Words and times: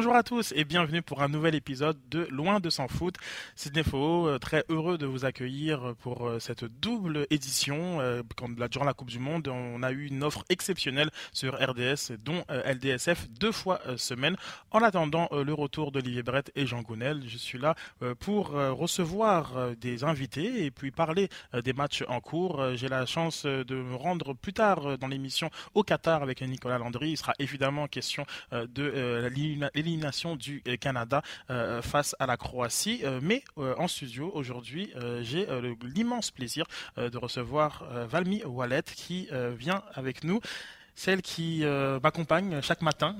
Bonjour 0.00 0.16
à 0.16 0.22
tous 0.22 0.54
et 0.56 0.64
bienvenue 0.64 1.02
pour 1.02 1.20
un 1.20 1.28
nouvel 1.28 1.54
épisode 1.54 1.98
de 2.08 2.26
Loin 2.30 2.58
de 2.58 2.70
s'en 2.70 2.88
foutre. 2.88 3.20
Sidney 3.54 3.82
Faux, 3.82 4.28
euh, 4.28 4.38
très 4.38 4.64
heureux 4.70 4.96
de 4.96 5.04
vous 5.04 5.26
accueillir 5.26 5.94
pour 6.00 6.26
euh, 6.26 6.38
cette 6.38 6.64
double 6.64 7.26
édition. 7.28 8.00
Euh, 8.00 8.22
durant 8.70 8.86
la 8.86 8.94
Coupe 8.94 9.10
du 9.10 9.18
Monde, 9.18 9.48
on 9.48 9.82
a 9.82 9.92
eu 9.92 10.06
une 10.06 10.24
offre 10.24 10.42
exceptionnelle 10.48 11.10
sur 11.34 11.52
RDS, 11.52 12.12
dont 12.24 12.42
LDSF 12.48 13.28
deux 13.28 13.52
fois 13.52 13.78
semaine. 13.98 14.36
En 14.70 14.80
attendant 14.80 15.28
le 15.32 15.52
retour 15.52 15.92
d'Olivier 15.92 16.22
Brett 16.22 16.50
et 16.56 16.66
Jean 16.66 16.80
Gounel, 16.80 17.24
je 17.26 17.36
suis 17.36 17.58
là 17.58 17.74
pour 18.20 18.52
recevoir 18.52 19.74
des 19.76 20.04
invités 20.04 20.64
et 20.64 20.70
puis 20.70 20.90
parler 20.90 21.28
des 21.52 21.74
matchs 21.74 22.04
en 22.08 22.20
cours. 22.20 22.62
J'ai 22.76 22.88
la 22.88 23.04
chance 23.04 23.44
de 23.44 23.74
me 23.74 23.94
rendre 23.94 24.32
plus 24.32 24.54
tard 24.54 24.96
dans 24.96 25.08
l'émission 25.08 25.50
au 25.74 25.82
Qatar 25.82 26.22
avec 26.22 26.40
Nicolas 26.40 26.78
Landry. 26.78 27.10
Il 27.10 27.16
sera 27.18 27.34
évidemment 27.38 27.86
question 27.88 28.24
de 28.52 29.20
la 29.20 29.28
l'élimination 29.90 30.36
du 30.36 30.62
euh, 30.68 30.76
Canada 30.76 31.22
euh, 31.50 31.82
face 31.82 32.14
à 32.18 32.26
la 32.26 32.36
Croatie. 32.36 33.00
Euh, 33.04 33.20
mais 33.22 33.42
en 33.56 33.88
studio 33.88 34.30
aujourd'hui, 34.34 34.92
j'ai 35.22 35.46
l'immense 35.82 36.30
plaisir 36.30 36.66
de 36.96 37.16
recevoir 37.18 37.84
Valmy 38.08 38.42
Wallet 38.44 38.82
qui 38.82 39.28
vient 39.56 39.82
avec 39.94 40.24
nous 40.24 40.40
celle 40.94 41.22
qui 41.22 41.64
m'accompagne 42.02 42.60
chaque 42.62 42.82
matin 42.82 43.14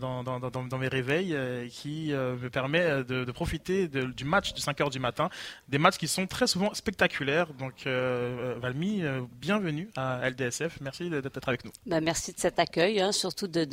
dans, 0.00 0.78
mes 0.78 0.88
réveils, 0.88 1.36
qui 1.70 2.10
me 2.12 2.48
permet 2.48 3.04
de, 3.04 3.30
profiter 3.32 3.88
du 3.88 4.24
match 4.24 4.52
de 4.54 4.60
5 4.60 4.80
heures 4.80 4.90
du 4.90 5.00
matin, 5.00 5.28
des 5.68 5.78
matchs 5.78 5.98
qui 5.98 6.08
sont 6.08 6.26
très 6.26 6.46
souvent 6.46 6.74
spectaculaires. 6.74 7.52
Donc, 7.54 7.86
Valmy, 7.86 9.02
bienvenue 9.40 9.90
à 9.96 10.28
LDSF. 10.28 10.80
Merci 10.80 11.10
d'être 11.10 11.48
avec 11.48 11.64
nous. 11.64 11.72
Ben, 11.86 12.02
merci 12.02 12.32
de 12.32 12.38
cet 12.38 12.58
accueil, 12.58 13.00
hein, 13.00 13.12
surtout 13.12 13.48
de, 13.48 13.64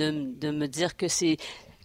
me 0.51 0.67
dire 0.67 0.95
que 0.95 1.07
c'est 1.07 1.37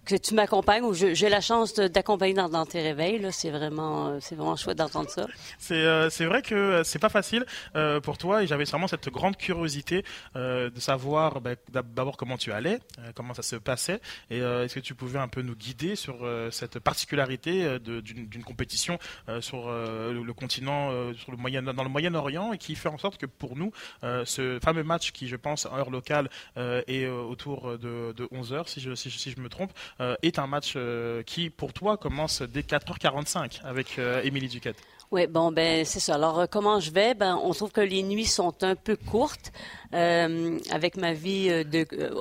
que 0.07 0.15
tu 0.15 0.35
m'accompagnes 0.35 0.85
ou 0.85 0.95
j'ai 0.95 1.29
la 1.29 1.41
chance 1.41 1.75
d'accompagner 1.75 2.35
dans, 2.35 2.65
tes 2.65 2.81
réveils. 2.81 3.27
C'est 3.33 3.51
vraiment, 3.51 4.09
euh, 4.09 4.19
vraiment 4.31 4.57
chouette 4.57 4.79
d'entendre 4.79 5.11
ça. 5.11 5.27
C'est 5.59 5.75
euh, 5.75 6.09
vrai 6.21 6.43
que 6.43 6.55
euh, 6.55 6.85
c'est 6.85 6.99
pas 6.99 7.09
facile 7.09 7.45
pour 8.03 8.17
toi 8.17 8.43
et 8.43 8.47
j'avais 8.47 8.65
vraiment 8.65 8.87
cette 8.87 9.09
grande 9.09 9.37
curiosité 9.37 10.05
de 10.35 10.71
savoir 10.77 11.41
bah, 11.41 11.51
d'abord 11.71 12.17
comment 12.17 12.37
tu 12.37 12.53
allais, 12.53 12.79
comment 13.15 13.35
ça 13.35 13.43
se 13.43 13.57
passait 13.57 14.01
et 14.31 14.39
est-ce 14.39 14.75
que 14.75 14.81
tu 14.81 14.95
pouvais 14.95 15.19
un 15.19 15.27
peu 15.29 15.43
nous 15.43 15.57
guider 15.57 15.97
sur 15.97 16.17
cette 16.53 16.79
particularité 16.79 17.79
d'une 17.81 18.45
compétition 18.45 18.99
sur 19.41 19.69
le, 19.69 20.33
continent, 20.33 21.13
sur 21.15 21.33
le 21.33 21.37
moyen, 21.37 21.63
dans 21.63 21.83
le 21.83 21.89
Moyen-Orient 21.89 22.53
et 22.53 22.59
qui 22.59 22.77
fait 22.77 22.89
en 22.89 22.99
sorte 22.99 23.19
que 23.19 23.27
pour 23.27 23.57
nous, 23.57 23.73
ce 24.03 24.59
fameux 24.63 24.85
match 24.85 25.11
qui, 25.13 25.27
je 25.27 25.37
pense, 25.37 25.67
en 25.67 25.77
heure 25.77 25.91
locale 25.91 26.31
est 26.57 27.07
autour 27.07 27.79
de, 27.79 28.13
de 28.13 28.29
11 28.31 28.53
heures, 28.53 28.69
si 28.69 28.81
je, 28.81 28.95
si, 28.95 29.11
je 29.11 29.41
me 29.41 29.49
trompe, 29.49 29.73
est 30.23 30.39
un 30.39 30.47
match 30.47 30.75
euh, 30.77 31.23
qui, 31.23 31.51
pour 31.51 31.73
toi, 31.73 31.97
commence 31.97 32.43
dès 32.43 32.61
4h45 32.61 33.65
avec 33.65 33.99
euh, 33.99 34.21
Émilie 34.23 34.49
Duquette. 34.49 34.77
Oui, 35.13 35.29
bon, 35.29 35.53
ben 35.53 35.85
c'est 35.85 36.01
ça. 36.01 36.17
Alors, 36.17 36.49
comment 36.51 36.81
je 36.81 36.91
vais? 36.91 37.15
Ben, 37.15 37.39
on 37.41 37.53
trouve 37.53 37.71
que 37.71 37.81
les 37.81 38.03
nuits 38.03 38.25
sont 38.25 38.65
un 38.65 38.75
peu 38.75 38.97
courtes 38.97 39.53
avec 39.93 40.97
ma 40.97 41.13
vie 41.13 41.49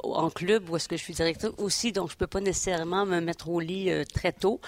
en 0.03 0.29
club 0.29 0.69
où 0.69 0.75
est-ce 0.75 0.87
que 0.87 0.95
je 0.95 1.01
suis 1.01 1.15
directrice 1.15 1.49
aussi, 1.57 1.91
donc 1.91 2.11
je 2.11 2.15
peux 2.15 2.27
pas 2.27 2.41
nécessairement 2.41 3.07
me 3.07 3.19
mettre 3.21 3.49
au 3.49 3.59
lit 3.59 3.89
très 4.13 4.31
tôt. 4.31 4.61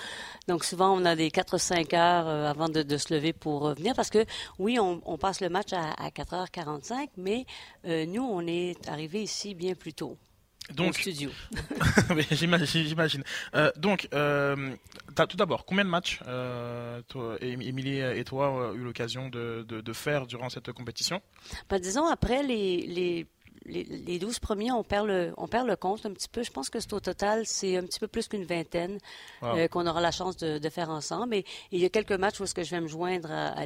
Donc, 0.47 0.66
souvent, 0.66 1.00
on 1.00 1.05
a 1.05 1.16
des 1.16 1.30
4-5 1.30 1.95
heures 1.95 2.28
avant 2.28 2.69
de, 2.69 2.97
se 2.97 3.13
lever 3.13 3.33
pour 3.33 3.75
venir 3.75 3.94
parce 3.95 4.09
que, 4.09 4.25
oui, 4.58 4.80
on, 4.80 5.17
passe 5.19 5.39
le 5.39 5.50
match 5.50 5.72
à, 5.72 5.91
à 5.91 6.09
4h45, 6.09 7.09
mais 7.17 7.45
nous, 7.85 8.23
on 8.23 8.47
est 8.47 8.89
arrivé 8.89 9.22
ici 9.22 9.53
bien 9.53 9.75
plus 9.75 9.94
tôt. 9.94 10.17
Donc, 10.76 10.96
studio. 10.96 11.30
j'imagine. 12.31 13.24
Euh, 13.56 13.72
donc, 13.78 14.08
euh, 14.14 14.75
tout 15.16 15.38
d'abord, 15.38 15.66
combien 15.66 15.86
de 15.86 15.90
matchs 15.90 16.19
euh, 16.28 17.02
toi, 17.08 17.38
Émilie 17.41 18.00
et 18.00 18.24
toi 18.24 18.50
ont 18.50 18.74
eu 18.74 18.84
l'occasion 18.84 19.30
de, 19.30 19.66
de, 19.68 19.94
faire 19.94 20.28
durant 20.28 20.50
cette 20.50 20.72
compétition? 20.74 21.22
Ben, 21.69 21.80
Disons, 21.80 22.06
après 22.06 22.44
les, 22.44 22.86
les 22.88 23.28
les, 23.67 24.19
12 24.19 24.39
premiers, 24.39 24.72
on 24.72 24.83
perd, 24.83 25.07
le, 25.07 25.33
on 25.38 25.47
perd 25.47 25.67
le 25.67 25.75
compte 25.75 26.05
un 26.05 26.13
petit 26.13 26.29
peu. 26.29 26.44
Je 26.44 26.51
pense 26.51 26.69
que 26.69 26.79
c'est 26.79 26.94
au 26.94 27.00
total, 27.00 27.44
c'est 27.45 27.78
un 27.78 27.83
petit 27.83 28.00
peu 28.00 28.07
plus 28.07 28.28
qu'une 28.28 28.45
vingtaine 28.45 28.97
euh, 29.44 29.67
qu'on 29.67 29.85
aura 29.85 30.01
la 30.01 30.11
chance 30.11 30.38
de, 30.38 30.69
faire 30.69 30.89
ensemble. 30.89 31.35
Et, 31.35 31.45
il 31.72 31.79
y 31.79 31.85
a 31.85 31.89
quelques 31.89 32.13
matchs 32.13 32.39
où 32.39 32.44
est-ce 32.44 32.55
que 32.55 32.63
je 32.63 32.72
vais 32.72 32.81
me 32.81 32.88
joindre 32.88 33.31
à, 33.31 33.66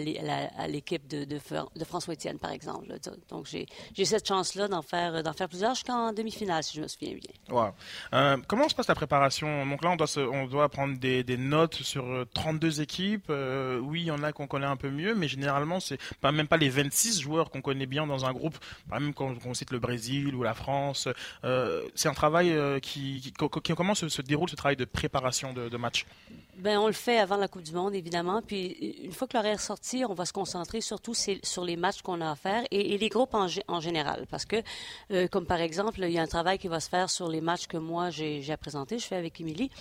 l'équipe 0.68 1.08
de, 1.08 1.24
de, 1.26 1.40
François 1.86 2.14
Etienne, 2.14 2.40
par 2.40 2.52
exemple. 2.52 2.88
Donc, 3.30 3.48
j'ai 3.48 4.06
cette 4.06 4.28
chance-là 4.28 4.68
d'en 4.68 4.82
faire, 4.82 5.22
faire 5.36 5.50
plusieurs 5.50 5.76
jusqu'en 5.76 6.14
demi-finale, 6.14 6.64
si 6.64 6.78
je 6.78 6.82
me 6.82 6.88
souviens 6.88 7.14
bien. 7.16 7.74
Euh, 8.14 8.38
comment 8.48 8.68
se 8.70 8.76
passe 8.76 8.88
la 8.88 8.96
préparation? 8.96 9.66
Donc 9.66 9.84
là, 9.84 9.92
on 9.92 9.96
doit, 9.96 10.08
on 10.32 10.48
doit 10.48 10.70
prendre 10.70 10.98
des, 10.98 11.24
notes 11.38 11.76
sur 11.76 12.26
32 12.34 12.80
euh, 12.80 12.84
équipes. 12.84 13.32
oui, 13.82 14.02
il 14.02 14.06
y 14.06 14.12
en 14.12 14.24
a 14.24 14.32
qu'on 14.32 14.48
connaît 14.48 14.66
un 14.66 14.76
peu 14.78 14.90
mieux, 14.90 15.16
mais 15.16 15.28
généralement, 15.28 15.80
c'est 15.80 16.00
pas 16.20 16.32
même 16.32 16.48
pas 16.48 16.58
les 16.58 16.70
26 16.70 17.22
joueurs 17.22 17.50
qu'on 17.50 17.62
connaît 17.62 17.86
bien 17.86 18.08
dans 18.08 18.26
un 18.26 18.34
groupe. 18.34 18.58
Même 18.92 19.14
quand 19.14 19.36
on 19.46 19.54
cite 19.54 19.72
le 19.72 19.80
Brésil 19.80 19.91
ou 20.36 20.44
la 20.44 20.54
France. 20.54 21.08
Euh, 21.44 21.84
c'est 21.96 22.10
un 22.10 22.14
travail 22.14 22.52
euh, 22.52 22.80
qui, 22.80 23.34
comment 23.76 23.96
se, 23.96 24.22
déroule 24.22 24.50
ce 24.50 24.56
travail 24.56 24.76
de 24.76 24.86
préparation 24.86 25.54
de 25.54 25.78
match? 25.78 26.06
Ben, 26.58 26.78
on 26.78 26.88
le 26.88 26.94
fait 26.94 27.18
avant 27.18 27.38
la 27.38 27.48
Coupe 27.48 27.64
du 27.64 27.74
Monde, 27.74 27.96
évidemment. 27.96 28.42
Puis, 28.42 28.68
une 29.04 29.12
fois 29.12 29.28
que 29.28 29.36
l'horaire 29.36 29.56
est 29.56 29.58
sorti, 29.58 30.04
on 30.08 30.14
va 30.14 30.26
se 30.26 30.34
concentrer 30.34 30.82
surtout 30.82 31.14
sur 31.14 31.64
les 31.64 31.76
matchs 31.76 32.02
qu'on 32.02 32.22
a 32.22 32.32
à 32.32 32.36
faire 32.36 32.64
et, 32.72 32.98
les 32.98 33.10
groupes 33.10 33.34
en, 33.34 33.80
général. 33.80 34.26
Parce 34.30 34.46
que, 34.46 34.58
euh, 35.12 35.28
comme 35.28 35.46
par 35.46 35.60
exemple, 35.60 36.00
il 36.04 36.12
y 36.12 36.20
a 36.20 36.22
un 36.22 36.28
travail 36.28 36.58
qui 36.58 36.68
va 36.68 36.80
se 36.80 36.90
faire 36.90 37.10
sur 37.10 37.30
les 37.30 37.42
matchs 37.42 37.68
que 37.68 37.78
moi, 37.78 38.10
j'ai 38.10 38.52
à 38.52 38.58
présenter. 38.58 39.00
Je 39.00 39.06
fais 39.06 39.16
avec 39.16 39.40
Émilie. 39.40 39.72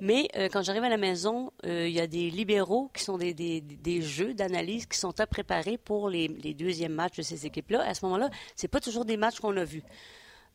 Mais 0.00 0.28
quand 0.52 0.62
j'arrive 0.62 0.84
à 0.84 0.88
la 0.88 0.96
maison, 0.96 1.52
il 1.64 1.90
y 1.90 2.00
a 2.00 2.06
des 2.06 2.30
libéraux 2.30 2.90
qui 2.94 3.02
sont 3.02 3.18
des, 3.18 3.32
des, 3.32 4.02
jeux 4.02 4.34
d'analyse 4.34 4.86
qui 4.86 4.98
sont 4.98 5.18
à 5.20 5.26
préparer 5.26 5.78
pour 5.78 6.08
les, 6.08 6.28
les 6.28 6.54
deuxièmes 6.54 6.94
matchs 6.94 7.16
de 7.16 7.22
ces 7.22 7.46
équipes-là. 7.46 7.82
À 7.82 7.94
ce 7.94 8.04
moment-là, 8.06 8.30
c'est 8.56 8.68
pas 8.68 8.80
toujours 8.80 9.04
des 9.04 9.16
matchs 9.16 9.40
qu'on 9.40 9.56
a 9.56 9.64
vus. 9.64 9.84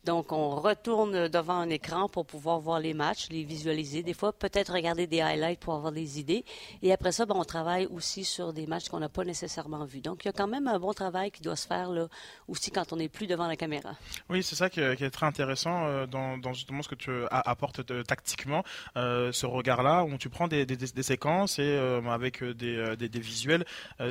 Donc, 0.05 0.31
on 0.31 0.51
retourne 0.51 1.27
devant 1.29 1.55
un 1.55 1.69
écran 1.69 2.07
pour 2.07 2.27
pouvoir 2.27 2.59
voir 2.59 2.79
les 2.79 2.93
matchs, 2.93 3.27
les 3.31 3.43
visualiser. 3.43 4.03
Des 4.03 4.13
fois, 4.13 4.31
peut-être 4.33 4.73
regarder 4.73 5.07
des 5.07 5.21
highlights 5.21 5.59
pour 5.59 5.73
avoir 5.73 5.91
des 5.91 6.19
idées. 6.19 6.45
Et 6.83 6.93
après 6.93 7.11
ça, 7.11 7.25
ben, 7.25 7.35
on 7.35 7.43
travaille 7.43 7.87
aussi 7.87 8.23
sur 8.23 8.53
des 8.53 8.67
matchs 8.67 8.87
qu'on 8.89 8.99
n'a 8.99 9.09
pas 9.09 9.23
nécessairement 9.23 9.83
vus. 9.85 10.01
Donc, 10.01 10.23
il 10.23 10.27
y 10.27 10.29
a 10.29 10.33
quand 10.33 10.47
même 10.47 10.67
un 10.67 10.77
bon 10.77 10.93
travail 10.93 11.31
qui 11.31 11.41
doit 11.41 11.55
se 11.55 11.65
faire 11.65 11.89
là, 11.89 12.07
aussi 12.47 12.69
quand 12.69 12.93
on 12.93 12.97
n'est 12.97 13.09
plus 13.09 13.25
devant 13.25 13.47
la 13.47 13.55
caméra. 13.55 13.95
Oui, 14.29 14.43
c'est 14.43 14.55
ça 14.55 14.69
qui 14.69 14.79
est, 14.79 15.09
très 15.09 15.25
intéressant 15.25 15.85
euh, 15.85 16.05
dans, 16.05 16.53
justement 16.53 16.83
ce 16.83 16.89
que 16.89 16.95
tu 16.95 17.11
apportes 17.31 17.89
euh, 17.89 18.03
tactiquement, 18.03 18.63
euh, 18.97 19.31
ce 19.31 19.47
regard-là, 19.47 20.03
où 20.03 20.17
tu 20.17 20.29
prends 20.29 20.47
des, 20.47 20.65
séquences 21.01 21.57
et 21.57 21.77
avec 22.09 22.43
des, 22.43 23.19
visuels, 23.19 23.65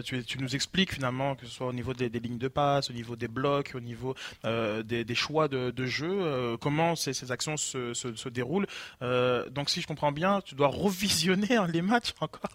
tu, 0.05 0.25
nous 0.41 0.55
expliques 0.57 0.93
finalement, 0.93 1.37
que 1.37 1.47
ce 1.47 1.53
soit 1.53 1.69
au 1.69 1.73
niveau 1.73 1.95
des, 1.95 2.09
lignes 2.09 2.39
de 2.39 2.49
passe, 2.49 2.91
au 2.91 2.93
niveau 2.93 3.15
des 3.15 3.29
blocs, 3.29 3.73
au 3.77 3.81
niveau 3.81 4.15
des, 4.43 5.15
choix 5.15 5.47
de 5.47 5.84
jeu, 5.87 6.11
euh, 6.11 6.57
comment 6.57 6.97
ces, 6.97 7.31
actions 7.31 7.57
se, 7.57 7.95
se, 7.95 8.29
déroulent. 8.29 8.67
Euh, 9.03 9.49
donc 9.51 9.71
si 9.71 9.81
je 9.81 9.87
comprends 9.87 10.13
bien, 10.13 10.41
tu 10.41 10.55
dois 10.55 10.69
revisionner 10.69 11.57
hein, 11.57 11.67
les 11.73 11.83
matchs 11.83 12.15
encore. 12.21 12.51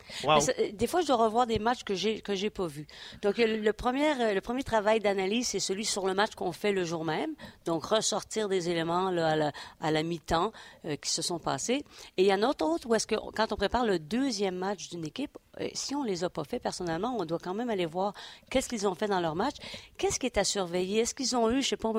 des 0.73 0.88
fois, 0.88 1.01
je 1.01 1.07
dois 1.07 1.17
revoir 1.17 1.47
des 1.47 1.59
matchs 1.59 1.84
que 1.84 1.95
j'ai 1.95 2.22
que 2.22 2.35
j'ai 2.35 2.50
pas 2.50 2.67
vus. 2.67 2.88
Donc 3.22 3.38
le 3.38 3.72
premier 3.72 4.34
le 4.34 4.41
premier 4.41 4.63
travail 4.63 5.00
d'analyse, 5.00 5.50
c'est 5.50 5.59
celui 5.59 5.85
sur 5.85 6.06
le 6.06 6.13
match 6.13 6.35
qu'on 6.35 6.51
fait 6.51 6.72
le 6.72 6.84
jour 6.84 7.06
même. 7.06 7.31
Donc 7.66 7.85
ressortir 7.85 8.50
des 8.50 8.69
éléments 8.69 9.12
là, 9.12 9.29
à 9.29 9.35
la, 9.35 9.51
à 9.81 9.91
la 9.91 10.03
mi-temps 10.03 10.51
euh, 10.85 10.96
qui 10.96 11.09
se 11.09 11.22
sont 11.22 11.40
passés. 11.40 11.84
Et 12.17 12.23
il 12.23 12.25
y 12.25 12.34
en 12.34 12.44
a 12.44 12.47
autre 12.50 12.88
où 12.88 12.96
est-ce 12.96 13.07
que 13.07 13.16
quand 13.35 13.51
on 13.51 13.56
prépare 13.56 13.85
le 13.85 14.00
deuxième 14.00 14.56
match 14.56 14.90
d'une 14.90 15.06
équipe, 15.06 15.38
si 15.73 15.96
on 15.96 16.03
les 16.03 16.23
a 16.23 16.29
pas 16.29 16.44
fait 16.44 16.59
personnellement, 16.59 17.16
on 17.19 17.25
doit 17.25 17.40
quand 17.40 17.53
même 17.53 17.69
aller 17.69 17.85
voir 17.85 18.13
qu'est-ce 18.49 18.70
qu'ils 18.70 18.87
ont 18.87 18.96
fait 18.96 19.08
dans 19.08 19.20
leur 19.20 19.35
match, 19.35 19.55
qu'est-ce 19.97 20.20
qui 20.20 20.26
est 20.26 20.37
à 20.37 20.43
surveiller, 20.43 20.99
est-ce 21.02 21.14
qu'ils 21.14 21.35
ont 21.35 21.49
eu, 21.52 21.61
je 21.61 21.70
sais 21.70 21.78
pas, 21.78 21.91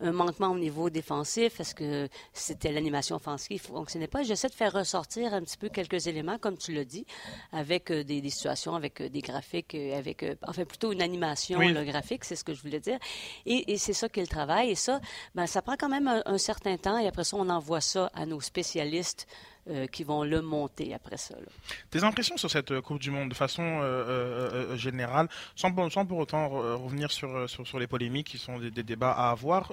un, 0.00 0.12
manquement 0.12 0.48
au 0.48 0.58
niveau 0.58 0.65
défensif, 0.90 1.60
est-ce 1.60 1.74
que 1.74 2.08
c'était 2.32 2.72
l'animation 2.72 3.16
offensive 3.16 3.60
fonctionnait 3.60 4.06
pas? 4.06 4.22
J'essaie 4.22 4.48
de 4.48 4.54
faire 4.54 4.72
ressortir 4.72 5.34
un 5.34 5.42
petit 5.42 5.56
peu 5.56 5.68
quelques 5.68 6.06
éléments, 6.06 6.38
comme 6.38 6.56
tu 6.56 6.72
l'as 6.72 6.84
dit, 6.84 7.06
avec 7.52 7.90
euh, 7.90 8.04
des, 8.04 8.28
situations, 8.28 8.74
avec 8.74 9.00
euh, 9.00 9.08
des 9.08 9.20
graphiques, 9.20 9.74
euh, 9.74 9.98
avec, 9.98 10.24
enfin 10.46 10.64
plutôt 10.64 10.92
une 10.92 11.02
animation 11.02 11.58
le 11.60 11.84
graphique, 11.84 12.24
c'est 12.24 12.36
ce 12.36 12.44
que 12.44 12.54
je 12.54 12.62
voulais 12.62 12.80
dire. 12.80 12.98
Et, 13.44 13.76
c'est 13.78 13.92
ça 13.92 14.08
qu'il 14.08 14.28
travaille. 14.28 14.70
Et 14.70 14.74
ça, 14.74 15.00
ben, 15.34 15.46
ça 15.46 15.62
prend 15.62 15.76
quand 15.76 15.88
même 15.88 16.22
un 16.24 16.38
certain 16.38 16.76
temps. 16.76 16.98
Et 16.98 17.06
après 17.06 17.24
ça, 17.24 17.36
on 17.36 17.48
envoie 17.48 17.80
ça 17.80 18.10
à 18.14 18.26
nos 18.26 18.40
spécialistes 18.40 19.26
euh, 19.68 19.88
qui 19.88 20.04
vont 20.04 20.22
le 20.22 20.42
monter 20.42 20.94
après 20.94 21.16
ça. 21.16 21.34
Tes 21.90 22.04
impressions 22.04 22.36
sur 22.36 22.48
cette 22.48 22.70
euh, 22.70 22.80
Coupe 22.80 23.00
du 23.00 23.10
Monde 23.10 23.30
de 23.30 23.34
façon 23.34 23.80
euh, 23.82 24.76
générale, 24.76 25.28
sans, 25.56 25.74
sans, 25.90 26.06
pour 26.06 26.18
autant 26.18 26.48
revenir 26.50 27.10
sur, 27.10 27.50
sur, 27.50 27.78
les 27.80 27.88
polémiques 27.88 28.28
qui 28.28 28.38
sont 28.38 28.60
des, 28.60 28.70
débats 28.70 29.10
à 29.10 29.30
avoir 29.30 29.72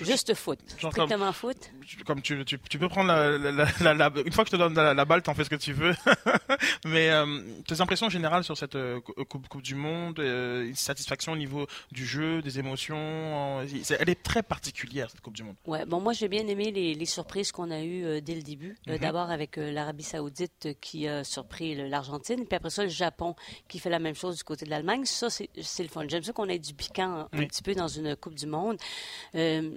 Juste 0.00 0.34
foot. 0.34 0.58
Strictement 0.66 1.32
foot. 1.32 1.70
Comme 2.06 2.20
tu, 2.22 2.44
tu, 2.44 2.78
peux 2.78 2.88
prendre 2.88 3.08
la, 3.08 4.10
une 4.24 4.32
fois 4.32 4.44
que 4.44 4.50
je 4.50 4.56
te 4.56 4.56
donne 4.56 4.74
la, 4.74 5.04
balle, 5.04 5.22
t'en 5.22 5.34
fais 5.34 5.44
ce 5.44 5.50
que 5.50 5.56
tu 5.56 5.72
veux. 5.72 5.94
Mais 6.84 7.10
euh, 7.10 7.40
tes 7.66 7.80
impressions 7.80 8.08
générales 8.08 8.44
sur 8.44 8.56
cette 8.56 8.76
euh, 8.76 9.00
coupe, 9.00 9.48
coupe, 9.48 9.62
du 9.62 9.74
Monde, 9.74 10.20
euh, 10.20 10.70
satisfaction 10.74 11.32
au 11.32 11.36
niveau 11.36 11.66
du 11.90 12.06
jeu, 12.06 12.42
des 12.42 12.58
émotions, 12.58 13.60
elle 13.60 14.10
est 14.10 14.22
très 14.22 14.42
particulière 14.42 15.10
cette 15.10 15.20
Coupe 15.20 15.34
du 15.34 15.42
Monde. 15.42 15.56
Ouais, 15.66 15.84
bon 15.86 16.00
moi 16.00 16.12
j'ai 16.12 16.28
bien 16.28 16.46
aimé 16.46 16.70
les, 16.70 16.94
les 16.94 17.06
surprises 17.06 17.52
qu'on 17.52 17.70
a 17.70 17.82
eues 17.82 18.20
dès 18.20 18.34
le 18.34 18.42
début. 18.42 18.76
Mhm. 18.86 18.98
D'abord 18.98 19.30
avec 19.30 19.56
l'Arabie 19.56 20.04
Saoudite 20.04 20.68
qui 20.80 21.08
a 21.08 21.24
surpris 21.24 21.74
l'Argentine, 21.88 22.46
puis 22.46 22.56
après 22.56 22.70
ça 22.70 22.84
le 22.84 22.88
Japon 22.90 23.34
qui 23.68 23.78
fait 23.78 23.90
la 23.90 23.98
même 23.98 24.14
chose 24.14 24.36
du 24.36 24.44
côté 24.44 24.64
de 24.64 24.70
l'Allemagne. 24.70 25.04
Ça 25.04 25.28
c'est 25.30 25.48
le 25.56 25.88
fun. 25.88 26.04
J'aime 26.08 26.22
ça 26.22 26.32
qu'on 26.32 26.48
ait 26.48 26.58
du 26.58 26.74
piquant 26.74 27.28
un 27.32 27.46
petit 27.46 27.62
peu 27.62 27.74
dans 27.74 27.88
une 27.88 28.16
Coupe 28.16 28.34
du 28.34 28.46
Monde. 28.46 28.78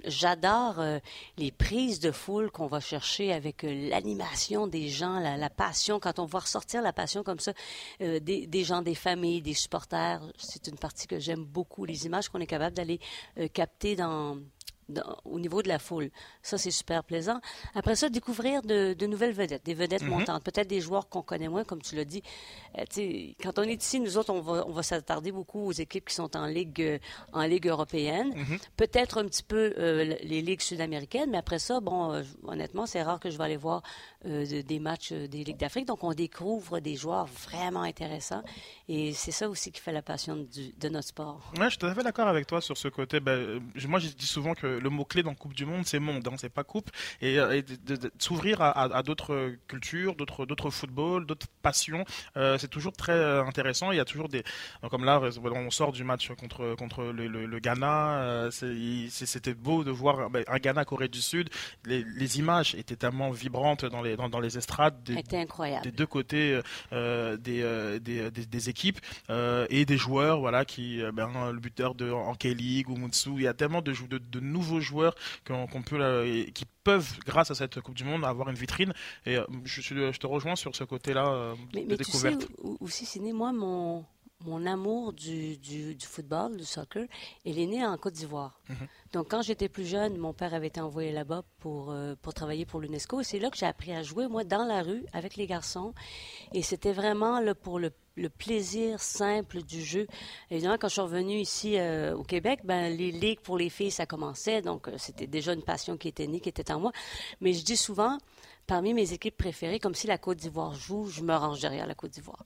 J'adore 0.04 0.80
euh, 0.80 0.98
les 1.38 1.52
prises 1.52 2.00
de 2.00 2.10
foule 2.10 2.50
qu'on 2.50 2.66
va 2.66 2.80
chercher 2.80 3.32
avec 3.32 3.64
euh, 3.64 3.88
l'animation 3.88 4.66
des 4.66 4.88
gens, 4.88 5.18
la, 5.18 5.50
passion, 5.50 6.00
quand 6.00 6.18
on 6.18 6.26
voit 6.26 6.40
ressortir 6.40 6.82
la 6.82 6.92
passion 6.92 7.22
comme 7.22 7.38
ça, 7.38 7.52
euh, 8.00 8.20
des, 8.20 8.46
des, 8.46 8.64
gens, 8.64 8.82
des 8.82 8.94
familles, 8.94 9.42
des 9.42 9.54
supporters. 9.54 10.22
C'est 10.38 10.66
une 10.66 10.78
partie 10.78 11.06
que 11.06 11.18
j'aime 11.18 11.44
beaucoup, 11.44 11.84
les 11.84 12.06
images 12.06 12.28
qu'on 12.28 12.40
est 12.40 12.46
capable 12.46 12.76
d'aller 12.76 13.00
capter 13.52 13.96
dans, 13.96 14.38
au 15.24 15.38
niveau 15.38 15.62
de 15.62 15.68
la 15.68 15.78
foule. 15.78 16.10
Ça, 16.42 16.58
c'est 16.58 16.70
super 16.70 17.04
plaisant. 17.04 17.40
Après 17.74 17.96
ça, 17.96 18.08
découvrir 18.08 18.62
de, 18.62 19.06
nouvelles 19.06 19.32
vedettes, 19.32 19.64
des 19.64 19.74
vedettes 19.74 20.02
mhm. 20.02 20.10
montantes, 20.10 20.44
peut-être 20.44 20.68
des 20.68 20.80
joueurs 20.80 21.08
qu'on 21.08 21.22
connaît 21.22 21.48
moins, 21.48 21.64
comme 21.64 21.82
tu 21.82 21.96
l'as 21.96 22.04
dit. 22.04 22.22
Euh, 22.78 22.84
quand 23.42 23.58
on 23.58 23.62
est 23.62 23.82
ici, 23.82 24.00
nous 24.00 24.16
autres, 24.16 24.32
on 24.32 24.40
va, 24.40 24.64
on 24.66 24.72
va 24.72 24.82
s'attarder 24.82 25.32
beaucoup 25.32 25.66
aux 25.66 25.72
équipes 25.72 26.08
qui 26.08 26.14
sont 26.14 26.36
en 26.36 26.46
Ligue, 26.46 26.80
euh, 26.80 26.98
en 27.32 27.42
ligue 27.42 27.66
européenne, 27.66 28.32
mhm. 28.34 28.58
peut-être 28.76 29.18
un 29.18 29.24
petit 29.24 29.42
peu 29.42 29.74
euh, 29.78 30.16
les 30.22 30.42
ligues 30.42 30.60
sud-américaines, 30.60 31.30
mais 31.30 31.38
après 31.38 31.58
ça, 31.58 31.80
bon, 31.80 32.22
honnêtement, 32.44 32.86
c'est 32.86 33.02
rare 33.02 33.20
que 33.20 33.30
je 33.30 33.38
vais 33.38 33.44
aller 33.44 33.56
voir 33.56 33.82
des 34.24 34.78
matchs 34.78 35.12
des 35.12 35.42
Ligues 35.42 35.56
d'Afrique. 35.56 35.86
Donc, 35.86 36.04
on 36.04 36.12
découvre 36.12 36.78
des 36.78 36.94
joueurs 36.94 37.26
vraiment 37.26 37.82
intéressants. 37.82 38.42
Et 38.88 39.12
c'est 39.12 39.32
ça 39.32 39.48
aussi 39.48 39.72
qui 39.72 39.80
fait 39.80 39.92
la 39.92 40.02
passion 40.02 40.36
de 40.36 40.88
notre 40.88 41.08
sport. 41.08 41.52
Ouais, 41.58 41.64
je 41.64 41.70
suis 41.70 41.78
tout 41.78 41.86
à 41.86 41.94
fait 41.94 42.04
d'accord 42.04 42.28
avec 42.28 42.46
toi 42.46 42.60
sur 42.60 42.76
ce 42.76 42.88
côté. 42.88 43.18
Ben, 43.18 43.60
moi, 43.88 43.98
je 43.98 44.08
dis 44.08 44.26
souvent 44.26 44.54
que 44.54 44.78
le 44.82 44.90
mot-clé 44.90 45.22
dans 45.22 45.34
Coupe 45.34 45.54
du 45.54 45.64
Monde, 45.64 45.86
c'est 45.86 45.98
monde, 45.98 46.26
hein, 46.28 46.34
c'est 46.36 46.52
pas 46.52 46.64
coupe. 46.64 46.90
Et, 47.20 47.38
euh, 47.38 47.62
de, 47.86 48.10
s'ouvrir 48.18 48.60
à, 48.60 49.02
d'autres 49.02 49.54
cultures, 49.68 50.14
d'autres, 50.14 50.46
d'autres 50.46 50.70
footballs, 50.70 51.24
d'autres 51.26 51.46
passions, 51.62 52.04
euh, 52.36 52.58
c'est 52.58 52.68
toujours 52.68 52.92
très 52.92 53.12
euh, 53.12 53.44
intéressant. 53.44 53.92
Il 53.92 53.96
y 53.96 54.00
a 54.00 54.04
toujours 54.04 54.28
des. 54.28 54.42
Comme 54.90 55.04
là, 55.04 55.20
on 55.44 55.70
sort 55.70 55.92
du 55.92 56.04
match 56.04 56.30
contre, 56.34 56.74
contre 56.74 57.04
le, 57.04 57.58
Ghana. 57.60 58.48
c'était 58.50 59.54
beau 59.54 59.84
de 59.84 59.90
voir 59.90 60.30
ben, 60.30 60.44
un 60.48 60.58
Ghana-Corée 60.58 61.08
du 61.08 61.22
Sud. 61.22 61.48
Les, 61.84 62.38
images 62.38 62.74
étaient 62.74 62.96
tellement 62.96 63.30
vibrantes 63.30 63.84
dans 63.84 64.00
les, 64.00 64.16
dans, 64.16 64.40
les 64.40 64.56
estrades. 64.56 65.02
Des, 65.02 65.22
deux 65.22 66.06
côtés 66.06 66.60
des, 66.90 67.98
des, 68.00 68.30
des, 68.30 68.68
équipes 68.70 69.00
et 69.28 69.84
des 69.84 69.96
joueurs, 69.98 70.40
voilà, 70.40 70.64
qui, 70.64 71.02
ben, 71.12 71.52
le 71.52 71.60
buteur 71.60 71.94
de 71.94 72.10
en 72.10 72.34
K-League 72.34 72.88
ou 72.88 72.96
Mutsu. 72.96 73.30
Il 73.36 73.42
y 73.42 73.46
a 73.46 73.54
tellement 73.54 73.82
de, 73.82 73.92
de, 74.08 74.18
de 74.18 74.40
nouveaux 74.40 74.61
joueurs 74.80 75.14
qu'on 75.46 75.82
peut, 75.82 76.24
qui 76.54 76.64
peuvent, 76.84 77.18
grâce 77.26 77.50
à 77.50 77.54
cette 77.54 77.80
Coupe 77.80 77.94
du 77.94 78.04
Monde, 78.04 78.24
avoir 78.24 78.48
une 78.48 78.56
vitrine. 78.56 78.92
Et 79.26 79.36
euh, 79.36 79.44
je, 79.64 79.80
je 79.80 80.18
te 80.18 80.26
rejoins 80.26 80.56
sur 80.56 80.74
ce 80.74 80.84
côté-là 80.84 81.28
euh, 81.28 81.54
de 81.72 81.80
mais 81.80 81.96
découverte. 81.96 82.40
Tu 82.40 82.46
sais, 82.46 82.76
aussi, 82.80 83.06
c'est 83.06 83.20
moi, 83.20 83.52
mon, 83.52 84.04
mon 84.44 84.66
amour 84.66 85.12
du, 85.12 85.56
du, 85.58 85.96
football, 86.00 86.56
du 86.56 86.64
soccer, 86.64 87.06
il 87.44 87.58
est 87.58 87.66
né 87.66 87.84
en 87.84 87.96
Côte 87.96 88.14
d'Ivoire. 88.14 88.60
Mhm. 88.68 88.88
Donc, 89.12 89.28
quand 89.28 89.42
j'étais 89.42 89.68
plus 89.68 89.84
jeune, 89.84 90.16
mon 90.16 90.32
père 90.32 90.54
avait 90.54 90.68
été 90.68 90.80
envoyé 90.80 91.12
là-bas 91.12 91.42
pour, 91.58 91.90
euh, 91.90 92.14
pour 92.22 92.32
travailler 92.32 92.64
pour 92.64 92.80
l'UNESCO. 92.80 93.22
C'est 93.22 93.38
là 93.38 93.50
que 93.50 93.58
j'ai 93.58 93.66
appris 93.66 93.92
à 93.92 94.02
jouer, 94.02 94.26
moi, 94.26 94.42
dans 94.42 94.64
la 94.64 94.82
rue, 94.82 95.04
avec 95.12 95.36
les 95.36 95.46
garçons. 95.46 95.92
Et 96.54 96.62
c'était 96.62 96.92
vraiment 96.92 97.38
là, 97.38 97.54
pour 97.54 97.78
le, 97.78 97.92
plaisir 98.38 99.00
simple 99.00 99.62
du 99.62 99.82
jeu. 99.82 100.06
Évidemment, 100.50 100.76
quand 100.78 100.88
je 100.88 100.92
suis 100.94 101.02
revenue 101.02 101.38
ici 101.38 101.78
euh, 101.78 102.16
au 102.16 102.22
Québec, 102.22 102.60
ben, 102.64 102.94
les 102.94 103.10
ligues 103.10 103.40
pour 103.40 103.58
les 103.58 103.68
filles, 103.68 103.90
ça 103.90 104.06
commençait. 104.06 104.62
Donc, 104.62 104.88
euh, 104.88 104.94
c'était 104.96 105.26
déjà 105.26 105.52
une 105.52 105.62
passion 105.62 105.98
qui 105.98 106.08
était 106.08 106.26
née, 106.26 106.40
qui 106.40 106.48
était 106.48 106.72
en 106.72 106.80
moi. 106.80 106.92
Mais 107.42 107.52
je 107.52 107.62
dis 107.64 107.76
souvent, 107.76 108.16
parmi 108.66 108.94
mes 108.94 109.12
équipes 109.12 109.36
préférées, 109.36 109.78
comme 109.78 109.94
si 109.94 110.06
la 110.06 110.16
Côte 110.16 110.38
d'Ivoire 110.38 110.74
joue, 110.74 111.06
je 111.08 111.22
me 111.22 111.34
range 111.34 111.60
derrière 111.60 111.86
la 111.86 111.94
Côte 111.94 112.12
d'Ivoire. 112.12 112.44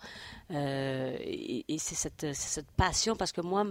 Et, 0.51 1.65
c'est 1.79 1.95
cette, 1.95 2.33
cette, 2.35 2.71
passion, 2.73 3.17
parce 3.17 3.33
que 3.33 3.41
moi, 3.41 3.65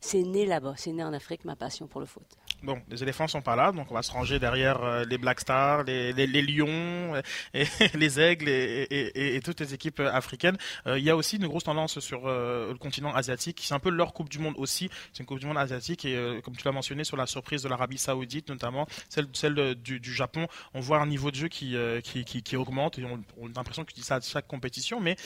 c'est 0.00 0.22
né 0.22 0.46
là-bas, 0.46 0.74
c'est 0.76 0.92
né 0.92 1.04
en 1.04 1.12
Afrique, 1.12 1.44
ma 1.44 1.56
passion 1.56 1.86
pour 1.86 2.00
le 2.00 2.06
foot. 2.06 2.24
Bon, 2.62 2.80
les 2.88 3.02
éléphants 3.02 3.26
sont 3.26 3.40
pas 3.40 3.56
là, 3.56 3.72
donc 3.72 3.90
on 3.90 3.94
va 3.94 4.02
se 4.02 4.12
ranger 4.12 4.38
derrière 4.38 4.82
euh, 4.82 5.04
les 5.04 5.16
Black 5.16 5.40
Stars, 5.40 5.84
les, 5.84 6.12
lions, 6.26 7.14
euh, 7.14 7.22
les 7.94 8.20
aigles 8.20 8.48
et, 8.48 9.40
toutes 9.44 9.60
les 9.60 9.72
équipes 9.72 10.00
africaines. 10.00 10.58
il 10.86 11.02
y 11.02 11.10
a 11.10 11.16
aussi 11.16 11.36
une 11.36 11.46
grosse 11.46 11.64
tendance 11.64 12.00
sur 12.00 12.26
le 12.26 12.74
continent 12.78 13.14
asiatique. 13.14 13.60
C'est 13.62 13.74
un 13.74 13.78
peu 13.78 13.88
leur 13.88 14.12
Coupe 14.12 14.28
du 14.28 14.38
Monde 14.38 14.54
aussi. 14.58 14.90
C'est 15.12 15.20
une 15.20 15.26
Coupe 15.26 15.38
du 15.38 15.46
Monde 15.46 15.58
asiatique 15.58 16.04
et 16.04 16.40
comme 16.44 16.54
tu 16.56 16.64
l'as 16.64 16.72
mentionné 16.72 17.04
sur 17.04 17.16
la 17.16 17.26
surprise 17.26 17.62
de 17.62 17.68
l'Arabie 17.68 17.98
Saoudite 17.98 18.48
notamment, 18.50 18.86
celle, 19.08 19.74
du, 19.76 20.14
Japon, 20.14 20.46
on 20.74 20.80
voit 20.80 20.98
un 20.98 21.06
niveau 21.06 21.30
de 21.30 21.36
jeu 21.36 21.48
qui, 21.48 21.76
qui 22.02 22.56
augmente 22.56 22.98
et 22.98 23.04
on, 23.04 23.22
on 23.38 23.46
a 23.46 23.52
l'impression 23.56 23.84
que 23.84 23.92
tu 23.92 24.00
dis 24.00 24.06
ça 24.06 24.16
à 24.16 24.20
chaque 24.20 24.46
compétition, 24.46 25.00
mais 25.00 25.16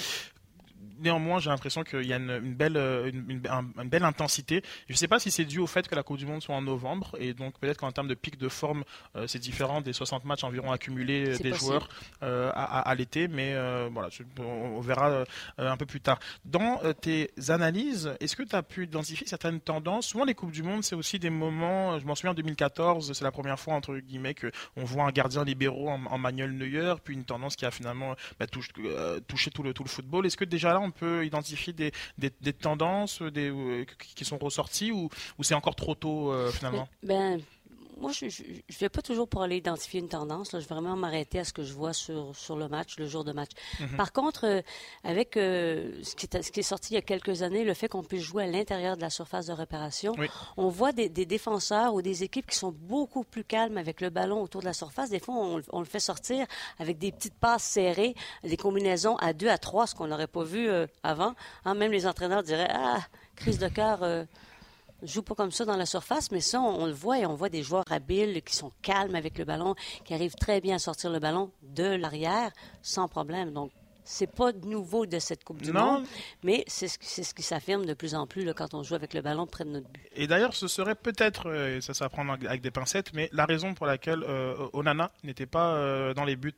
néanmoins, 0.99 1.39
j'ai 1.39 1.51
l'impression 1.51 1.83
qu'il 1.83 2.07
y 2.07 2.13
a 2.13 2.17
une, 2.17 2.55
belle, 2.55 2.77
euh, 2.77 3.11
une, 3.11 3.41
belle 3.89 4.05
intensité. 4.05 4.63
Je 4.89 4.95
ne 4.95 4.97
sais 4.97 5.09
pas 5.09 5.19
si 5.19 5.31
c'est 5.31 5.45
dû 5.45 5.59
au 5.59 5.67
fait 5.67 5.89
que 5.89 5.95
la 5.95 6.03
Coupe 6.03 6.19
du 6.19 6.27
Monde 6.27 6.43
soit 6.43 6.55
en 6.55 6.63
novembre, 6.63 7.17
et 7.19 7.35
donc 7.35 7.59
peut-être 7.59 7.79
qu'en 7.79 7.93
termes 7.93 8.09
de 8.09 8.15
pic 8.15 8.39
de 8.39 8.49
forme, 8.49 8.85
euh, 9.17 9.27
c'est 9.27 9.39
différent 9.39 9.81
des 9.81 9.93
60 9.93 10.25
matchs 10.25 10.45
environ 10.45 10.73
accumulés 10.73 11.37
des 11.39 11.53
joueurs 11.55 11.89
euh, 12.23 12.51
à, 12.55 12.95
l'été, 12.95 13.29
mais 13.29 13.55
voilà, 13.91 14.09
on, 14.39 14.81
verra 14.81 15.25
un 15.59 15.77
peu 15.77 15.87
plus 15.87 16.01
tard. 16.01 16.19
Dans 16.45 16.81
tes 17.01 17.31
analyses, 17.49 18.15
est-ce 18.21 18.37
que 18.37 18.43
tu 18.43 18.55
as 18.55 18.63
pu 18.63 18.85
identifier 18.85 19.27
certaines 19.27 19.61
tendances? 19.61 20.07
Souvent, 20.07 20.25
les 20.25 20.35
Coupes 20.35 20.53
du 20.53 20.63
Monde, 20.63 20.85
c'est 20.85 20.95
aussi 20.95 21.19
des 21.19 21.31
moments, 21.31 21.99
je 21.99 22.07
m'en 22.07 22.15
souviens 22.15 22.33
en 22.33 22.35
2014, 22.35 23.13
c'est 23.13 23.25
la 23.25 23.33
première 23.33 23.59
fois, 23.59 23.75
entre 23.75 23.97
guillemets, 23.99 24.35
qu'on 24.35 24.85
voit 24.85 25.05
un 25.05 25.11
gardien 25.11 25.45
libéraux 25.45 25.89
en, 25.89 26.19
Manuel 26.19 26.53
Neuer, 26.53 26.95
puis 27.03 27.15
une 27.15 27.25
tendance 27.25 27.57
qui 27.57 27.67
a 27.67 27.71
finalement 27.71 28.15
bah, 28.39 28.47
touché 28.47 29.51
tout 29.51 29.63
le, 29.63 29.75
tout 29.75 29.85
le 29.85 29.89
football. 29.89 30.27
Est-ce 30.27 30.37
que 30.37 30.45
déjà 30.45 30.73
là, 30.73 30.81
on 30.85 30.91
peut 30.91 31.25
identifier 31.25 31.73
des, 31.73 32.53
tendances 32.53 33.21
euh, 33.23 33.85
qui 34.15 34.25
sont 34.25 34.39
ressorties 34.39 34.93
ou, 34.93 35.09
ou 35.39 35.43
c'est 35.43 35.55
encore 35.55 35.77
trop 35.77 35.95
tôt 35.95 36.33
euh, 36.33 36.51
finalement? 36.51 36.89
Ben, 37.03 37.41
moi, 37.97 38.13
je 38.13 38.27
ne 38.27 38.79
vais 38.79 38.89
pas 38.89 39.03
toujours 39.03 39.29
pour 39.29 39.43
aller 39.43 39.57
identifier 39.57 40.01
une 40.01 40.09
tendance. 40.09 40.51
Je 40.53 40.59
vais 40.59 40.65
vraiment 40.65 40.97
m'arrêter 40.97 41.39
à 41.39 41.45
ce 41.45 41.53
que 41.53 41.63
je 41.63 41.73
vois 41.73 41.93
sur, 41.93 42.35
sur 42.35 42.57
le 42.57 42.69
match, 42.69 42.99
le 42.99 43.07
jour 43.07 43.25
de 43.25 43.33
match. 43.33 43.51
Mhm. 43.81 43.97
Par 43.97 44.13
contre, 44.13 44.47
euh, 44.47 44.63
avec 45.05 45.37
euh, 45.37 45.93
ce, 46.03 46.15
qui 46.17 46.27
est, 46.27 46.43
ce, 46.43 46.51
qui 46.51 46.61
est, 46.61 46.65
sorti 46.65 46.93
il 46.93 46.95
y 46.95 46.99
a 46.99 47.03
quelques 47.03 47.43
années, 47.43 47.65
le 47.65 47.75
fait 47.75 47.89
qu'on 47.89 48.03
puisse 48.03 48.23
jouer 48.23 48.45
à 48.45 48.47
l'intérieur 48.47 48.97
de 48.97 49.03
la 49.03 49.11
surface 49.11 49.47
de 49.47 49.53
réparation, 49.53 50.15
on 50.57 50.69
voit 50.69 50.93
des, 50.93 51.09
des, 51.09 51.27
défenseurs 51.27 51.95
ou 51.95 52.03
des 52.03 52.23
équipes 52.23 52.47
qui 52.47 52.57
sont 52.57 52.73
beaucoup 52.73 53.25
plus 53.25 53.45
calmes 53.45 53.79
avec 53.79 54.01
le 54.01 54.11
ballon 54.11 54.43
autour 54.43 54.61
de 54.61 54.67
la 54.67 54.75
surface. 54.75 55.11
Des 55.11 55.21
fois, 55.21 55.35
on, 55.37 55.63
on 55.73 55.79
le 55.81 55.87
fait 55.87 56.01
sortir 56.01 56.47
avec 56.79 56.99
des 56.99 57.13
petites 57.13 57.35
passes 57.35 57.65
serrées, 57.65 58.15
des 58.43 58.57
combinaisons 58.57 59.17
à 59.17 59.33
deux, 59.33 59.49
à 59.49 59.59
trois, 59.59 59.87
ce 59.87 59.95
qu'on 59.95 60.07
n'aurait 60.07 60.27
pas 60.27 60.45
vu 60.45 60.69
euh, 60.69 60.87
avant. 61.03 61.35
Hein, 61.65 61.75
même 61.75 61.93
les 61.93 62.07
entraîneurs 62.07 62.43
diraient 62.43 62.71
Ah, 62.71 63.01
crise 63.37 63.59
de 63.59 63.69
cœur 63.69 64.03
joue 65.05 65.23
pas 65.23 65.35
comme 65.35 65.51
ça 65.51 65.65
dans 65.65 65.77
la 65.77 65.87
surface, 65.87 66.31
mais 66.31 66.41
ça, 66.41 66.61
on, 66.61 66.87
le 66.87 66.93
voit 66.93 67.19
et 67.19 67.27
on 67.27 67.35
voit 67.35 67.49
des 67.49 67.63
joueurs 67.63 67.85
habiles 67.91 68.43
qui 68.43 68.57
sont 68.57 68.73
calmes 68.83 69.15
avec 69.15 69.39
le 69.39 69.45
ballon, 69.45 69.75
qui 70.05 70.15
arrivent 70.15 70.35
très 70.35 70.61
bien 70.61 70.77
à 70.77 70.79
sortir 70.79 71.11
le 71.11 71.19
ballon 71.19 71.51
de 71.63 71.85
l'arrière 71.85 72.51
sans 72.83 73.09
problème. 73.09 73.53
Donc, 73.53 73.71
c'est 74.05 74.31
pas 74.31 74.53
nouveau 74.53 75.07
de 75.07 75.19
cette 75.19 75.45
Coupe 75.45 75.63
du 75.63 75.73
Monde, 75.73 76.05
mais 76.43 76.65
c'est 76.67 76.89
ce, 76.89 76.99
ce, 77.01 77.35
qui 77.35 77.43
s'affirme 77.43 77.87
de 77.87 77.95
plus 77.95 78.15
en 78.15 78.27
plus 78.27 78.45
là, 78.45 78.53
quand 78.53 78.75
on 78.75 78.83
joue 78.83 78.95
avec 78.95 79.15
le 79.15 79.23
ballon 79.23 79.47
près 79.47 79.65
de 79.65 79.71
notre 79.71 79.89
but. 79.89 80.03
Et 80.15 80.27
d'ailleurs, 80.27 80.55
ce 80.55 80.69
serait 80.69 80.95
peut-être, 80.95 81.49
euh, 81.49 81.81
ça 81.81 81.95
ça 81.95 82.09
prendre 82.09 82.33
avec 82.33 82.61
des 82.61 82.71
pincettes, 82.71 83.13
mais 83.15 83.29
la 83.33 83.47
raison 83.47 83.75
pour 83.75 83.87
laquelle 83.87 84.23
euh, 84.29 84.69
Onana 84.73 85.11
n'était 85.25 85.47
pas 85.47 85.75
euh, 85.75 86.15
dans 86.15 86.25
les 86.25 86.37
buts 86.37 86.53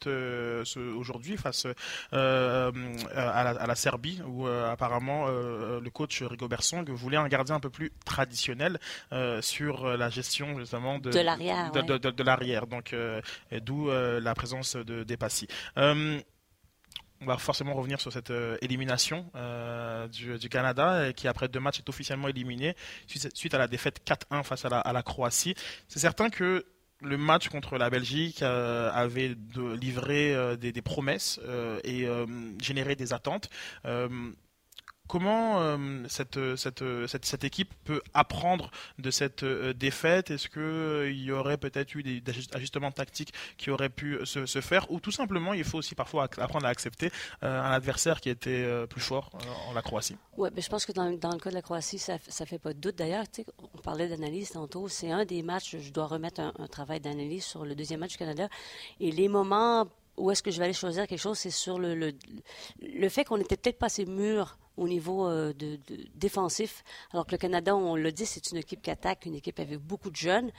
aujourd'hui 0.97 1.37
face 1.37 1.67
à 2.13 2.73
la, 3.67 3.75
Serbie, 3.75 4.21
où 4.27 4.47
apparemment 4.47 5.27
le 5.29 5.91
coach 5.91 6.23
Rigobert 6.23 6.63
Song 6.63 6.89
voulait 6.91 7.17
un 7.17 7.29
gardien 7.29 7.57
un 7.57 7.61
peu 7.61 7.71
plus 7.71 7.93
traditionnel 8.05 8.79
sur 9.41 9.87
la 9.97 10.09
gestion 10.11 10.59
justement 10.59 10.99
de, 10.99 11.11
de 11.11 11.21
l'arrière. 11.21 11.71
De, 11.73 12.23
l'arrière, 12.23 12.67
donc 12.67 12.95
d'où 13.65 13.91
la 13.91 14.35
présence 14.35 14.77
de 14.77 15.05
Depassi 15.05 15.47
on 17.21 17.27
va 17.27 17.39
forcément 17.39 17.75
revenir 17.75 18.01
sur 18.01 18.13
cette 18.13 18.31
euh, 18.31 18.57
élimination 18.61 19.31
euh, 19.35 20.07
du, 20.09 20.49
Canada, 20.49 20.95
euh, 20.95 21.13
qui 21.13 21.29
après 21.29 21.49
deux 21.49 21.61
matchs 21.61 21.79
est 21.79 21.89
officiellement 21.89 22.29
éliminé 22.29 22.77
suite, 23.07 23.55
à 23.55 23.59
la 23.59 23.69
défaite 23.69 24.01
4-1 24.07 24.43
face 24.43 24.65
à 24.65 24.93
la, 24.93 25.03
Croatie. 25.03 25.55
C'est 25.89 25.99
certain 25.99 26.31
que 26.31 26.67
le 27.01 27.19
match 27.19 27.49
contre 27.49 27.79
la 27.79 27.91
Belgique 27.91 28.43
avait 28.43 29.37
livré 29.79 30.57
des, 30.57 30.83
promesses 30.83 31.39
et 31.85 32.09
généré 32.61 32.97
des 32.97 33.13
attentes. 33.13 33.51
Comment 35.09 35.79
cette, 36.09 36.39
cette, 36.57 36.85
cette, 37.07 37.45
équipe 37.45 37.73
peut 37.85 38.03
apprendre 38.15 38.71
de 38.99 39.11
cette 39.11 39.45
défaite? 39.45 40.31
Est-ce 40.31 40.49
qu'il 40.49 41.21
y 41.23 41.33
aurait 41.33 41.59
peut-être 41.59 41.95
eu 41.95 42.03
des 42.03 42.23
ajustements 42.53 42.93
tactiques 42.93 43.33
qui 43.57 43.71
auraient 43.71 43.89
pu 43.89 44.19
se, 44.25 44.61
faire? 44.61 44.91
Ou 44.91 45.01
tout 45.01 45.11
simplement, 45.11 45.55
il 45.55 45.65
faut 45.65 45.79
aussi 45.79 45.95
parfois 45.95 46.25
apprendre 46.39 46.67
à 46.67 46.71
accepter 46.71 47.11
un 47.43 47.71
adversaire 47.71 48.21
qui 48.21 48.31
était 48.31 48.87
plus 48.89 49.01
fort 49.01 49.31
en 49.69 49.73
la 49.73 49.83
Croatie 49.83 50.17
Oui, 50.37 50.51
mais 50.55 50.63
je 50.63 50.69
pense 50.69 50.87
que 50.87 50.93
dans, 50.93 51.09
le 51.09 51.39
cas 51.39 51.51
de 51.51 51.55
la 51.55 51.63
Croatie, 51.63 51.99
ça 51.99 52.15
ne 52.15 52.47
fait 52.47 52.59
pas 52.59 52.73
de 52.73 52.79
doute. 52.79 52.97
D'ailleurs, 52.97 53.25
on 53.75 53.79
parlait 53.79 54.09
d'analyse 54.09 54.51
tantôt. 54.51 54.89
C'est 54.89 55.11
un 55.11 55.25
des 55.25 55.43
matchs, 55.43 55.77
je 55.79 55.91
dois 55.91 56.07
remettre 56.07 56.41
un, 56.41 56.67
travail 56.67 57.01
d'analyse 57.01 57.45
sur 57.45 57.65
le 57.65 57.75
deuxième 57.75 58.01
match 58.01 58.13
du 58.13 58.19
Canada. 58.19 58.49
Et 59.01 59.11
les 59.11 59.29
moments 59.29 59.87
où 60.17 60.31
est-ce 60.31 60.43
que 60.43 60.51
je 60.51 60.59
vais 60.59 60.65
aller 60.65 60.73
choisir 60.73 61.07
quelque 61.07 61.21
chose, 61.21 61.39
c'est 61.39 61.51
sur 61.51 61.79
le, 61.79 61.95
le, 61.95 63.09
fait 63.09 63.25
qu'on 63.25 63.39
n'était 63.39 63.57
peut-être 63.57 63.79
pas 63.79 63.87
assez 63.87 64.07
mûr 64.07 64.57
au 64.77 64.89
niveau 64.89 65.27
euh, 65.27 65.53
de, 65.53 65.79
défensif, 66.15 66.85
alors 67.13 67.27
que 67.27 67.33
le 67.33 67.39
Canada, 67.39 67.75
on 67.75 67.97
l'a 67.97 68.11
dit, 68.11 68.27
c'est 68.27 68.51
une 68.51 68.59
équipe 68.59 68.83
qui 68.83 68.91
attaque, 68.91 69.27
une 69.27 69.35
équipe 69.35 69.59
avec 69.59 69.79
beaucoup 69.79 70.11
de 70.11 70.17
jeunes, 70.17 70.51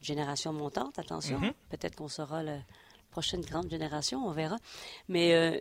génération 0.00 0.52
montante, 0.52 0.98
attention, 0.98 1.40
mm-hmm. 1.40 1.52
peut-être 1.70 1.96
qu'on 1.96 2.08
sera 2.08 2.42
la 2.42 2.58
prochaine 3.10 3.40
grande 3.40 3.70
génération, 3.70 4.26
on 4.26 4.32
verra. 4.32 4.56
Mais 5.08 5.34
euh, 5.34 5.58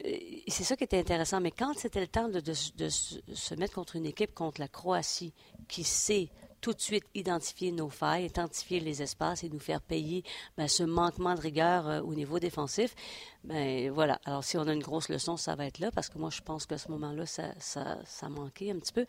c'est 0.48 0.64
ça 0.64 0.76
qui 0.76 0.84
était 0.84 1.00
intéressant. 1.00 1.40
Mais 1.42 1.52
quand 1.52 1.74
c'était 1.76 2.02
le 2.02 2.08
temps 2.08 2.28
de, 2.28 2.40
de, 2.40 2.54
se 2.90 3.56
mettre 3.56 3.74
contre 3.74 3.96
une 3.96 4.06
équipe, 4.06 4.34
contre 4.34 4.60
la 4.60 4.68
Croatie, 4.68 5.34
qui 5.68 5.84
sait 5.84 6.30
tout 6.62 6.74
de 6.74 6.82
suite 6.82 7.06
identifier 7.14 7.72
nos 7.72 7.90
failles, 7.90 8.26
identifier 8.26 8.80
les 8.80 9.02
espaces 9.02 9.44
et 9.44 9.50
nous 9.50 9.60
faire 9.60 9.82
payer 9.82 10.24
ben, 10.58 10.68
ce 10.68 10.84
manquement 10.84 11.36
de 11.36 11.42
rigueur 11.42 11.88
euh, 11.88 12.02
au 12.02 12.14
niveau 12.14 12.40
défensif. 12.40 12.96
Ben 13.44 13.92
voilà. 13.92 14.20
Alors 14.26 14.44
si 14.44 14.58
on 14.58 14.68
a 14.68 14.74
une 14.74 14.84
grosse 14.84 15.10
leçon, 15.10 15.38
ça 15.38 15.56
va 15.56 15.66
être 15.66 15.80
là 15.80 15.92
parce 15.92 16.10
que 16.10 16.18
moi 16.18 16.30
je 16.30 16.42
pense 16.42 16.66
qu'à 16.66 16.78
ce 16.78 16.90
moment-là, 16.92 17.26
ça, 17.26 17.54
ça, 17.60 17.98
ça 18.06 18.30
manquait 18.30 18.72
un 18.72 18.80
petit 18.80 18.94
peu. 18.94 19.06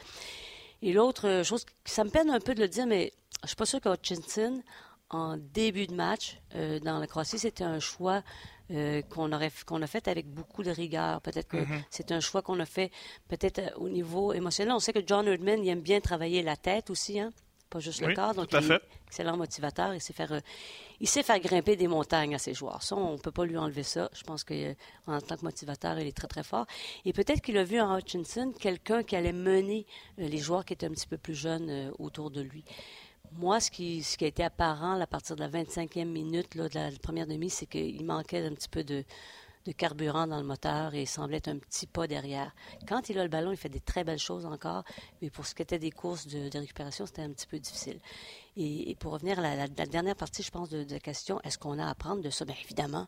Et 0.83 0.93
l'autre 0.93 1.43
chose, 1.45 1.64
ça 1.85 2.05
me 2.05 2.11
peine 2.11 2.31
un 2.31 2.40
peu 2.40 2.55
de 2.55 2.61
le 2.61 2.69
dire, 2.69 2.87
mais 2.87 3.12
je 3.43 3.49
suis 3.49 3.57
pas 3.57 3.67
sûre 3.67 3.81
qu'Hutchinson, 3.81 4.62
en 5.11 5.37
début 5.37 5.87
de 5.87 5.95
match 5.95 6.38
euh, 6.55 6.79
dans 6.81 6.99
la 6.99 7.07
Croatie, 7.07 7.38
c'était 7.38 7.65
un 7.65 7.81
choix 7.81 8.23
euh, 8.71 9.00
qu'on 9.03 9.33
aurait 9.33 9.50
qu'on 9.67 9.81
a 9.83 9.87
fait 9.87 10.09
avec 10.09 10.27
beaucoup 10.27 10.62
de 10.62 10.71
rigueur. 10.71 11.21
Peut-être 11.23 11.49
que 11.49 11.57
mm-hmm. 11.57 11.85
c'est 11.91 12.12
un 12.12 12.21
choix 12.21 12.43
qu'on 12.43 12.61
a 12.61 12.67
fait 12.67 12.91
peut-être 13.29 13.61
au 13.77 13.88
niveau 13.88 14.33
émotionnel. 14.33 14.75
On 14.75 14.81
sait 14.81 14.93
que 14.93 15.03
John 15.07 15.27
Herdman, 15.27 15.65
il 15.65 15.69
aime 15.69 15.81
bien 15.81 16.00
travailler 16.00 16.43
la 16.43 16.57
tête 16.57 16.91
aussi, 16.91 17.19
hein? 17.21 17.33
pas 17.69 17.81
juste 17.81 18.00
le 18.00 18.15
corps. 18.15 18.35
Donc, 18.35 18.49
il 18.53 18.73
est 18.73 18.81
excellent 19.07 19.37
motivateur. 19.37 19.95
Il 19.95 20.00
sait, 20.00 20.12
faire, 20.12 20.33
euh, 20.33 20.41
il 21.00 21.09
sait 21.09 21.23
faire 21.23 21.38
grimper 21.38 21.77
des 21.77 21.88
montagnes 21.88 22.35
à 22.35 22.38
ses 22.38 22.55
joueurs. 22.55 22.83
Ça, 22.83 22.97
on 22.97 23.12
ne 23.12 23.19
peut 23.19 23.31
pas 23.31 23.45
lui 23.45 23.57
enlever 23.57 23.83
ça. 23.83 24.11
Je 24.15 24.23
pense 24.23 24.45
qu'en 24.45 24.55
euh, 24.55 25.21
tant 25.21 25.37
que 25.37 25.45
motivateur, 25.45 25.99
il 25.99 26.07
est 26.07 26.17
très, 26.17 26.29
très 26.29 26.43
fort. 26.43 26.67
Et 27.05 27.12
peut-être 27.12 27.41
qu'il 27.41 27.59
a 27.59 27.65
vu 27.65 27.81
en 27.81 27.97
Hutchinson 27.97 28.53
quelqu'un 28.59 29.03
qui 29.03 29.17
allait 29.17 29.33
mener 29.33 29.87
euh, 30.19 30.29
les 30.29 30.38
joueurs 30.38 30.65
qui 30.65 30.73
étaient 30.73 30.87
un 30.87 30.93
petit 30.93 31.07
peu 31.09 31.19
plus 31.19 31.35
jeunes 31.35 31.93
autour 31.99 32.31
de 32.31 32.41
lui. 32.41 32.65
Moi, 33.33 33.61
ce 33.61 33.71
qui, 33.71 34.03
ce 34.03 34.17
qui 34.17 34.25
a 34.25 34.29
été 34.29 34.45
apparent 34.45 35.01
à 35.01 35.07
partir 35.07 35.37
de 35.37 35.41
la 35.41 35.49
25e 35.49 36.05
minute 36.07 36.55
là, 36.55 36.69
de 36.69 36.75
la 36.75 36.91
première 37.03 37.27
demi, 37.27 37.51
c'est 37.51 37.67
qu'il 37.67 38.05
manquait 38.05 38.45
un 38.45 38.55
petit 38.55 38.69
peu 38.69 38.85
de, 38.85 39.05
de 39.69 39.73
carburant 39.73 40.27
dans 40.27 40.39
le 40.39 40.47
moteur 40.47 40.95
et 40.95 41.03
il 41.03 41.07
semblait 41.07 41.37
être 41.37 41.49
un 41.49 41.59
petit 41.59 41.87
pas 41.87 42.07
derrière. 42.07 42.55
Quand 42.89 43.11
il 43.11 43.19
a 43.19 43.23
le 43.23 43.29
ballon, 43.29 43.53
il 43.53 43.57
fait 43.57 43.69
des 43.69 43.81
très 43.81 44.03
belles 44.03 44.19
choses 44.19 44.47
encore, 44.47 44.83
mais 45.21 45.31
pour 45.31 45.47
ce 45.47 45.55
qui 45.55 45.63
était 45.63 45.79
des 45.79 45.91
courses 45.91 46.27
de, 46.27 46.51
récupération, 46.59 47.05
c'était 47.05 47.23
un 47.23 47.31
petit 47.31 47.47
peu 47.47 47.59
difficile. 47.59 48.01
Et, 48.57 48.97
pour 48.99 49.13
revenir 49.13 49.39
à 49.39 49.55
la, 49.55 49.69
dernière 49.69 50.17
partie, 50.17 50.43
je 50.43 50.51
pense, 50.51 50.71
de, 50.71 50.87
la 50.91 51.01
question, 51.01 51.41
est-ce 51.43 51.59
qu'on 51.59 51.79
a 51.79 51.85
à 51.85 51.91
apprendre 51.91 52.23
de 52.23 52.31
ça? 52.31 52.45
Bien 52.45 52.57
évidemment. 52.65 53.07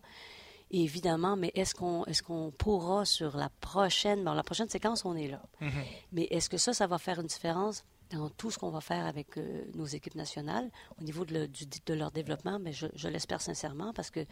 Évidemment, 0.70 1.34
mais 1.34 1.50
est-ce 1.54 1.74
qu'on 1.74 2.04
est 2.04 2.22
qu'on 2.22 2.52
pourra 2.56 3.04
sur 3.04 3.36
la 3.36 3.48
prochaine, 3.60 4.22
bon, 4.22 4.34
la 4.34 4.44
prochaine 4.44 4.68
séquence, 4.68 5.04
on 5.04 5.16
est 5.16 5.26
là. 5.26 5.42
Mm-hmm. 5.60 5.84
Mais 6.12 6.22
est-ce 6.30 6.48
que 6.48 6.58
ça, 6.58 6.72
ça 6.72 6.86
va 6.86 6.98
faire 6.98 7.18
une 7.20 7.26
différence? 7.26 7.84
Dans 8.10 8.28
tout 8.30 8.50
ce 8.50 8.58
qu'on 8.58 8.70
va 8.70 8.80
faire 8.80 9.06
avec 9.06 9.36
euh, 9.38 9.64
nos 9.74 9.86
équipes 9.86 10.14
nationales 10.14 10.70
au 11.00 11.04
niveau 11.04 11.24
de, 11.24 11.48
de 11.86 11.94
leur 11.94 12.10
développement, 12.10 12.58
mais 12.58 12.72
je, 12.72 12.86
je 12.94 13.08
l'espère 13.08 13.40
sincèrement 13.40 13.92
parce 13.92 14.10
que 14.10 14.26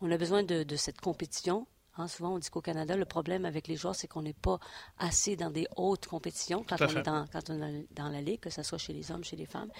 on 0.00 0.10
a 0.10 0.16
besoin 0.16 0.42
de, 0.42 0.62
de 0.62 0.76
cette 0.76 1.00
compétition. 1.00 1.66
Hein, 1.96 2.08
souvent, 2.08 2.34
on 2.34 2.38
dit 2.38 2.50
qu'au 2.50 2.60
Canada, 2.60 2.96
le 2.96 3.04
problème 3.04 3.44
avec 3.44 3.68
les 3.68 3.76
joueurs, 3.76 3.94
c'est 3.94 4.08
qu'on 4.08 4.22
n'est 4.22 4.32
pas 4.32 4.58
assez 4.98 5.36
dans 5.36 5.50
des 5.50 5.66
hautes 5.76 6.06
compétitions 6.06 6.64
quand 6.68 6.80
on, 6.80 6.88
est 6.88 7.02
dans, 7.02 7.26
quand 7.28 7.50
on 7.50 7.62
est 7.62 7.86
dans 7.92 8.08
la 8.08 8.20
ligue, 8.20 8.40
que 8.40 8.50
ce 8.50 8.64
soit 8.64 8.78
chez 8.78 8.92
les 8.92 9.12
hommes, 9.12 9.22
chez 9.22 9.36
les 9.36 9.46
femmes. 9.46 9.70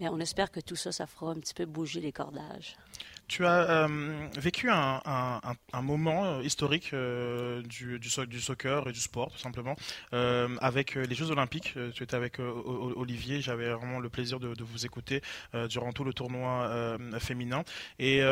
Mais 0.00 0.08
on 0.08 0.18
espère 0.18 0.50
que 0.50 0.60
tout 0.60 0.76
ça, 0.76 0.92
ça 0.92 1.06
fera 1.06 1.30
un 1.30 1.34
petit 1.34 1.52
peu 1.52 1.66
bouger 1.66 2.00
les 2.00 2.12
cordages. 2.12 2.76
Tu 3.28 3.44
as 3.44 3.84
euh, 3.84 4.28
vécu 4.38 4.70
un, 4.70 5.02
moment 5.82 6.24
euh, 6.24 6.42
historique 6.42 6.90
euh, 6.94 7.60
du, 7.62 7.98
du, 7.98 8.40
soccer 8.40 8.88
et 8.88 8.92
du 8.92 9.00
sport, 9.00 9.30
tout 9.30 9.38
simplement, 9.38 9.76
avec 10.12 10.94
les 10.94 11.14
Jeux 11.14 11.30
Olympiques. 11.30 11.74
Tu 11.94 12.02
étais 12.02 12.16
avec 12.16 12.38
Olivier, 12.38 13.40
j'avais 13.40 13.68
vraiment 13.70 14.00
le 14.00 14.08
plaisir 14.08 14.40
de, 14.40 14.54
de 14.54 14.64
vous 14.64 14.86
écouter 14.86 15.20
durant 15.68 15.92
tout 15.92 16.04
le 16.04 16.14
tournoi 16.14 16.98
féminin. 17.20 17.64
Et 17.98 18.22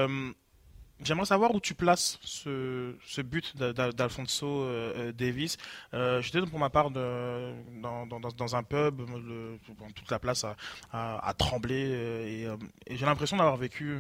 J'aimerais 1.04 1.26
savoir 1.26 1.54
où 1.54 1.60
tu 1.60 1.74
places 1.74 2.18
ce, 2.22 2.94
ce 3.06 3.20
but 3.20 3.54
d'Alfonso 3.56 4.46
euh, 4.46 4.92
euh, 4.96 5.12
Davis. 5.12 5.58
Euh, 5.92 6.22
J'étais 6.22 6.40
pour 6.40 6.58
ma 6.58 6.70
part 6.70 6.90
de, 6.90 7.52
dans, 7.82 8.06
dans, 8.06 8.18
dans, 8.18 8.56
un 8.56 8.62
pub, 8.62 9.00
le, 9.00 9.58
toute 9.94 10.10
la 10.10 10.18
place 10.18 10.44
a, 10.44 10.56
a, 10.92 11.34
tremblé 11.34 11.74
et, 11.74 12.42
et 12.86 12.96
j'ai 12.96 13.04
l'impression 13.04 13.36
d'avoir 13.36 13.56
vécu 13.56 13.98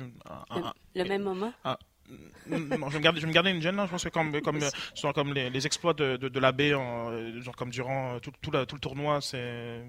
le, 0.94 1.04
même 1.04 1.22
moment. 1.22 1.52
non, 2.48 2.88
je, 2.88 2.92
vais 2.92 2.98
me 2.98 3.02
garder, 3.02 3.20
je 3.20 3.26
me 3.26 3.32
garder 3.32 3.50
une 3.50 3.60
gêne. 3.60 3.78
Hein. 3.78 3.84
Je 3.86 3.90
pense 3.90 4.04
que 4.04 4.08
comme, 4.08 4.40
comme, 4.40 4.58
comme 5.14 5.34
les, 5.34 5.50
les 5.50 5.66
exploits 5.66 5.92
de, 5.92 6.16
de, 6.16 6.28
de 6.28 6.40
l'abbé, 6.40 6.70
genre 6.70 7.56
comme 7.56 7.70
durant 7.70 8.18
tout, 8.20 8.32
tout, 8.40 8.50
tout 8.50 8.74
le 8.74 8.80
tournoi, 8.80 9.20
c'est 9.20 9.84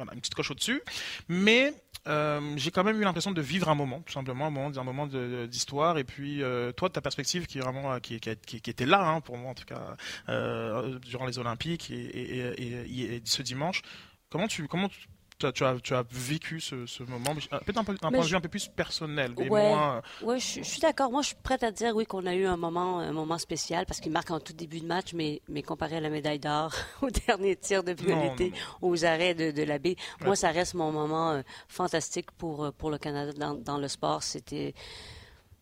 une 0.00 0.20
petite 0.20 0.34
coche 0.34 0.50
au-dessus. 0.50 0.82
Mais 1.28 1.72
euh, 2.06 2.40
j'ai 2.56 2.70
quand 2.70 2.84
même 2.84 3.00
eu 3.00 3.04
l'impression 3.04 3.32
de 3.32 3.40
vivre 3.40 3.68
un 3.68 3.74
moment, 3.74 4.00
tout 4.00 4.12
simplement, 4.12 4.46
un 4.46 4.50
moment, 4.50 4.78
un 4.78 4.84
moment 4.84 5.06
d'histoire. 5.46 5.98
Et 5.98 6.04
puis, 6.04 6.42
euh, 6.42 6.72
toi, 6.72 6.88
ta 6.88 7.00
perspective 7.00 7.46
qui 7.46 7.58
vraiment, 7.58 7.92
euh, 7.92 7.98
qui, 7.98 8.14
était 8.14 8.86
là, 8.86 9.06
hein, 9.06 9.20
pour 9.20 9.36
moi 9.36 9.50
en 9.50 9.54
tout 9.54 9.64
cas, 9.64 9.96
euh, 10.28 10.98
durant 11.00 11.26
les 11.26 11.38
Olympiques 11.38 11.90
et, 11.90 13.22
ce 13.24 13.42
dimanche. 13.42 13.82
Comment 14.30 14.48
tu, 14.48 14.68
comment 14.68 14.88
tu 14.88 15.06
as, 15.46 15.52
tu 15.52 15.94
as, 15.94 16.04
vécu 16.10 16.60
ce, 16.60 16.86
ce 16.86 17.02
moment, 17.02 17.34
peut-être 17.34 17.78
un, 17.78 17.84
peu, 17.84 17.96
un 18.02 18.10
point 18.10 18.20
de 18.20 18.26
vue 18.26 18.36
un 18.36 18.40
peu 18.40 18.48
plus 18.48 18.68
personnel. 18.68 19.32
Oui, 19.36 19.48
ouais, 19.48 19.74
ouais, 20.22 20.38
je, 20.38 20.62
suis 20.62 20.80
d'accord. 20.80 21.10
Moi, 21.10 21.22
je 21.22 21.28
suis 21.28 21.36
prête 21.36 21.62
à 21.62 21.70
dire 21.70 21.94
oui 21.94 22.06
qu'on 22.06 22.26
a 22.26 22.34
eu 22.34 22.46
un 22.46 22.56
moment, 22.56 22.98
un 22.98 23.12
moment 23.12 23.38
spécial 23.38 23.86
parce 23.86 24.00
qu'il 24.00 24.12
marque 24.12 24.30
en 24.30 24.40
tout 24.40 24.52
début 24.52 24.80
de 24.80 24.86
match, 24.86 25.14
mais, 25.14 25.42
mais 25.48 25.62
comparé 25.62 25.96
à 25.96 26.00
la 26.00 26.10
médaille 26.10 26.38
d'or, 26.38 26.72
au 27.02 27.10
dernier 27.10 27.56
tir 27.56 27.82
de 27.84 27.92
vérité, 27.92 28.52
aux 28.82 29.04
arrêts 29.04 29.34
de, 29.34 29.50
de 29.50 29.62
l'abbé, 29.62 29.96
moi, 30.24 30.36
ça 30.36 30.50
reste 30.50 30.74
mon 30.74 30.92
moment 30.92 31.30
euh, 31.32 31.42
fantastique 31.68 32.30
pour, 32.32 32.64
euh, 32.64 32.70
pour 32.70 32.90
le 32.90 32.98
Canada 32.98 33.32
dans, 33.32 33.54
dans 33.54 33.78
le 33.78 33.88
sport. 33.88 34.22
C'était 34.22 34.74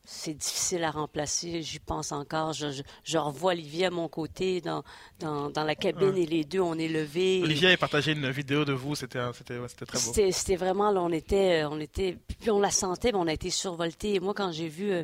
c'est 0.08 0.34
difficile 0.34 0.84
à 0.84 0.92
remplacer, 0.92 1.62
j'y 1.62 1.80
pense 1.80 2.12
encore. 2.12 2.52
Je, 2.52 2.80
je, 3.02 3.18
revois 3.18 3.52
Olivier 3.52 3.86
à 3.86 3.90
mon 3.90 4.08
côté 4.08 4.60
dans, 4.60 4.84
dans, 5.18 5.50
dans 5.50 5.64
la 5.64 5.74
cabine 5.74 6.16
et 6.16 6.26
les 6.26 6.44
deux, 6.44 6.60
on 6.60 6.78
est 6.78 6.86
levés. 6.86 7.40
Olivier 7.42 7.72
a 7.72 7.76
partagé 7.76 8.12
une 8.12 8.30
vidéo 8.30 8.64
de 8.64 8.72
vous, 8.72 8.94
c'était 8.94 9.18
très 9.32 9.58
beau. 9.58 10.30
C'était 10.30 10.56
vraiment, 10.56 10.92
là, 10.92 11.02
on 11.02 11.10
était, 11.10 11.64
on 11.64 11.80
était, 11.80 12.16
puis 12.40 12.50
on 12.50 12.60
la 12.60 12.70
sentait, 12.70 13.10
mais 13.10 13.18
on 13.18 13.26
a 13.26 13.32
été 13.32 13.50
survolté. 13.50 14.14
Et 14.14 14.20
moi, 14.20 14.32
quand 14.32 14.52
j'ai 14.52 14.68
vu, 14.68 14.92
euh, 14.92 15.02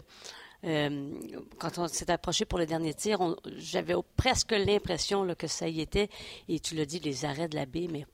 euh, 0.64 1.10
quand 1.58 1.78
on 1.78 1.88
s'est 1.88 2.10
approché 2.10 2.44
pour 2.44 2.60
le 2.60 2.66
dernier 2.66 2.94
tir, 2.94 3.18
j'avais 3.56 3.94
presque 4.16 4.52
l'impression 4.52 5.26
que 5.34 5.48
ça 5.48 5.68
y 5.68 5.80
était. 5.80 6.10
Et 6.48 6.60
tu 6.60 6.76
l'as 6.76 6.86
dit, 6.86 7.00
les 7.00 7.24
arrêts 7.24 7.48
de 7.48 7.56
la 7.56 7.66
baie, 7.66 7.88
mais... 7.90 8.06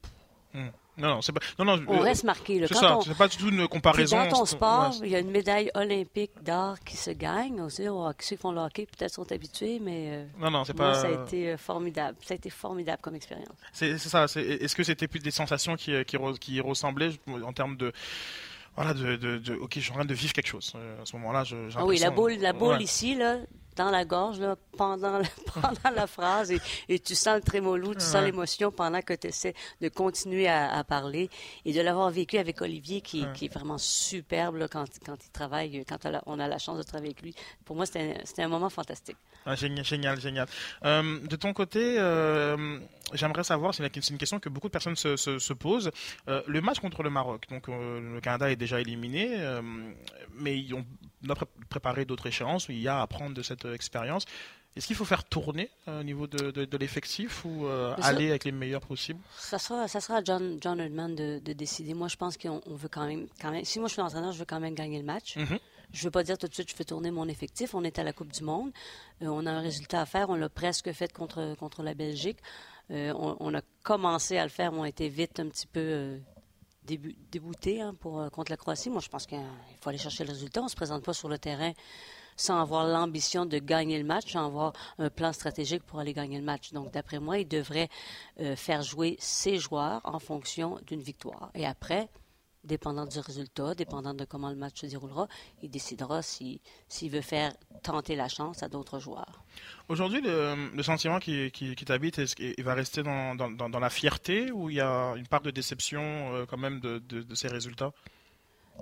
Hmm. 0.55 0.69
Non, 0.99 1.21
c'est 1.21 1.31
pas. 1.31 1.39
Non, 1.57 1.65
non, 1.65 1.83
on 1.87 1.99
reste 1.99 2.23
marqué. 2.23 2.65
C'est 2.67 2.75
ça. 2.75 2.99
C'est 3.03 3.17
pas 3.17 3.27
du 3.27 3.37
tout 3.37 3.49
une 3.49 3.67
comparaison. 3.67 4.17
Dans 4.17 4.39
ton 4.39 4.45
sport, 4.45 4.93
il 5.03 5.09
y 5.09 5.15
a 5.15 5.19
une 5.19 5.31
médaille 5.31 5.71
olympique 5.75 6.31
d'or 6.43 6.79
qui 6.85 6.97
se 6.97 7.11
gagne. 7.11 7.61
Aussi, 7.61 7.87
oh, 7.87 8.09
ceux 8.19 8.35
qui 8.35 8.41
font 8.41 8.51
le 8.51 8.61
hockey 8.61 8.85
peut-être 8.85 9.13
sont 9.13 9.31
habitués, 9.31 9.79
mais. 9.81 10.09
Euh, 10.09 10.25
non, 10.39 10.51
non, 10.51 10.63
c'est 10.63 10.73
pas. 10.73 10.93
Ça 10.95 11.07
a 11.07 11.23
été 11.23 11.51
euh, 11.51 11.57
formidable. 11.57 12.17
Ça 12.23 12.33
a 12.33 12.37
été 12.37 12.49
formidable 12.49 12.99
comme 13.01 13.15
expérience. 13.15 13.47
C'est 13.73 13.97
ça. 13.97 14.25
Est-ce 14.25 14.75
que 14.75 14.83
c'était 14.83 15.07
plus 15.07 15.19
des 15.19 15.31
sensations 15.31 15.75
qui, 15.75 15.93
qui, 16.05 16.17
qui 16.39 16.61
ressemblaient 16.61 17.11
en 17.43 17.53
termes 17.53 17.77
de 17.77 17.91
voilà, 18.75 18.93
de, 18.93 19.17
de, 19.17 19.37
de, 19.39 19.55
ok, 19.55 19.73
je 19.75 19.79
suis 19.81 19.91
en 19.91 19.95
train 19.95 20.05
de 20.05 20.13
vivre 20.13 20.31
quelque 20.31 20.47
chose. 20.47 20.71
Euh, 20.75 21.01
à 21.01 21.05
ce 21.05 21.15
moment-là, 21.17 21.43
je, 21.43 21.55
ah 21.75 21.85
oui, 21.85 21.99
la 21.99 22.11
boule, 22.11 22.35
la 22.39 22.53
boule 22.53 22.81
ici, 22.81 23.13
là, 23.13 23.37
dans 23.79 23.89
la 23.91 24.03
gorge 24.03 24.39
là, 24.39 24.57
pendant, 24.77 25.19
la, 25.19 25.29
pendant 25.53 25.95
la 25.95 26.05
phrase 26.05 26.51
et, 26.51 26.59
et, 26.89 26.99
tu 26.99 27.15
sens 27.15 27.35
le 27.37 27.41
trémolo, 27.41 27.93
tu 27.93 28.01
sens 28.01 28.21
l'émotion 28.21 28.71
pendant 28.71 29.01
que 29.01 29.13
tu 29.13 29.27
essaies 29.27 29.55
de 29.79 29.87
continuer 29.87 30.49
à, 30.49 30.77
à, 30.77 30.83
parler 30.83 31.29
et 31.63 31.71
de 31.71 31.79
l'avoir 31.79 32.09
vécu 32.11 32.37
avec 32.37 32.61
Olivier 32.61 32.99
qui, 32.99 33.25
qui 33.33 33.45
est 33.45 33.53
vraiment 33.53 33.77
superbe 33.77 34.57
là, 34.57 34.67
quand, 34.67 34.85
quand 35.05 35.15
il 35.25 35.31
travaille, 35.31 35.85
quand 35.85 35.99
on 36.25 36.39
a 36.39 36.47
la 36.47 36.57
chance 36.57 36.77
de 36.77 36.83
travailler 36.83 37.11
avec 37.11 37.21
lui. 37.21 37.33
Pour 37.63 37.77
moi, 37.77 37.85
c'était 37.85 38.17
un, 38.37 38.43
un 38.43 38.47
moment 38.49 38.69
fantastique. 38.69 39.17
Ah, 39.45 39.55
génial, 39.55 39.85
génial, 39.85 40.19
génial. 40.19 40.47
Euh, 40.85 41.19
de 41.25 41.35
ton 41.35 41.53
côté, 41.53 41.95
euh, 41.97 42.79
j'aimerais 43.13 43.43
savoir, 43.43 43.73
c'est 43.73 43.83
une, 44.09 44.17
question 44.17 44.39
que 44.39 44.49
beaucoup 44.49 44.67
de 44.67 44.71
personnes 44.71 44.95
se, 44.95 45.15
se, 45.15 45.39
se 45.39 45.53
posent, 45.53 45.91
euh, 46.27 46.41
le 46.45 46.61
match 46.61 46.79
contre 46.79 47.03
le 47.03 47.09
Maroc. 47.09 47.45
Donc 47.49 47.67
le 47.67 48.19
Canada 48.21 48.51
est 48.51 48.55
déjà 48.55 48.81
éliminé, 48.81 49.37
mais 50.35 50.59
ils 50.59 50.73
ont, 50.73 50.85
on 51.25 51.29
a 51.31 51.35
préparé 51.69 52.05
d'autres 52.05 52.27
échéances 52.27 52.67
où 52.67 52.71
il 52.73 52.79
y 52.79 52.87
a 52.87 52.99
à 52.99 53.01
apprendre 53.01 53.33
de 53.33 53.41
cette 53.41 53.68
expérience. 53.73 54.25
Est-ce 54.75 54.87
qu'il 54.87 54.95
faut 54.95 55.05
faire 55.05 55.23
tourner 55.23 55.71
au 55.87 56.03
niveau 56.03 56.27
de, 56.27 56.77
l'effectif 56.77 57.43
ou 57.43 57.67
aller 58.01 58.29
avec 58.29 58.45
les 58.45 58.51
meilleurs 58.51 58.81
possibles? 58.81 59.19
Ça 59.37 59.57
sera, 59.57 59.87
ça 59.87 59.99
sera 59.99 60.19
à 60.19 60.23
John, 60.23 60.57
John 60.61 60.77
de, 61.15 61.53
décider. 61.53 61.93
Moi, 61.93 62.07
je 62.07 62.15
pense 62.15 62.37
qu'on 62.37 62.61
veut 62.67 62.87
quand 62.87 63.07
même, 63.07 63.27
quand 63.41 63.51
même. 63.51 63.65
Si 63.65 63.79
moi 63.79 63.87
je 63.87 63.93
suis 63.93 64.01
entraîneur, 64.01 64.31
je 64.31 64.39
veux 64.39 64.45
quand 64.45 64.59
même 64.59 64.75
gagner 64.75 64.99
le 64.99 65.05
match. 65.05 65.37
Mm-hmm. 65.37 65.59
Je 65.91 65.99
ne 65.99 66.03
veux 66.03 66.11
pas 66.11 66.23
dire 66.23 66.37
tout 66.37 66.47
de 66.47 66.53
suite 66.53 66.69
je 66.69 66.75
fais 66.75 66.85
tourner 66.85 67.09
mon 67.09 67.27
effectif. 67.27 67.73
On 67.73 67.83
est 67.83 67.97
à 67.97 68.03
la 68.03 68.13
Coupe 68.13 68.31
du 68.31 68.43
Monde. 68.43 68.71
on 69.21 69.45
a 69.47 69.51
un 69.51 69.61
résultat 69.61 70.01
à 70.01 70.05
faire. 70.05 70.29
On 70.29 70.35
l'a 70.35 70.49
presque 70.49 70.91
fait 70.93 71.11
contre, 71.11 71.55
contre 71.59 71.81
la 71.81 71.95
Belgique. 71.95 72.37
On, 72.89 73.53
a 73.53 73.61
commencé 73.83 74.37
à 74.37 74.43
le 74.43 74.49
faire, 74.49 74.73
on 74.73 74.83
a 74.83 74.89
été 74.89 75.09
vite 75.09 75.39
un 75.39 75.47
petit 75.47 75.67
peu 75.67 76.19
débouté 77.31 77.81
hein, 77.81 77.93
pour, 77.99 78.19
euh, 78.19 78.29
contre 78.29 78.51
la 78.51 78.57
Croatie. 78.57 78.89
Moi, 78.89 79.01
je 79.01 79.09
pense 79.09 79.25
qu'il 79.25 79.39
faut 79.81 79.89
aller 79.89 79.97
chercher 79.97 80.23
le 80.23 80.31
résultat. 80.31 80.61
On 80.61 80.65
ne 80.65 80.69
se 80.69 80.75
présente 80.75 81.03
pas 81.03 81.13
sur 81.13 81.29
le 81.29 81.37
terrain 81.37 81.71
sans 82.39 82.61
avoir 82.61 82.87
l'ambition 82.87 83.45
de 83.45 83.59
gagner 83.59 83.97
le 83.97 84.05
match, 84.05 84.31
sans 84.31 84.45
avoir 84.45 84.73
un 84.97 85.09
plan 85.09 85.33
stratégique 85.33 85.83
pour 85.83 85.99
aller 85.99 86.13
gagner 86.13 86.37
le 86.37 86.45
match. 86.45 86.71
Donc, 86.71 86.91
d'après 86.91 87.19
moi, 87.19 87.37
il 87.37 87.47
devrait 87.47 87.89
euh, 88.39 88.55
faire 88.55 88.81
jouer 88.81 89.17
ses 89.19 89.57
joueurs 89.57 90.01
en 90.05 90.19
fonction 90.19 90.79
d'une 90.87 91.01
victoire. 91.01 91.51
Et 91.53 91.65
après, 91.65 92.09
dépendant 92.63 93.05
du 93.05 93.19
résultat, 93.19 93.75
dépendant 93.75 94.13
de 94.13 94.25
comment 94.25 94.49
le 94.49 94.55
match 94.55 94.81
se 94.81 94.85
déroulera, 94.85 95.27
il 95.61 95.69
décidera 95.69 96.21
s'il 96.21 96.59
veut 97.03 97.21
faire 97.21 97.53
tenter 97.83 98.15
la 98.15 98.27
chance 98.27 98.63
à 98.63 98.69
d'autres 98.69 98.99
joueurs. 98.99 99.43
Aujourd'hui, 99.87 100.21
le, 100.21 100.83
sentiment 100.83 101.19
qui, 101.19 101.51
qui, 101.51 101.75
t'habite, 101.75 102.19
est-ce 102.19 102.35
qu'il 102.35 102.63
va 102.63 102.73
rester 102.73 103.03
dans, 103.03 103.35
dans, 103.35 103.79
la 103.79 103.89
fierté 103.89 104.51
ou 104.51 104.69
il 104.69 104.77
y 104.77 104.81
a 104.81 105.13
une 105.15 105.27
part 105.27 105.41
de 105.41 105.51
déception 105.51 106.01
euh, 106.33 106.45
quand 106.45 106.57
même 106.57 106.79
de, 106.79 106.99
de, 106.99 107.35
ces 107.35 107.47
résultats? 107.47 107.91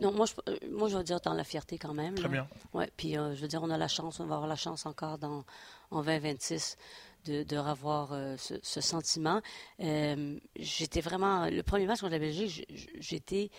Non, 0.01 0.11
moi 0.11 0.25
je, 0.25 0.33
euh, 0.51 0.57
moi, 0.71 0.89
je 0.89 0.97
veux 0.97 1.03
dire 1.03 1.19
dans 1.21 1.33
la 1.33 1.43
fierté 1.43 1.77
quand 1.77 1.93
même. 1.93 2.15
Très 2.15 2.29
bien. 2.29 2.47
Ouais, 2.73 2.89
puis 2.97 3.17
euh, 3.17 3.35
je 3.35 3.41
veux 3.41 3.47
dire, 3.47 3.61
on 3.63 3.69
a 3.69 3.77
la 3.77 3.87
chance, 3.87 4.19
on 4.19 4.25
va 4.25 4.35
avoir 4.35 4.47
la 4.47 4.55
chance 4.55 4.85
encore 4.85 5.17
dans, 5.17 5.43
en 5.91 6.01
2026 6.01 6.77
de, 7.25 7.43
de 7.43 7.57
revoir 7.57 8.09
ce, 8.37 8.55
ce, 8.61 8.81
sentiment. 8.81 9.41
j'étais 9.79 11.01
vraiment. 11.01 11.45
Le 11.49 11.61
premier 11.61 11.85
match 11.85 11.99
contre 11.99 12.13
la 12.13 12.19
Belgique, 12.19 12.65
j'étais 12.99 13.49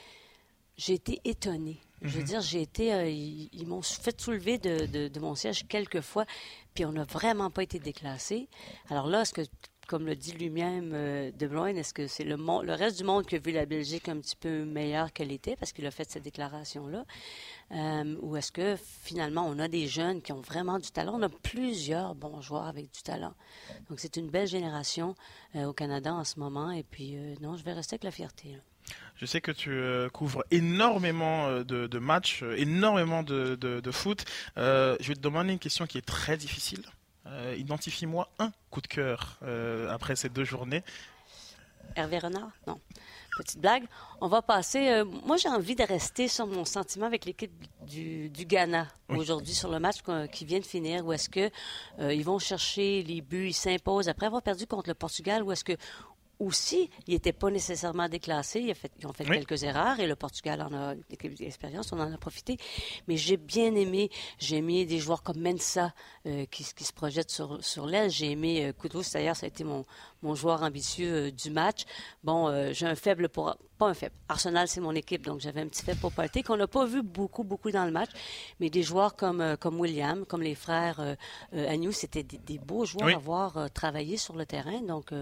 j'ai 0.79 0.95
été 0.95 1.21
étonnée. 1.25 1.81
Je 2.01 2.09
veux 2.11 2.21
mhm. 2.21 2.27
dire, 2.27 2.41
j'ai 2.41 2.63
été, 2.63 2.95
euh, 2.95 3.11
ils, 3.11 3.67
m'ont 3.67 3.83
fait 3.83 4.19
soulever 4.21 4.59
de, 4.59 5.09
de, 5.09 5.21
mon 5.21 5.35
siège 5.35 5.67
quelques 5.67 6.01
fois, 6.01 6.25
puis 6.73 6.85
on 6.85 6.93
n'a 6.93 7.03
vraiment 7.03 7.51
pas 7.51 7.65
été 7.65 7.81
déclassé. 7.81 8.49
Alors 8.89 9.09
là, 9.09 9.23
est-ce 9.23 9.35
que, 9.35 9.43
comme 9.89 10.07
le 10.07 10.15
dit 10.15 10.31
lui-même 10.33 10.93
euh, 10.95 11.33
De 11.33 11.49
Bruyne, 11.49 11.77
est-ce 11.77 11.93
que 11.93 12.07
c'est 12.07 12.23
le, 12.23 12.37
le 12.37 12.73
reste 12.75 12.99
du 12.99 13.05
monde 13.05 13.27
qui 13.27 13.35
a 13.35 13.39
vu 13.39 13.51
la 13.51 13.67
Belgique 13.67 14.09
un 14.09 14.21
petit 14.21 14.37
peu 14.37 14.65
meilleure 14.65 15.13
qu'elle 15.13 15.33
était 15.33 15.57
parce 15.57 15.73
qu'il 15.73 15.85
a 15.87 15.91
fait 15.91 16.09
cette 16.09 16.23
déclaration-là, 16.23 17.05
euh, 17.73 18.17
ou 18.21 18.37
est-ce 18.37 18.53
que 18.53 18.77
finalement 19.03 19.45
on 19.49 19.59
a 19.59 19.67
des 19.67 19.89
jeunes 19.89 20.23
qui 20.23 20.33
ont 20.33 20.41
vraiment 20.41 20.79
du 20.79 20.91
talent? 20.91 21.15
On 21.19 21.23
a 21.23 21.29
plusieurs 21.29 22.15
bons 22.15 22.41
joueurs 22.41 22.67
avec 22.67 22.93
du 22.93 23.03
talent. 23.03 23.35
Donc 23.89 23.99
c'est 23.99 24.17
une 24.17 24.29
belle 24.29 24.47
génération 24.47 25.17
au 25.57 25.73
Canada 25.73 26.15
en 26.15 26.25
ce 26.25 26.39
moment, 26.39 26.71
et 26.71 26.85
puis 26.85 27.17
non, 27.41 27.57
je 27.57 27.65
vais 27.65 27.73
rester 27.73 27.95
avec 27.95 28.05
la 28.05 28.13
fierté. 28.13 28.59
Je 29.17 29.27
sais 29.27 29.41
que 29.41 29.51
tu 29.51 29.71
euh, 29.71 30.09
couvres 30.09 30.45
énormément 30.51 31.47
euh, 31.49 31.65
de, 31.65 31.99
matchs, 31.99 32.43
euh, 32.43 32.57
énormément 32.57 33.23
de, 33.23 33.91
foot. 33.91 34.25
je 34.57 35.07
vais 35.07 35.15
te 35.15 35.21
demander 35.21 35.53
une 35.53 35.59
question 35.59 35.87
qui 35.87 35.99
est 35.99 36.07
très 36.07 36.37
difficile. 36.37 36.83
Identifie-moi 37.57 38.29
un 38.39 38.53
coup 38.71 38.81
de 38.81 38.87
cœur 38.87 39.39
après 39.91 40.17
ces 40.17 40.29
deux 40.29 40.45
journées. 40.45 40.83
Hervé 41.97 42.19
Renard? 42.19 42.51
Non. 42.67 42.79
Petite 43.39 43.61
blague. 43.61 43.85
On 44.21 44.29
va 44.29 44.43
passer. 44.43 45.03
moi, 45.25 45.37
j'ai 45.37 45.49
envie 45.49 45.75
de 45.75 45.85
rester 45.85 46.29
sur 46.29 46.47
mon 46.47 46.65
sentiment 46.65 47.07
avec 47.07 47.25
l'équipe 47.25 47.53
du, 47.87 48.31
Ghana 48.31 48.89
aujourd'hui 49.09 49.55
sur 49.55 49.71
le 49.71 49.79
match 49.79 49.97
qui 50.33 50.45
vient 50.45 50.59
de 50.59 50.65
finir. 50.65 51.07
Où 51.07 51.13
est-ce 51.13 51.29
que 51.29 51.51
ils 51.99 52.25
vont 52.25 52.39
chercher 52.39 53.03
les 53.03 53.21
buts, 53.21 53.49
ils 53.49 53.55
s'imposent 53.55 54.09
après 54.09 54.27
avoir 54.27 54.43
perdu 54.43 54.67
contre 54.67 54.89
le 54.89 54.95
Portugal. 54.95 55.43
Ou 55.43 55.53
est-ce 55.53 55.65
que 55.65 55.77
aussi, 56.39 56.91
il 57.07 57.15
n'était 57.15 57.33
pas 57.33 57.51
nécessairement 57.51 58.09
déclassé. 58.09 58.61
Ils, 58.61 59.07
ont 59.07 59.13
fait 59.13 59.25
quelques 59.25 59.65
erreurs 59.65 60.01
et 60.01 60.07
le 60.07 60.17
Portugal 60.17 60.63
en 60.63 60.73
a 60.73 60.95
l'expérience, 61.21 61.93
on 61.93 61.99
en 61.99 62.13
a 62.13 62.19
profité. 62.19 62.57
Mais 63.09 63.17
j'ai 63.17 63.37
bien 63.37 63.75
aimé, 63.75 64.11
j'ai 64.39 64.57
aimé 64.57 64.87
des 64.87 64.99
joueurs 64.99 65.23
comme 65.23 65.41
Mensa 65.41 65.93
euh, 66.27 66.47
qui, 66.47 66.65
se 66.65 66.93
projettent 66.93 67.31
sur, 67.31 67.63
sur 67.63 67.87
l'aile. 67.87 68.11
J'ai 68.11 68.31
aimé 68.31 68.67
euh, 68.67 69.01
d'ailleurs, 69.13 69.37
ça 69.37 69.47
a 69.47 69.49
été 69.49 69.65
mon, 69.65 69.85
mon 70.23 70.35
joueur 70.35 70.63
ambitieux 70.63 71.27
euh, 71.27 71.31
du 71.31 71.51
match. 71.51 71.85
Bon, 72.23 72.49
euh, 72.49 72.73
j'ai 72.73 72.87
un 72.87 72.95
faible 72.95 73.29
pour, 73.29 73.57
pas 73.79 73.87
un 73.87 73.95
faible. 73.95 74.15
Arsenal, 74.29 74.69
c'est 74.69 74.81
mon 74.81 74.95
équipe, 74.95 75.25
donc 75.25 75.41
j'avais 75.41 75.61
un 75.61 75.69
petit 75.69 75.85
faible 75.85 76.01
pour 76.01 76.13
Partey 76.13 76.43
qu'on 76.43 76.57
n'a 76.57 76.67
pas 76.67 76.87
vu 76.87 77.03
beaucoup, 77.03 77.45
beaucoup 77.45 77.71
dans 77.71 77.85
le 77.85 77.91
match. 77.91 78.11
Mais 78.61 78.71
des 78.71 78.83
joueurs 78.83 79.17
comme, 79.17 79.57
comme 79.59 79.81
William, 79.81 80.25
comme 80.25 80.43
les 80.43 80.55
frères 80.55 81.17
Agnew, 81.53 81.93
c'était 81.93 82.23
des, 82.23 82.59
beaux 82.59 82.85
joueurs 82.85 83.17
à 83.17 83.19
voir 83.19 83.71
travailler 83.73 84.17
sur 84.17 84.37
le 84.37 84.47
terrain. 84.47 84.81
Donc, 84.83 85.13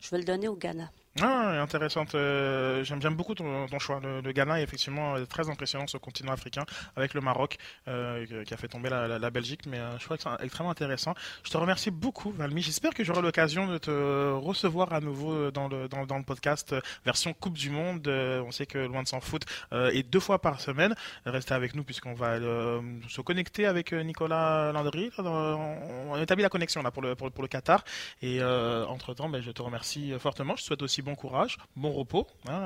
je 0.00 0.10
vais 0.10 0.18
le 0.18 0.24
donner 0.24 0.48
au 0.48 0.56
Ghana. 0.56 0.90
Ah, 1.20 1.60
intéressante. 1.62 2.14
Euh, 2.14 2.84
j'aime, 2.84 3.14
beaucoup 3.14 3.34
ton, 3.34 3.78
choix. 3.78 4.00
Le, 4.00 4.32
Ghana 4.32 4.60
est 4.60 4.62
effectivement 4.62 5.16
euh, 5.16 5.24
très 5.24 5.48
impressionnant 5.50 5.86
sur 5.86 5.98
le 5.98 6.04
continent 6.04 6.32
africain 6.32 6.64
avec 6.96 7.14
le 7.14 7.20
Maroc 7.20 7.56
euh, 7.88 8.44
qui 8.44 8.54
a 8.54 8.56
fait 8.56 8.68
tomber 8.68 8.88
la, 8.90 9.30
Belgique, 9.30 9.66
mais 9.66 9.78
je 9.98 10.04
crois 10.04 10.16
que 10.16 10.22
c'est 10.22 10.44
extrêmement 10.44 10.70
intéressant. 10.70 11.14
Je 11.44 11.50
te 11.50 11.56
remercie 11.56 11.90
beaucoup, 11.90 12.30
Valmy. 12.32 12.62
J'espère 12.62 12.94
que 12.94 13.04
j'aurai 13.04 13.22
l'occasion 13.22 13.66
de 13.66 13.78
te 13.78 14.32
recevoir 14.32 14.92
à 14.92 15.00
nouveau 15.00 15.50
dans 15.50 15.68
le, 15.68 15.88
dans, 15.88 16.18
le 16.18 16.24
podcast 16.24 16.74
version 17.04 17.34
Coupe 17.34 17.54
du 17.54 17.70
Monde. 17.70 18.08
on 18.08 18.50
sait 18.50 18.66
que 18.66 18.78
Loin 18.78 19.02
de 19.02 19.08
s'en 19.08 19.20
foot 19.20 19.44
est 19.72 20.02
deux 20.02 20.20
fois 20.20 20.40
par 20.40 20.60
semaine. 20.60 20.94
Restez 21.26 21.52
avec 21.52 21.74
nous 21.74 21.84
puisqu'on 21.84 22.14
va 22.14 22.38
se 22.38 23.20
connecter 23.20 23.66
avec 23.66 23.92
Nicolas 23.92 24.72
Landry. 24.72 25.10
On, 25.18 26.16
établit 26.20 26.42
la 26.42 26.48
connexion 26.48 26.82
là 26.82 26.90
pour 26.90 27.02
le, 27.02 27.14
pour, 27.14 27.30
le 27.42 27.48
Qatar. 27.48 27.84
Et 28.22 28.42
entre-temps, 28.42 29.28
ben, 29.28 29.42
je 29.42 29.50
te 29.50 29.62
remercie 29.62 30.12
fortement. 30.18 30.56
Je 30.56 30.62
souhaite 30.62 30.82
aussi 30.82 31.02
bon 31.08 31.14
courage, 31.14 31.56
bon 31.74 31.90
repos. 31.90 32.26
Hein, 32.48 32.60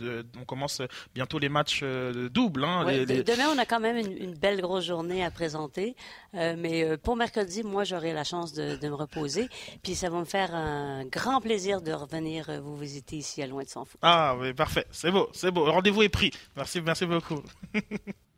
euh, 0.00 0.22
on 0.40 0.44
commence 0.44 0.80
bientôt 1.12 1.40
les 1.40 1.48
matchs 1.48 1.80
euh, 1.82 2.28
doubles. 2.28 2.64
Hein, 2.64 2.84
demain, 3.04 3.48
on 3.52 3.58
a 3.58 3.66
quand 3.66 3.80
même 3.80 3.96
une, 3.96 4.34
belle 4.34 4.60
grosse 4.60 4.84
journée 4.84 5.24
à 5.24 5.30
présenter. 5.32 5.96
Euh, 6.34 6.54
mais 6.56 6.96
pour 6.98 7.16
mercredi, 7.16 7.64
moi, 7.64 7.82
j'aurai 7.82 8.12
la 8.12 8.22
chance 8.22 8.52
de, 8.52 8.78
me 8.88 8.94
reposer. 8.94 9.48
Puis 9.82 9.96
ça 9.96 10.08
va 10.08 10.18
me 10.20 10.24
faire 10.24 10.54
un 10.54 11.04
grand 11.04 11.40
plaisir 11.40 11.82
de 11.82 11.92
revenir 11.92 12.50
vous 12.62 12.76
visiter 12.76 13.16
ici 13.16 13.42
à 13.42 13.46
Loin 13.46 13.64
de 13.64 13.68
Sans 13.68 13.84
Fou. 13.84 13.98
Ah, 14.02 14.36
oui, 14.38 14.52
parfait. 14.54 14.86
C'est 14.92 15.10
beau, 15.10 15.28
c'est 15.32 15.50
beau. 15.50 15.64
Rendez-vous 15.64 16.02
est 16.02 16.08
pris. 16.08 16.30
Merci, 16.56 16.80
merci 16.80 17.06
beaucoup. 17.06 17.42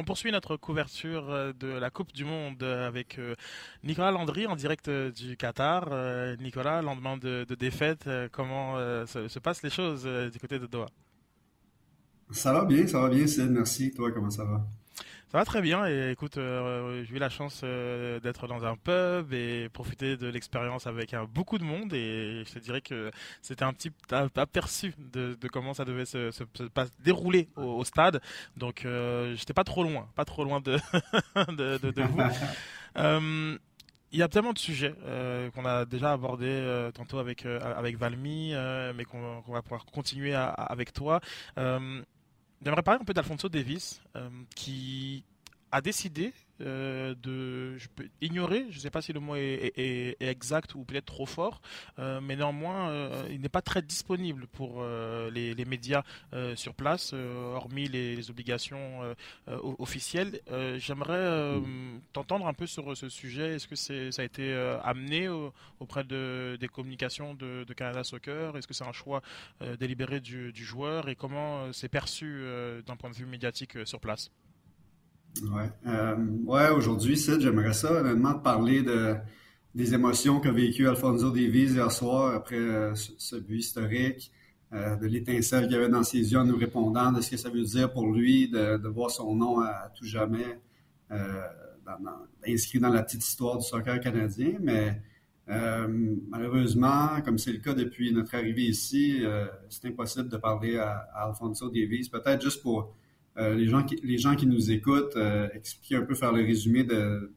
On 0.00 0.04
poursuit 0.04 0.30
notre 0.30 0.56
couverture 0.56 1.28
euh, 1.28 1.52
de 1.58 1.66
la 1.66 1.90
Coupe 1.90 2.12
du 2.12 2.24
Monde 2.24 2.62
avec 2.62 3.18
euh, 3.18 3.34
Nicolas 3.82 4.12
Landry 4.12 4.46
en 4.46 4.54
direct 4.54 4.86
euh, 4.86 5.10
du 5.10 5.36
Qatar. 5.36 5.90
Nicolas, 6.38 6.82
lendemain 6.82 7.16
de, 7.16 7.44
défaite, 7.58 8.08
comment 8.30 8.76
se, 9.06 9.38
passent 9.40 9.64
les 9.64 9.70
choses 9.70 10.04
du 10.04 10.38
côté 10.38 10.60
de 10.60 10.66
Doha? 10.66 10.86
Ça 12.30 12.52
va 12.52 12.64
bien, 12.64 12.86
ça 12.86 13.00
va 13.00 13.08
bien, 13.08 13.26
Sid. 13.26 13.50
Merci. 13.50 13.90
Toi, 13.90 14.12
comment 14.12 14.30
ça 14.30 14.44
va? 14.44 14.64
Ça 15.30 15.36
va 15.36 15.44
très 15.44 15.60
bien 15.60 15.86
et 15.86 16.12
écoute, 16.12 16.38
euh, 16.38 17.04
j'ai 17.04 17.16
eu 17.16 17.18
la 17.18 17.28
chance 17.28 17.60
euh, 17.62 18.18
d'être 18.20 18.46
dans 18.46 18.64
un 18.64 18.76
pub 18.76 19.34
et 19.34 19.68
profiter 19.68 20.16
de 20.16 20.26
l'expérience 20.26 20.86
avec 20.86 21.14
beaucoup 21.34 21.58
de 21.58 21.64
monde 21.64 21.92
et 21.92 22.44
je 22.46 22.54
te 22.54 22.58
dirais 22.58 22.80
que 22.80 23.10
c'était 23.42 23.64
un 23.64 23.74
petit 23.74 23.92
aperçu 24.10 24.94
de, 24.98 25.36
comment 25.52 25.74
ça 25.74 25.84
devait 25.84 26.06
se, 26.06 26.30
dérouler 27.04 27.48
au, 27.56 27.84
stade. 27.84 28.22
Donc 28.56 28.86
euh, 28.86 29.34
j'étais 29.36 29.52
pas 29.52 29.64
trop 29.64 29.82
loin, 29.82 30.08
pas 30.16 30.24
trop 30.24 30.44
loin 30.44 30.60
de, 30.60 30.78
de, 31.52 32.02
vous. 32.02 32.22
Il 34.10 34.18
y 34.18 34.22
a 34.22 34.28
tellement 34.28 34.54
de 34.54 34.58
sujets 34.58 34.94
qu'on 35.54 35.66
a 35.66 35.84
déjà 35.84 36.12
abordés 36.12 36.88
tantôt 36.94 37.18
avec 37.18 37.44
avec 37.44 37.98
Valmy, 37.98 38.54
mais 38.96 39.04
qu'on 39.04 39.42
va 39.46 39.60
pouvoir 39.60 39.84
continuer 39.84 40.34
avec 40.34 40.94
toi. 40.94 41.20
J'aimerais 42.62 42.82
parler 42.82 43.00
un 43.00 43.04
peu 43.04 43.14
d'Alfonso 43.14 43.48
Davis, 43.48 44.00
euh, 44.16 44.28
qui 44.54 45.22
a 45.70 45.80
décidé 45.80 46.32
euh, 46.60 47.14
de 47.22 47.76
je 47.78 47.88
peux 47.88 48.08
ignorer, 48.20 48.66
je 48.70 48.76
ne 48.76 48.80
sais 48.80 48.90
pas 48.90 49.02
si 49.02 49.12
le 49.12 49.20
mot 49.20 49.36
est, 49.36 50.16
exact 50.20 50.74
ou 50.74 50.84
peut-être 50.84 51.06
trop 51.06 51.26
fort, 51.26 51.60
euh, 51.98 52.20
mais 52.20 52.36
néanmoins 52.36 52.90
euh, 52.90 53.28
il 53.30 53.40
n'est 53.40 53.48
pas 53.48 53.62
très 53.62 53.82
disponible 53.82 54.46
pour 54.48 54.82
les, 55.32 55.64
médias 55.64 56.02
sur 56.54 56.74
place, 56.74 57.12
hormis 57.12 57.88
les, 57.88 58.30
obligations 58.30 59.14
officielles. 59.46 60.40
J'aimerais 60.78 61.60
t'entendre 62.12 62.46
un 62.46 62.54
peu 62.54 62.66
sur 62.66 62.96
ce 62.96 63.08
sujet. 63.08 63.56
Est-ce 63.56 63.68
que 63.68 63.76
ça 64.10 64.22
a 64.22 64.24
été 64.24 64.52
amené 64.82 65.28
auprès 65.80 66.04
de, 66.04 66.56
des 66.60 66.68
communications 66.68 67.34
de, 67.34 67.64
Canada 67.74 68.04
Soccer? 68.04 68.56
Est-ce 68.56 68.66
que 68.66 68.74
c'est 68.74 68.86
un 68.86 68.92
choix 68.92 69.22
délibéré 69.78 70.20
du, 70.20 70.52
du, 70.52 70.64
joueur? 70.64 71.08
Et 71.08 71.16
comment 71.16 71.72
c'est 71.72 71.88
perçu 71.88 72.42
d'un 72.86 72.96
point 72.96 73.10
de 73.10 73.14
vue 73.14 73.26
médiatique 73.26 73.86
sur 73.86 74.00
place? 74.00 74.30
Ouais, 75.42 75.70
euh, 75.86 76.16
ouais 76.44 76.70
aujourd'hui, 76.70 77.16
Sid, 77.16 77.40
j'aimerais 77.40 77.72
ça, 77.72 77.92
honnêtement, 77.92 78.34
te 78.34 78.42
parler 78.42 78.82
de, 78.82 79.14
des 79.74 79.94
émotions 79.94 80.40
qu'a 80.40 80.50
vécu 80.50 80.88
Alfonso 80.88 81.30
Davies 81.30 81.72
hier 81.72 81.92
soir 81.92 82.34
après 82.34 82.56
euh, 82.56 82.94
ce, 82.94 83.36
but 83.36 83.58
historique, 83.58 84.32
euh, 84.72 84.96
de 84.96 85.06
l'étincelle 85.06 85.64
qu'il 85.64 85.72
y 85.72 85.76
avait 85.76 85.88
dans 85.88 86.02
ses 86.02 86.32
yeux 86.32 86.38
en 86.38 86.44
nous 86.44 86.56
répondant 86.56 87.12
de 87.12 87.20
ce 87.20 87.30
que 87.30 87.36
ça 87.36 87.50
veut 87.50 87.62
dire 87.62 87.92
pour 87.92 88.12
lui 88.12 88.48
de, 88.48 88.78
de 88.78 88.88
voir 88.88 89.10
son 89.10 89.34
nom 89.34 89.60
à, 89.60 89.90
tout 89.96 90.04
jamais 90.04 90.60
inscrit 92.46 92.78
dans 92.78 92.90
la 92.90 93.02
petite 93.02 93.24
histoire 93.24 93.56
du 93.56 93.64
soccer 93.64 93.98
canadien, 94.00 94.58
mais 94.60 95.00
malheureusement, 96.28 97.22
comme 97.24 97.38
c'est 97.38 97.52
le 97.52 97.60
cas 97.60 97.72
depuis 97.72 98.12
notre 98.12 98.34
arrivée 98.34 98.66
ici, 98.66 99.22
c'est 99.70 99.88
impossible 99.88 100.28
de 100.28 100.36
parler 100.36 100.76
à, 100.76 101.08
Alfonso 101.14 101.70
Davies. 101.70 102.10
Peut-être 102.10 102.42
juste 102.42 102.60
pour 102.62 102.94
les, 103.38 103.68
gens 103.68 103.84
qui, 103.84 103.96
les 104.02 104.18
gens 104.18 104.34
qui 104.34 104.46
nous 104.46 104.70
écoutent, 104.70 105.16
expliquer 105.52 105.96
un 105.96 106.02
peu, 106.02 106.14
faire 106.14 106.32
le 106.32 106.42
résumé 106.42 106.82
de, 106.82 107.32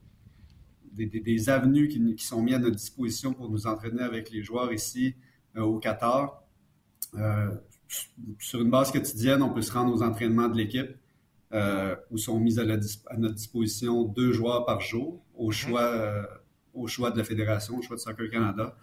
des, 0.94 1.50
avenues 1.50 1.88
qui, 1.88 2.26
sont 2.26 2.42
mises 2.42 2.56
à 2.56 2.60
notre 2.60 2.76
disposition 2.76 3.34
pour 3.34 3.50
nous 3.50 3.68
entraîner 3.68 4.02
avec 4.02 4.32
les 4.32 4.42
joueurs 4.42 4.74
ici 4.74 5.16
au 5.56 5.78
Qatar. 5.80 6.44
sur 8.40 8.62
une 8.62 8.72
base 8.72 8.92
quotidienne, 8.92 9.42
on 9.44 9.54
peut 9.54 9.62
se 9.62 9.72
rendre 9.72 9.94
aux 9.94 10.02
entraînements 10.02 10.50
de 10.50 10.58
l'équipe 10.58 10.96
euh, 11.54 11.98
où 12.10 12.18
sont 12.18 12.40
mis 12.40 12.58
à, 12.60 12.64
notre 12.64 13.36
disposition 13.36 14.04
deux 14.06 14.32
joueurs 14.32 14.66
par 14.66 14.80
jour 14.80 15.22
au 15.36 15.48
mhm. 15.48 15.52
choix, 15.52 15.82
euh, 15.82 16.24
au 16.74 16.88
choix 16.88 17.12
de 17.12 17.18
la 17.18 17.26
fédération, 17.26 17.78
au 17.78 17.82
choix 17.82 17.98
de 17.98 18.02
Soccer 18.02 18.30
Canada. 18.30 18.78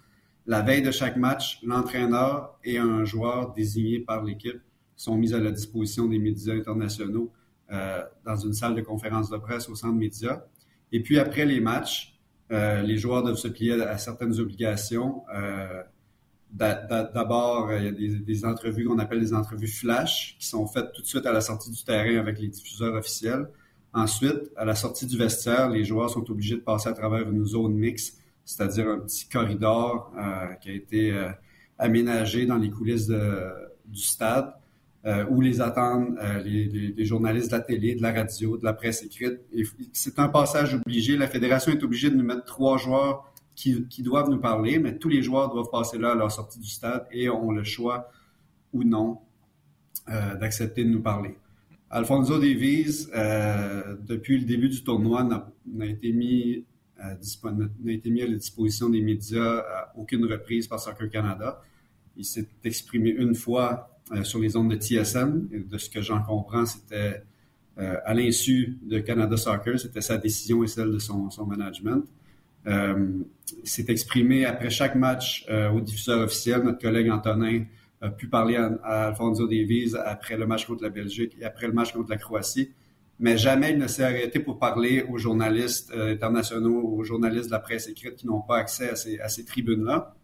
La 0.44 0.60
veille 0.60 0.82
de 0.82 0.90
chaque 0.90 1.16
match, 1.16 1.60
l'entraîneur 1.62 2.58
et 2.64 2.76
un 2.76 3.04
joueur 3.04 3.54
désigné 3.54 4.00
par 4.00 4.22
l'équipe 4.22 4.60
sont 4.98 5.16
mis 5.16 5.32
à 5.32 5.38
la 5.38 5.52
disposition 5.52 6.06
des 6.06 6.18
médias 6.18 6.54
internationaux 6.54 7.32
euh, 7.70 8.02
dans 8.26 8.36
une 8.36 8.52
salle 8.52 8.74
de 8.74 8.80
conférence 8.80 9.30
de 9.30 9.36
presse 9.36 9.68
au 9.68 9.74
centre 9.74 9.94
média. 9.94 10.44
Et 10.90 11.02
puis 11.02 11.18
après 11.18 11.46
les 11.46 11.60
matchs, 11.60 12.18
euh, 12.50 12.82
les 12.82 12.98
joueurs 12.98 13.22
doivent 13.22 13.36
se 13.36 13.48
plier 13.48 13.80
à, 13.80 13.96
certaines 13.96 14.38
obligations. 14.38 15.22
Euh, 15.34 15.82
D'abord, 16.50 17.70
il 17.74 17.84
y 17.84 17.88
a 17.88 18.18
des, 18.20 18.44
entrevues 18.46 18.86
qu'on 18.86 18.98
appelle 18.98 19.20
des 19.20 19.34
entrevues 19.34 19.68
flash 19.68 20.34
qui 20.38 20.46
sont 20.46 20.66
faites 20.66 20.92
tout 20.92 21.02
de 21.02 21.06
suite 21.06 21.26
à 21.26 21.32
la 21.32 21.42
sortie 21.42 21.70
du 21.70 21.84
terrain 21.84 22.18
avec 22.18 22.40
les 22.40 22.48
diffuseurs 22.48 22.94
officiels. 22.94 23.50
Ensuite, 23.92 24.50
à 24.56 24.64
la 24.64 24.74
sortie 24.74 25.04
du 25.04 25.18
vestiaire, 25.18 25.68
les 25.68 25.84
joueurs 25.84 26.08
sont 26.08 26.28
obligés 26.30 26.54
de 26.54 26.62
passer 26.62 26.88
à 26.88 26.94
travers 26.94 27.28
une 27.28 27.44
zone 27.44 27.74
mixte, 27.74 28.18
c'est-à-dire 28.46 28.88
un 28.88 29.00
petit 29.00 29.28
corridor 29.28 30.10
qui 30.62 30.70
a 30.70 30.72
été 30.72 31.28
aménagé 31.76 32.46
dans 32.46 32.56
les 32.56 32.70
coulisses 32.70 33.08
du 33.08 34.00
stade, 34.00 34.54
euh, 35.08 35.24
où 35.30 35.40
les 35.40 35.60
attendent 35.60 36.16
les, 36.44 36.66
les, 36.96 37.04
journalistes 37.04 37.50
de 37.50 37.56
la 37.56 37.62
télé, 37.62 37.96
de 37.96 38.02
la 38.02 38.12
radio, 38.12 38.56
de 38.56 38.64
la 38.64 38.72
presse 38.72 39.02
écrite. 39.02 39.40
C'est 39.92 40.20
un 40.20 40.28
passage 40.28 40.74
obligé. 40.74 41.16
La 41.16 41.26
fédération 41.26 41.72
est 41.72 41.82
obligée 41.82 42.10
de 42.10 42.14
nous 42.14 42.24
mettre 42.24 42.44
trois 42.44 42.78
joueurs 42.78 43.28
qui, 43.58 44.02
doivent 44.02 44.30
nous 44.30 44.38
parler, 44.38 44.78
mais 44.78 44.98
tous 44.98 45.08
les 45.08 45.20
joueurs 45.20 45.52
doivent 45.52 45.70
passer 45.70 45.98
là 45.98 46.12
à 46.12 46.14
leur 46.14 46.30
sortie 46.30 46.60
du 46.60 46.68
stade 46.68 47.06
et 47.10 47.28
ont 47.28 47.50
le 47.50 47.64
choix 47.64 48.08
ou 48.72 48.84
non 48.84 49.18
euh, 50.08 50.36
d'accepter 50.36 50.84
de 50.84 50.90
nous 50.90 51.02
parler. 51.02 51.36
Alfonso 51.90 52.38
Davies, 52.38 53.08
euh, 53.14 53.96
depuis 54.06 54.38
le 54.38 54.44
début 54.44 54.68
du 54.68 54.84
tournoi, 54.84 55.24
n'a 55.24 55.86
été 55.86 56.12
mis 56.12 56.64
euh, 57.00 57.14
n'a 57.82 57.92
été 57.92 58.10
mis 58.10 58.22
à 58.22 58.26
la 58.26 58.36
disposition 58.36 58.90
des 58.90 59.00
médias 59.00 59.58
à 59.58 59.92
aucune 59.96 60.24
reprise 60.24 60.66
par 60.68 60.78
Soccer 60.80 61.10
Canada. 61.10 61.60
Il 62.16 62.24
s'est 62.24 62.48
exprimé 62.64 63.10
une 63.10 63.34
fois 63.34 63.97
sur 64.22 64.40
les 64.40 64.56
ondes 64.56 64.70
de 64.70 64.76
TSN. 64.76 65.48
De 65.68 65.78
ce 65.78 65.90
que 65.90 66.02
j'en 66.02 66.22
comprends, 66.22 66.66
c'était 66.66 67.22
à 67.76 68.14
l'insu 68.14 68.78
de 68.82 68.98
Canada 68.98 69.36
Soccer. 69.36 69.78
C'était 69.78 70.00
sa 70.00 70.18
décision 70.18 70.64
et 70.64 70.66
celle 70.66 70.90
de 70.90 70.98
son, 70.98 71.30
son 71.30 71.46
management. 71.46 72.04
Euh, 72.66 73.22
s'est 73.64 73.86
exprimé 73.88 74.44
après 74.44 74.68
chaque 74.68 74.94
match 74.94 75.46
euh, 75.48 75.70
au 75.70 75.80
diffuseur 75.80 76.20
officiel. 76.24 76.62
Notre 76.62 76.80
collègue 76.80 77.10
Antonin 77.10 77.64
a 78.02 78.10
pu 78.10 78.28
parler 78.28 78.56
à, 78.56 79.06
Alfonso 79.06 79.46
Davies 79.46 79.94
après 80.04 80.36
le 80.36 80.46
match 80.46 80.66
contre 80.66 80.82
la 80.82 80.90
Belgique 80.90 81.34
et 81.40 81.44
après 81.44 81.66
le 81.66 81.72
match 81.72 81.92
contre 81.92 82.10
la 82.10 82.18
Croatie. 82.18 82.70
Mais 83.20 83.38
jamais 83.38 83.70
il 83.70 83.78
ne 83.78 83.86
s'est 83.86 84.04
arrêté 84.04 84.38
pour 84.38 84.58
parler 84.58 85.02
aux 85.08 85.18
journalistes 85.18 85.92
euh, 85.94 86.12
internationaux, 86.12 86.82
aux 86.82 87.02
journalistes 87.04 87.46
de 87.46 87.52
la 87.52 87.58
presse 87.58 87.88
écrite 87.88 88.16
qui 88.16 88.26
n'ont 88.26 88.42
pas 88.42 88.58
accès 88.58 88.90
à 88.90 89.28
ces 89.28 89.44
tribunes-là. 89.44 90.14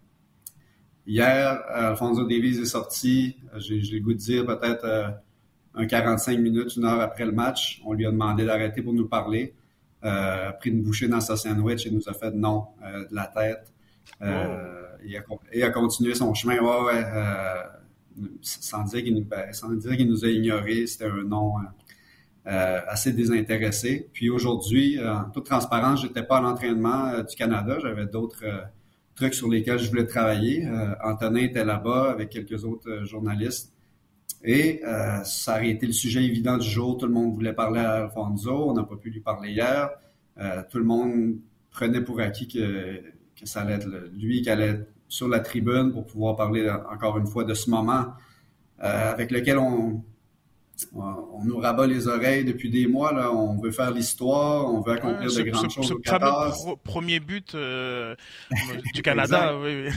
Hier, 1.07 1.63
Alfonso 1.69 2.23
Davies 2.25 2.61
est 2.61 2.65
sorti, 2.65 3.37
j'ai 3.57 3.79
le 3.81 4.01
goût 4.01 4.15
de 4.15 4.19
dire 4.19 4.47
peut-être 4.47 5.15
un 5.75 5.87
45 5.87 6.39
minutes, 6.39 6.77
une 6.77 6.85
heure 6.85 7.01
après 7.01 7.27
le 7.27 7.33
match. 7.33 7.83
On 7.85 7.93
lui 7.93 8.07
a 8.07 8.11
demandé 8.11 8.45
d'arrêter 8.45 8.81
pour 8.81 8.95
nous 8.95 9.07
parler 9.07 9.55
euh, 10.05 10.51
a 10.51 10.53
pris 10.53 10.71
une 10.71 10.83
bouchée 10.83 11.09
dans 11.09 11.21
sa 11.21 11.37
sandwich 11.37 11.87
et 11.87 11.91
nous 11.91 12.09
a 12.09 12.13
fait 12.13 12.31
non 12.31 12.67
euh, 12.83 13.09
de 13.09 13.15
la 13.15 13.27
tête. 13.27 13.73
Euh, 14.21 14.83
il, 15.03 15.63
a, 15.63 15.71
continué 15.71 16.15
son 16.15 16.35
chemin. 16.35 16.59
Ouais, 16.59 17.05
sans 18.43 18.85
dire 18.85 19.03
qu'il 19.03 19.15
nous, 19.15 19.25
ben, 19.25 19.51
nous 20.07 20.25
a 20.25 20.29
ignorés, 20.29 20.87
c'était 20.87 21.07
un 21.07 21.25
non 21.25 21.55
assez 22.45 23.13
désintéressé. 23.13 24.11
Puis 24.13 24.29
aujourd'hui, 24.29 24.99
en 25.03 25.31
toute 25.31 25.47
transparence, 25.47 26.03
j'étais 26.03 26.23
pas 26.23 26.39
à 26.39 26.41
l'entraînement 26.43 27.21
du 27.21 27.35
Canada. 27.35 27.79
J'avais 27.81 28.07
d'autres 28.07 28.45
trucs 29.15 29.35
sur 29.35 29.49
lesquels 29.49 29.79
je 29.79 29.89
voulais 29.89 30.07
travailler. 30.07 30.69
Antonin 31.03 31.41
était 31.41 31.65
là-bas 31.65 32.11
avec 32.11 32.31
quelques 32.31 32.65
autres 32.65 33.05
journalistes. 33.05 33.75
Et 34.45 34.83
euh, 34.85 35.25
ça 35.25 35.55
a 35.55 35.63
été 35.63 35.87
le 35.87 35.93
sujet 35.93 36.23
évident 36.23 36.59
du 36.59 36.69
jour. 36.69 36.99
Tout 36.99 37.07
le 37.07 37.13
monde 37.13 37.33
voulait 37.33 37.55
parler 37.55 37.81
à 37.81 38.05
Alfonso. 38.05 38.71
On 38.71 38.75
n'a 38.75 38.85
pas 38.85 38.97
pu 38.97 39.09
lui 39.09 39.21
parler 39.21 39.53
hier. 39.53 39.91
Euh, 40.39 40.63
tout 40.71 40.79
le 40.79 40.85
monde 40.85 41.37
prenait 41.71 42.03
pour 42.03 42.21
acquis 42.21 42.47
que, 42.47 43.01
que 43.35 43.47
ça 43.47 43.63
allait 43.63 43.75
être 43.75 43.89
lui 44.13 44.43
qui 44.43 44.51
allait 44.51 44.69
être 44.69 44.87
sur 45.09 45.29
la 45.29 45.41
tribune 45.41 45.93
pour 45.93 46.05
pouvoir 46.05 46.37
parler 46.37 46.71
encore 46.71 47.17
une 47.17 47.27
fois 47.27 47.45
de 47.45 47.55
ce 47.55 47.71
moment 47.71 48.07
euh, 48.83 49.13
avec 49.13 49.31
lequel 49.31 49.59
on, 49.59 50.05
on 50.95 51.45
nous 51.45 51.59
rabat 51.59 51.87
les 51.87 52.09
oreilles 52.09 52.45
depuis 52.45 52.71
des 52.71 52.87
mois. 52.87 53.13
Là. 53.13 53.33
On 53.33 53.57
veut 53.61 53.71
faire 53.71 53.91
l'histoire, 53.91 54.73
on 54.73 54.81
veut 54.81 54.93
accomplir 54.93 55.33
de 55.33 55.43
grandes 55.43 55.71
choses. 55.71 55.89
Ce 55.89 55.95
fameux 56.09 56.77
premier 56.83 57.21
but 57.21 57.57
du 58.95 59.03
Canada, 59.03 59.59
oui, 59.59 59.87
oui 59.87 59.93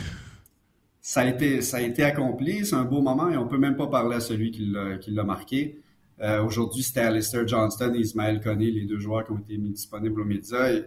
ça 1.08 1.22
a 1.22 1.26
été, 1.26 1.62
ça 1.62 1.78
a 1.78 1.80
été 1.80 2.04
accompli. 2.04 2.66
C'est 2.66 2.76
un 2.76 2.84
beau 2.84 3.00
moment 3.00 3.30
et 3.30 3.38
on 3.38 3.48
peut 3.48 3.58
même 3.58 3.78
pas 3.78 3.88
parler 3.88 4.18
à 4.18 4.20
celui 4.20 4.52
qui 4.52 4.66
l'a 4.66 5.24
marqué. 5.24 5.80
Euh, 6.20 6.44
Aujourd'hui, 6.44 6.84
c'était 6.84 7.00
Alistair 7.00 7.48
Johnston 7.48 7.94
et 7.96 8.00
Ismaël 8.00 8.42
Koné, 8.42 8.70
les 8.72 8.86
deux 8.86 9.00
joueurs 9.00 9.24
qui 9.24 9.32
ont 9.32 9.38
été 9.38 9.58
mis 9.58 9.70
disponibles 9.70 10.20
aux 10.20 10.26
médias. 10.26 10.70
Et, 10.70 10.84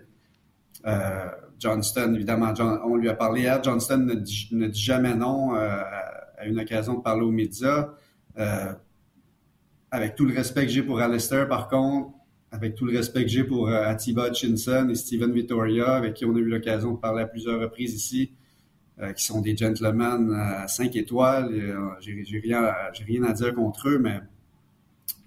euh, 0.84 1.26
Johnston, 1.58 2.12
évidemment, 2.14 2.52
on 2.84 2.96
lui 2.96 3.08
a 3.08 3.14
parlé 3.14 3.40
hier. 3.40 3.62
Johnston 3.62 3.96
ne 3.96 4.14
dit, 4.14 4.48
ne 4.52 4.66
dit 4.66 4.82
jamais 4.82 5.14
non 5.14 5.54
euh, 5.54 5.82
à 6.36 6.44
une 6.44 6.60
occasion 6.60 6.98
de 6.98 7.00
parler 7.00 7.22
aux 7.22 7.32
médias. 7.32 7.88
Euh, 9.92 9.96
avec 9.96 10.14
tout 10.14 10.24
le 10.24 10.34
respect 10.34 10.66
que 10.66 10.72
j'ai 10.72 10.82
pour 10.82 11.00
Alistair, 11.00 11.48
par 11.48 11.68
contre, 11.68 12.12
avec 12.52 12.74
tout 12.74 12.84
le 12.84 12.96
respect 12.96 13.22
que 13.22 13.28
j'ai 13.28 13.44
pour 13.44 13.68
euh, 13.68 13.84
Atiba 13.84 14.28
Hutchinson 14.28 14.88
et 14.90 14.94
Steven 14.94 15.32
Vittoria, 15.32 15.94
avec 15.94 16.14
qui 16.14 16.24
on 16.24 16.34
a 16.34 16.38
eu 16.38 16.44
l'occasion 16.44 16.92
de 16.92 16.98
parler 16.98 17.22
à 17.22 17.26
plusieurs 17.26 17.60
reprises 17.60 17.94
ici, 17.94 18.32
euh, 19.00 19.12
qui 19.12 19.24
sont 19.24 19.40
des 19.40 19.56
gentlemen 19.56 20.32
à 20.34 20.68
5 20.68 20.94
étoiles. 20.96 21.52
Euh, 21.52 21.90
j'ai 22.00 22.40
rien, 22.40 22.64
à 23.24 23.32
dire 23.32 23.54
contre 23.54 23.88
eux, 23.88 23.98
mais 23.98 24.20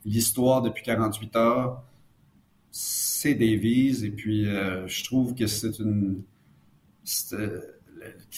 l'histoire 0.06 0.62
depuis 0.62 0.84
48 0.84 1.36
heures, 1.38 1.84
c'est 2.72 3.34
Davies. 3.36 4.06
Et 4.06 4.12
puis, 4.12 4.48
euh, 4.48 4.88
je 4.88 5.04
trouve 5.04 5.34
que 5.34 5.48
c'est 5.48 5.80
une 5.80 6.22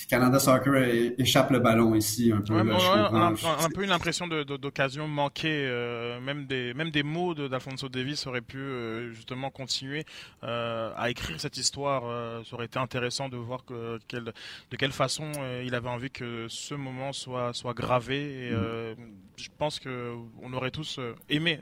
Canada 0.10 0.40
Soccer 0.40 0.76
échappe 1.18 1.52
le 1.52 1.60
ballon 1.60 1.96
ici 1.96 2.32
un 2.32 2.42
peu. 2.42 2.54
un 2.56 3.70
peu 3.74 3.84
une 3.84 3.92
impression 3.92 4.28
d'occasion 4.28 5.08
manquée. 5.08 5.66
Euh, 5.68 6.20
même 6.20 6.46
des 6.46 6.74
même 6.74 6.92
des 6.92 7.04
mots 7.04 7.34
d'Alfonso 7.34 7.90
Davis 7.90 8.28
auraient 8.28 8.42
pu 8.42 8.58
euh, 8.58 9.12
justement 9.14 9.50
continuer 9.50 10.06
euh, 10.44 10.92
à 10.96 11.10
écrire 11.10 11.40
cette 11.40 11.58
histoire. 11.58 12.04
ça 12.46 12.56
aurait 12.56 12.66
été 12.66 12.80
intéressant 12.80 13.30
de 13.30 13.38
voir 13.38 13.66
que, 13.66 14.00
de 14.10 14.78
quelle 14.78 14.92
façon 14.92 15.32
il 15.64 15.76
avait 15.76 15.90
envie 15.90 16.12
que 16.12 16.48
ce 16.50 16.76
moment 16.76 17.14
soit 17.14 17.54
soit 17.54 17.74
gravé. 17.74 18.48
Et, 18.48 18.52
mm. 18.52 18.96
je 19.38 19.50
pense 19.58 19.80
que 19.80 20.14
on 20.42 20.54
aurait 20.54 20.72
tous 20.72 21.00
aimé 21.30 21.60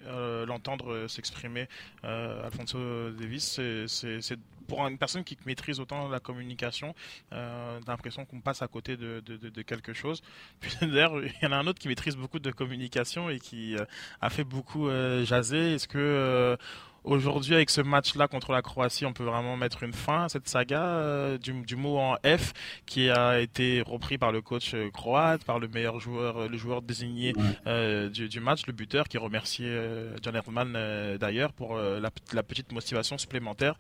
l'entendre 0.48 1.08
s'exprimer. 1.08 1.68
Alfonso 2.04 2.80
Davis, 3.12 3.60
c'est 3.88 4.40
pour 4.68 4.86
une 4.88 4.98
personne 4.98 5.24
qui 5.24 5.38
maîtrise 5.46 5.80
autant 5.80 6.08
la 6.08 6.20
communication, 6.20 6.96
euh, 7.32 7.80
l'impression 7.88 8.26
qu'on 8.26 8.42
passe 8.42 8.62
à 8.62 8.68
côté 8.68 8.98
de, 8.98 9.22
quelque 9.64 9.94
chose. 9.94 10.22
Puis 10.60 10.72
d'ailleurs, 10.82 11.20
il 11.24 11.34
y 11.42 11.46
en 11.46 11.52
a 11.52 11.58
un 11.58 11.68
autre 11.68 11.80
qui 11.80 11.88
maîtrise 11.88 12.16
beaucoup 12.16 12.40
de 12.40 12.52
communication 12.52 13.30
et 13.30 13.40
qui 13.40 13.76
euh, 13.76 13.86
a 14.22 14.30
fait 14.30 14.44
beaucoup 14.44 14.88
euh, 14.88 15.26
jaser. 15.26 15.74
Est-ce 15.74 15.88
que 15.88 15.98
euh, 15.98 16.56
aujourd'hui, 17.04 17.56
avec 17.56 17.70
ce 17.70 17.82
match-là 17.82 18.28
contre 18.28 18.52
la 18.52 18.62
Croatie, 18.62 19.06
on 19.06 19.14
peut 19.14 19.24
vraiment 19.24 19.58
mettre 19.58 19.84
une 19.84 19.94
fin 19.94 20.26
à 20.26 20.30
cette 20.30 20.48
saga 20.48 21.38
du, 21.38 21.76
mot 21.76 21.98
en 21.98 22.16
F 22.26 22.54
qui 22.86 23.10
a 23.10 23.40
été 23.40 23.82
repris 23.82 24.18
par 24.18 24.32
le 24.32 24.42
coach 24.42 24.76
croate, 24.94 25.44
par 25.44 25.60
le 25.60 25.68
meilleur 25.68 26.00
joueur, 26.00 26.48
le 26.48 26.58
joueur 26.58 26.82
désigné 26.82 27.34
du, 27.34 28.40
match, 28.40 28.66
le 28.68 28.74
buteur, 28.74 29.08
qui 29.08 29.18
remerciait 29.18 29.78
John 30.22 30.36
Herman 30.36 31.18
d'ailleurs 31.18 31.52
pour 31.52 31.76
la, 31.76 32.10
la, 32.32 32.44
petite 32.44 32.72
motivation 32.72 33.18
supplémentaire. 33.18 33.76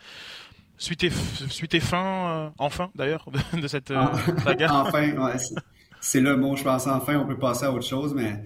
Suite 0.83 1.73
et, 1.73 1.79
fin, 1.79 2.27
euh, 2.27 2.49
enfin 2.57 2.91
d'ailleurs, 2.93 3.25
de 3.61 3.67
cette 3.67 3.91
euh, 3.91 4.05
saga. 4.43 4.73
enfin, 4.73 5.13
c'est 6.01 6.19
le 6.19 6.35
mot, 6.35 6.55
je 6.55 6.63
pense. 6.63 6.87
Enfin, 6.87 7.17
on 7.17 7.25
peut 7.25 7.39
passer 7.39 7.65
à 7.65 7.71
autre 7.71 7.85
chose, 7.85 8.13
mais 8.13 8.43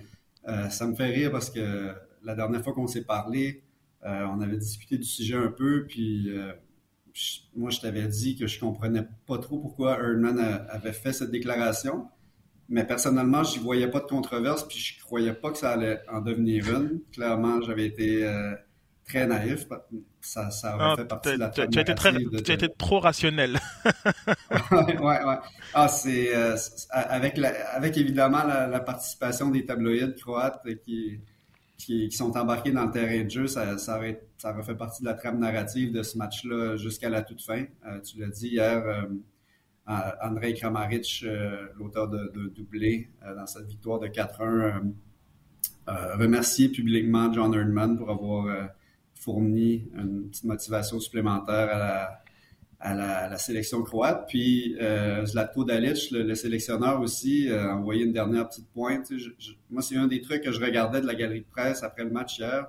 euh, 0.48 0.70
ça 0.70 0.86
me 0.86 0.94
fait 0.94 1.08
rire 1.08 1.32
parce 1.32 1.50
que 1.50 1.94
la 2.24 2.36
dernière 2.36 2.64
fois 2.64 2.74
qu'on 2.74 2.88
s'est 2.88 3.06
parlé, 3.06 3.64
on 4.04 4.40
avait 4.40 4.58
discuté 4.58 4.98
du 4.98 5.04
sujet 5.04 5.36
un 5.36 5.52
peu, 5.52 5.86
puis 5.86 6.30
moi, 7.56 7.72
je 7.72 7.82
t'avais 7.82 8.08
dit 8.08 8.38
que 8.38 8.48
je 8.48 8.60
comprenais 8.60 9.06
pas 9.26 9.38
trop 9.40 9.58
pourquoi 9.58 10.00
Erdman 10.00 10.40
avait 10.70 10.94
fait 10.94 11.12
cette 11.12 11.32
déclaration. 11.32 12.08
Mais 12.70 12.86
personnellement, 12.86 13.44
je 13.44 13.58
n'y 13.58 13.64
voyais 13.64 13.88
pas 13.88 14.00
de 14.00 14.06
controverse, 14.06 14.68
puis 14.68 14.78
je 14.78 15.00
croyais 15.02 15.34
pas 15.34 15.52
que 15.52 15.58
ça 15.58 15.72
allait 15.72 16.02
en 16.12 16.22
devenir 16.22 16.70
une. 16.70 17.00
Clairement, 17.14 17.62
j'avais 17.62 17.86
été 17.86 18.26
euh, 18.26 18.56
très 19.06 19.26
naïf. 19.26 19.66
Ça, 20.28 20.52
ça 20.52 20.76
aurait 20.76 20.96
fait 20.98 21.06
partie 21.06 21.32
de 21.34 21.40
la 21.40 21.50
Tu 21.50 21.62
as 21.62 21.82
été 21.82 21.96
très, 21.96 22.14
tu 22.14 22.52
as 22.52 22.54
été 22.56 22.70
trop 22.70 23.00
rationnel. 23.00 23.60
ouais, 24.72 24.98
ouais, 24.98 25.24
ouais. 25.24 25.38
Ah, 25.74 25.88
c'est 25.88 26.36
euh, 26.36 26.56
avec 26.92 27.40
avec 27.40 27.98
évidemment 27.98 28.44
la, 28.44 28.80
participation 28.80 29.50
des 29.50 29.66
tabloïds 29.66 30.16
croates 30.20 30.62
qui, 30.84 31.22
qui, 31.78 32.12
sont 32.12 32.38
embarqués 32.38 32.72
dans 32.72 32.86
le 32.86 32.92
terrain 32.92 33.24
de 33.24 33.30
jeu, 33.30 33.48
ça, 33.48 33.78
ça, 33.78 33.98
aurait, 33.98 34.22
ça 34.38 34.52
aurait 34.52 34.64
fait 34.64 34.76
partie 34.76 35.02
de 35.02 35.08
la 35.08 35.14
trame 35.14 35.40
narrative 35.40 35.94
de 35.94 36.04
ce 36.04 36.18
match-là 36.18 36.76
jusqu'à 36.76 37.10
la 37.10 37.22
toute 37.22 37.42
fin. 37.42 37.64
Euh, 37.86 38.00
tu 38.02 38.20
l'as 38.20 38.28
dit 38.28 38.50
hier. 38.50 39.08
Andrei 40.22 40.54
Kramaric, 40.54 41.24
euh, 41.24 41.68
l'auteur 41.78 42.10
de, 42.10 42.32
de, 42.34 42.50
doublé 42.50 43.10
euh, 43.24 43.36
dans 43.36 43.48
cette 43.48 43.68
victoire 43.68 44.00
de 44.00 44.08
4-1, 44.08 44.94
euh, 45.88 46.16
remercier 46.18 46.70
publiquement 46.70 47.32
John 47.32 47.54
Erdman 47.54 47.98
pour 47.98 48.12
avoir 48.12 48.70
fourni 49.20 49.90
une 49.96 50.30
petite 50.30 50.46
motivation 50.46 51.00
supplémentaire 51.00 52.20
à 52.80 52.94
la, 52.94 53.38
sélection 53.38 53.82
croate. 53.84 54.28
Puis 54.28 54.76
Zlatko 55.26 55.64
Dalic, 55.64 56.12
le, 56.12 56.36
sélectionneur 56.36 57.02
aussi, 57.02 57.50
a 57.50 57.76
envoyé 57.76 58.06
une 58.06 58.14
dernière 58.14 58.48
petite 58.48 58.68
pointe. 58.74 59.12
moi, 59.70 59.82
c'est 59.82 59.98
un 59.98 60.08
des 60.08 60.22
trucs 60.22 60.44
que 60.44 60.52
je 60.52 60.60
regardais 60.60 61.02
de 61.02 61.08
la 61.08 61.16
galerie 61.16 61.42
de 61.42 61.48
presse 61.50 61.84
après 61.84 62.04
le 62.04 62.12
match 62.12 62.40
hier. 62.40 62.68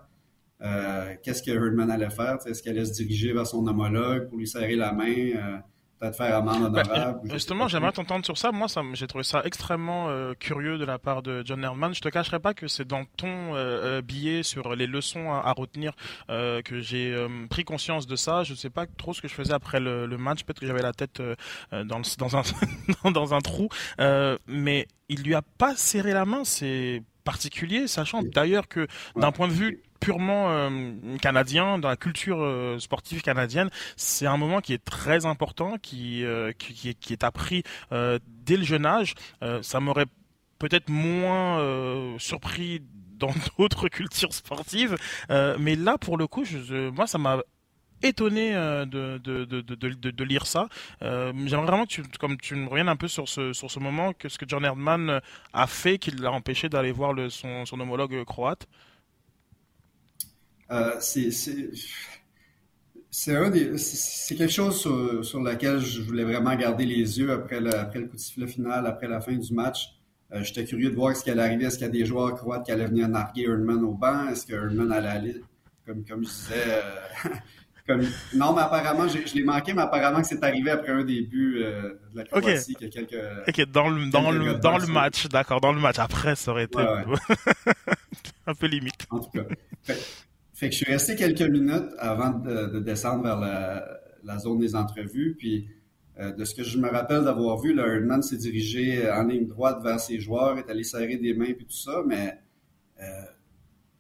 Qu'est-ce 1.23 1.43
que 1.43 1.51
Herdman 1.51 1.91
allait 1.91 2.11
faire? 2.11 2.39
Est-ce 2.47 2.63
qu'elle 2.63 2.77
allait 2.77 2.87
se 2.87 2.95
diriger 2.95 3.33
vers 3.33 3.47
son 3.47 3.67
homologue 3.67 4.29
pour 4.29 4.39
lui 4.39 4.47
serrer 4.47 4.77
la 4.77 4.93
main? 4.93 5.61
Peut-être 5.99 6.17
faire 6.17 6.37
amende 6.37 6.73
bah, 6.73 7.21
justement, 7.25 7.69
j'aimerais 7.69 7.93
t'entendre 7.93 8.25
sur 8.25 8.39
ça. 8.39 8.53
Moi, 8.53 8.69
ça, 8.69 8.83
j'ai 8.93 9.07
trouvé 9.07 9.25
ça 9.25 9.43
extrêmement 9.45 10.09
euh, 10.09 10.35
curieux 10.35 10.79
de 10.79 10.85
la 10.85 10.99
part 10.99 11.23
de 11.23 11.43
John 11.45 11.63
Herman. 11.63 11.95
Je 11.95 12.01
te 12.01 12.09
cacherai 12.09 12.39
pas 12.41 12.55
que 12.55 12.69
c'est 12.69 12.87
dans 12.87 13.05
ton 13.17 13.55
euh, 13.55 13.99
euh, 13.99 14.03
billet 14.03 14.43
sur 14.43 14.75
les 14.75 14.87
leçons 14.87 15.33
à, 15.33 15.53
retenir 15.53 15.93
que 16.29 16.81
j'ai 16.81 17.17
pris 17.51 17.65
conscience 17.65 18.07
de 18.07 18.17
ça. 18.17 18.45
Je 18.45 18.55
sais 18.55 18.71
pas 18.71 18.87
trop 18.87 19.13
ce 19.13 19.21
que 19.23 19.29
je 19.29 19.35
faisais 19.35 19.53
après 19.53 19.81
le, 19.81 20.07
match. 20.19 20.45
Peut-être 20.45 20.61
que 20.61 20.67
j'avais 20.67 20.83
la 20.83 20.93
tête 20.93 21.23
dans, 21.73 22.01
dans, 22.19 22.37
un, 22.37 23.11
dans 23.11 23.35
un 23.35 23.41
trou. 23.41 23.69
mais 24.47 24.87
il 25.09 25.23
lui 25.23 25.35
a 25.35 25.43
pas 25.43 25.75
serré 25.75 26.13
la 26.13 26.25
main. 26.25 26.45
C'est 26.45 27.03
particulier, 27.29 27.87
sachant 27.89 28.23
d'ailleurs 28.23 28.69
que 28.69 28.87
d'un 29.15 29.33
point 29.33 29.49
de 29.49 29.53
vue 29.53 29.83
purement 30.01 30.47
euh, 30.49 30.71
canadien, 31.21 31.79
dans 31.79 31.91
la 31.91 31.97
culture 31.99 32.39
euh, 32.41 32.79
sportive 32.79 33.21
canadienne, 33.21 33.69
c'est 33.97 34.27
un 34.27 34.39
moment 34.39 34.63
qui 34.63 34.73
est 34.73 34.83
très 34.83 35.27
important, 35.27 35.77
qui, 35.77 36.25
euh, 36.25 36.53
qui, 36.59 36.95
qui, 36.95 37.13
est 37.13 37.25
appris 37.25 37.65
dès 37.91 38.57
le 38.57 38.65
jeune 38.65 38.87
âge. 38.87 39.15
ça 39.61 39.79
m'aurait 39.79 40.07
peut-être 40.59 40.89
moins 40.89 42.17
surpris 42.19 42.81
dans 43.19 43.35
d'autres 43.59 43.89
cultures 43.89 44.33
sportives, 44.33 44.97
mais 45.29 45.77
là, 45.77 45.99
pour 45.99 46.17
le 46.17 46.27
coup, 46.27 46.45
je, 46.45 46.89
moi, 46.89 47.07
ça 47.07 47.19
m'a 47.19 47.43
étonné 48.03 48.53
de, 48.53 49.19
de, 49.19 49.45
de, 49.45 50.11
de, 50.11 50.25
lire 50.25 50.47
ça. 50.47 50.69
J'aimerais 51.01 51.67
vraiment 51.67 51.85
que 51.85 51.93
tu, 51.93 52.03
comme 52.19 52.37
tu 52.37 52.55
me 52.55 52.69
reviennes 52.69 52.89
un 52.89 52.97
peu 52.97 53.09
sur 53.09 53.29
ce, 53.29 53.53
sur 53.53 53.71
ce 53.71 53.79
moment, 53.79 54.13
que 54.13 54.29
ce 54.29 54.39
que 54.39 54.47
John 54.49 54.65
Erdman 54.65 55.21
a 55.53 55.67
fait 55.67 55.99
qui 55.99 56.11
l'a 56.13 56.31
empêché 56.33 56.69
d'aller 56.69 56.93
voir 56.93 57.15
son, 57.31 57.67
son 57.67 57.81
homologue 57.81 58.25
croate. 58.25 58.67
Euh, 60.71 60.97
c'est 61.01 61.31
quelque 64.37 64.49
chose 64.49 64.81
sur, 64.81 65.25
sur, 65.25 65.41
lequel 65.43 65.81
je 65.81 66.03
voulais 66.03 66.25
vraiment 66.25 66.55
garder 66.57 66.85
les 66.85 67.19
yeux 67.19 67.33
après 67.33 67.61
le, 67.61 67.75
après 67.75 68.01
le 68.01 68.07
coup 68.07 68.17
de 68.17 68.21
sifflet 68.21 68.47
final, 68.47 68.87
après 68.87 69.09
la 69.09 69.21
fin 69.21 69.33
du 69.33 69.55
match. 69.55 69.95
Euh, 70.33 70.43
j'étais 70.43 70.65
curieux 70.65 70.91
de 70.91 70.95
voir 70.95 71.17
ce 71.17 71.25
qui 71.25 71.31
allait 71.31 71.43
arriver. 71.43 71.65
Est-ce 71.65 71.79
qu'il 71.79 71.87
y 71.87 71.89
a 71.89 71.93
des 71.93 72.05
joueurs 72.05 72.35
croates 72.35 72.67
qui 72.67 72.73
allaient 72.73 72.87
venir 72.87 73.09
narguer 73.09 73.45
Erdman 73.45 73.83
au 73.83 73.95
banc? 73.95 74.29
Est-ce 74.29 74.45
que 74.45 74.53
Erdman 74.53 74.93
allait 74.93 75.09
aller, 75.09 75.43
comme, 75.87 76.05
comme 76.05 76.23
je 76.23 76.29
disais, 76.29 76.65
euh, 76.67 77.31
comme... 77.89 78.03
non, 78.35 78.55
mais 78.55 78.63
apparemment, 78.63 79.09
je, 79.09 79.35
l'ai 79.35 79.43
manqué, 79.43 79.73
mais 79.73 79.83
apparemment 79.83 80.21
que 80.21 80.27
c'est 80.27 80.45
arrivé 80.45 80.71
après 80.71 80.93
un 80.93 81.05
début 81.05 81.61
de 81.61 81.99
la 82.15 82.25
Croatie. 82.25 82.77
Okay. 82.77 82.91
quelques, 82.91 83.15
ok, 83.49 83.73
dans 83.73 83.89
le, 83.89 84.11
dans 84.11 84.31
le, 84.31 84.55
dans 84.55 84.79
le 84.79 84.87
match, 84.87 85.27
d'accord, 85.29 85.61
dans 85.61 85.73
le 85.73 85.81
match. 85.81 85.99
Après, 85.99 86.37
ça 86.37 86.51
aurait 86.51 86.65
été 86.65 86.79
un 88.47 88.55
peu 88.55 88.67
limite. 88.67 89.07
En 89.11 89.21
tout 89.21 89.31
cas. 89.31 89.95
Fait 90.59 90.71
que 90.71 90.73
je 90.73 90.79
suis 90.79 90.93
resté 90.93 91.15
quelques 91.15 91.49
minutes 91.49 91.95
avant 91.99 92.31
de, 92.31 92.81
descendre 92.81 93.23
vers 93.23 93.39
la, 94.25 94.39
zone 94.39 94.59
des 94.59 94.75
entrevues. 94.75 95.37
Puis, 95.39 95.69
euh, 96.19 96.33
de 96.33 96.45
ce 96.45 96.53
que 96.53 96.65
je 96.65 96.79
me 96.79 96.89
rappelle 96.89 97.23
d'avoir 97.23 97.59
vu, 97.59 97.73
le 97.73 97.87
Herdman 97.87 98.23
s'est 98.23 98.39
dirigé 98.39 99.09
en 99.09 99.23
ligne 99.23 99.47
droite 99.47 99.81
vers 99.85 100.01
ses 100.01 100.19
joueurs, 100.19 100.59
est 100.59 100.69
allé 100.69 100.83
serrer 100.83 101.17
des 101.17 101.33
mains 101.33 101.53
puis 101.55 101.65
tout 101.65 101.77
ça. 101.77 102.03
Mais 102.05 102.41
euh, 103.01 103.05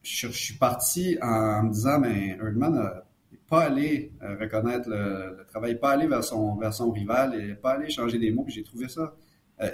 je, 0.02 0.26
suis 0.26 0.54
parti 0.54 1.16
en, 1.22 1.62
me 1.62 1.72
disant, 1.72 2.00
mais 2.00 2.36
Herdman 2.42 2.72
n'est 2.72 3.07
pas 3.48 3.64
allé 3.64 4.12
euh, 4.22 4.36
reconnaître 4.38 4.88
le, 4.88 5.44
travail, 5.48 5.78
pas 5.78 5.92
allé 5.92 6.06
vers 6.06 6.24
son, 6.24 6.56
rival 6.92 7.34
et 7.34 7.54
pas 7.54 7.72
allé 7.72 7.90
changer 7.90 8.18
des 8.18 8.30
mots. 8.30 8.44
Puis 8.44 8.54
j'ai 8.54 8.62
trouvé 8.62 8.88
ça 8.88 9.14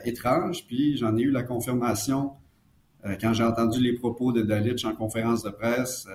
étrange. 0.04 0.66
Puis 0.66 0.96
j'en 0.96 1.14
ai 1.16 1.22
eu 1.22 1.30
la 1.30 1.42
confirmation 1.42 2.32
quand 3.20 3.34
j'ai 3.34 3.44
entendu 3.44 3.82
les 3.82 3.92
propos 3.92 4.32
de 4.32 4.40
Dalitch 4.40 4.86
en 4.86 4.94
conférence 4.94 5.42
de 5.42 5.50
presse 5.50 6.08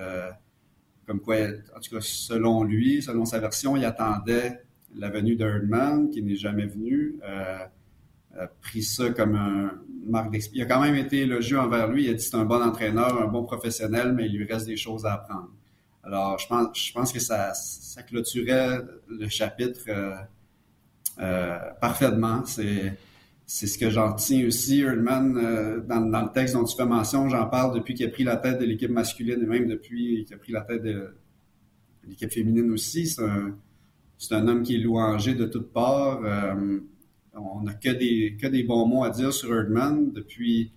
comme 1.10 1.22
quoi, 1.22 1.38
en 1.76 1.80
tout 1.80 1.95
cas, 1.95 2.02
selon 2.02 2.63
lui, 2.63 3.02
selon 3.02 3.26
sa 3.26 3.39
version, 3.39 3.76
il 3.76 3.84
attendait 3.84 4.62
la 4.93 5.10
venue 5.10 5.36
d'Erdman, 5.36 6.12
qui 6.12 6.22
n'est 6.22 6.36
jamais 6.36 6.67
venu. 6.67 7.15
Euh, 7.24 7.65
a 8.38 8.45
pris 8.62 8.84
ça 8.84 9.10
comme 9.10 9.34
un 9.34 9.72
marque 10.06 10.30
d'expérience. 10.30 10.67
Il 10.67 10.72
a 10.72 10.76
quand 10.76 10.84
même 10.84 10.93
été 10.93 11.22
élogieux 11.22 11.60
envers 11.60 11.88
lui. 11.88 12.04
Il 12.04 12.12
a 12.12 12.13
dit 12.13 12.24
c'est 12.24 12.36
un 12.36 12.45
bon 12.45 12.62
entraîneur, 12.62 13.19
un 13.19 13.26
bon 13.26 13.43
professionnel, 13.43 14.13
mais 14.13 14.28
il 14.28 14.38
lui 14.38 14.45
reste 14.45 14.67
des 14.67 14.78
choses 14.78 15.04
à 15.08 15.13
apprendre. 15.13 15.50
Alors, 16.12 16.39
je 16.39 16.91
pense, 16.91 17.13
que 17.13 17.19
ça, 17.19 17.54
clôturait 18.08 18.80
le 19.08 19.30
chapitre 19.30 19.82
euh, 19.89 20.15
euh, 21.19 21.60
parfaitement. 21.80 22.43
C'est 22.45 22.98
c'est 23.45 23.65
ce 23.67 23.80
que 23.80 23.89
j'en 23.89 24.13
tiens 24.13 24.45
aussi. 24.48 24.82
Erdman, 24.82 25.38
euh, 25.38 25.80
dans, 25.82 26.00
le 26.02 26.32
texte 26.32 26.54
dont 26.56 26.63
tu 26.63 26.76
fais 26.76 26.86
mention, 26.86 27.30
j'en 27.30 27.48
parle 27.48 27.76
depuis 27.76 27.93
qu'il 27.95 28.06
a 28.08 28.10
pris 28.10 28.24
la 28.24 28.38
tête 28.38 28.60
de 28.60 28.65
l'équipe 28.65 28.91
masculine 28.91 29.41
et 29.41 29.45
même 29.45 29.67
depuis 29.67 30.26
qu'il 30.26 30.36
a 30.36 30.38
pris 30.38 30.52
la 30.52 30.62
tête 30.62 30.84
de, 30.84 31.15
l'équipe 32.08 32.32
féminine 32.32 32.72
aussi. 32.72 33.08
C'est 33.08 34.34
un, 34.34 34.48
homme 34.48 34.63
qui 34.63 34.76
est 34.76 34.80
louangé 34.80 35.36
de 35.36 35.45
toutes 35.45 35.72
parts. 35.72 36.22
On 37.34 37.62
n'a 37.62 37.74
que 37.74 37.89
des, 37.89 38.36
que 38.39 38.48
des 38.48 38.63
bons 38.63 38.88
mots 38.88 39.04
à 39.04 39.12
dire 39.12 39.34
sur 39.34 39.54
Erdman 39.54 40.12
depuis 40.12 40.72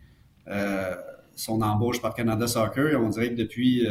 son 1.35 1.63
embauche 1.63 2.03
par 2.03 2.15
Canada 2.15 2.47
Soccer. 2.47 2.89
Et 2.89 2.97
on 2.97 3.09
dirait 3.11 3.31
que 3.31 3.37
depuis 3.37 3.87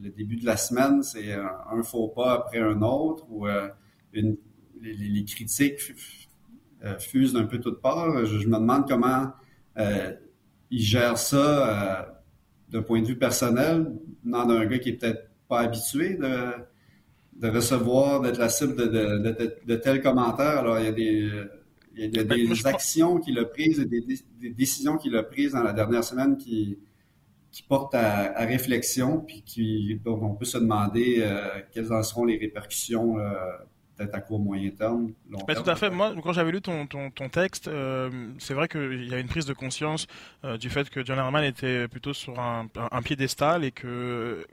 le 0.00 0.10
début 0.10 0.36
de 0.36 0.46
la 0.46 0.56
semaine, 0.56 1.02
c'est 1.02 1.32
un, 1.32 1.82
faux 1.82 2.08
pas 2.08 2.34
après 2.34 2.58
un 2.58 2.82
autre 2.82 3.26
ou 3.30 3.46
une, 4.12 4.36
les 4.80 5.24
critiques 5.24 5.80
euh, 6.84 6.98
fuse 6.98 7.32
d'un 7.32 7.44
peu 7.44 7.58
toutes 7.58 7.80
parts. 7.80 8.26
Je, 8.26 8.46
me 8.46 8.58
demande 8.58 8.86
comment 8.86 9.32
euh, 9.78 10.12
il 10.70 10.82
gère 10.82 11.16
ça 11.16 11.38
euh, 11.38 12.02
d'un 12.68 12.82
point 12.82 13.00
de 13.00 13.06
vue 13.06 13.16
personnel, 13.16 13.92
dans 14.24 14.48
un 14.48 14.66
gars 14.66 14.78
qui 14.78 14.90
est 14.90 14.92
peut-être 14.94 15.30
pas 15.48 15.60
habitué 15.60 16.14
de, 16.14 16.52
de 17.40 17.48
recevoir, 17.48 18.20
d'être 18.20 18.38
la 18.38 18.48
cible 18.48 18.76
de, 18.76 18.86
de, 18.86 19.56
de, 19.64 19.76
tels 19.76 20.02
commentaires. 20.02 20.58
Alors, 20.58 20.78
il 20.78 20.84
y 20.84 20.88
a 20.88 20.92
des, 20.92 21.30
il 21.96 22.02
y 22.02 22.04
a 22.04 22.08
des 22.08 22.24
ben, 22.24 22.52
actions 22.64 23.18
qu'il 23.18 23.38
a 23.38 23.44
prises 23.44 23.80
et 23.80 23.86
des, 23.86 24.50
décisions 24.50 24.98
qu'il 24.98 25.16
a 25.16 25.22
prises 25.22 25.52
dans 25.52 25.62
la 25.62 25.72
dernière 25.72 26.04
semaine 26.04 26.36
qui, 26.36 26.78
qui 27.54 27.62
portent 27.62 27.94
à, 27.94 28.44
réflexion, 28.44 29.20
puis 29.20 29.42
qui, 29.42 30.00
on 30.04 30.34
peut 30.34 30.44
se 30.44 30.58
demander 30.58 31.24
quelles 31.70 31.92
en 31.92 32.02
seront 32.02 32.24
les 32.24 32.36
répercussions 32.36 33.16
peut-être 33.96 34.14
à 34.14 34.20
court, 34.20 34.40
moyen 34.40 34.70
terme, 34.70 35.12
long 35.30 35.38
bah, 35.46 35.54
Tout 35.54 35.68
à 35.68 35.76
fait. 35.76 35.90
Moi, 35.90 36.14
quand 36.22 36.32
j'avais 36.32 36.52
lu 36.52 36.60
ton, 36.60 36.86
ton, 36.86 37.10
ton 37.10 37.28
texte, 37.28 37.68
euh, 37.68 38.10
c'est 38.38 38.54
vrai 38.54 38.68
qu'il 38.68 39.08
y 39.08 39.14
a 39.14 39.18
une 39.18 39.28
prise 39.28 39.46
de 39.46 39.52
conscience 39.52 40.06
euh, 40.44 40.56
du 40.56 40.70
fait 40.70 40.90
que 40.90 41.04
John 41.04 41.18
Herman 41.18 41.44
était 41.44 41.88
plutôt 41.88 42.12
sur 42.12 42.38
un, 42.38 42.66
un 42.90 43.02
piédestal 43.02 43.64
et 43.64 43.72
que 43.72 44.46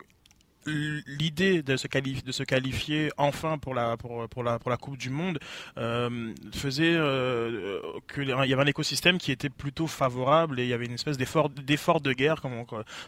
l'idée 0.65 1.63
de 1.63 1.75
se 1.77 2.43
qualifier 2.43 3.11
enfin 3.17 3.57
pour 3.57 3.73
la 3.73 3.97
pour, 3.97 4.43
la 4.43 4.59
pour 4.59 4.69
la 4.69 4.77
Coupe 4.77 4.97
du 4.97 5.09
Monde 5.09 5.39
euh, 5.77 6.33
faisait 6.53 6.93
euh, 6.93 7.79
qu'il 8.13 8.27
y 8.27 8.31
avait 8.31 8.53
un 8.61 8.65
écosystème 8.65 9.17
qui 9.17 9.31
était 9.31 9.49
plutôt 9.49 9.87
favorable 9.87 10.59
et 10.59 10.63
il 10.63 10.69
y 10.69 10.73
avait 10.73 10.85
une 10.85 10.93
espèce 10.93 11.17
d'effort 11.17 11.49
d'effort 11.49 12.01
de 12.01 12.13
guerre 12.13 12.41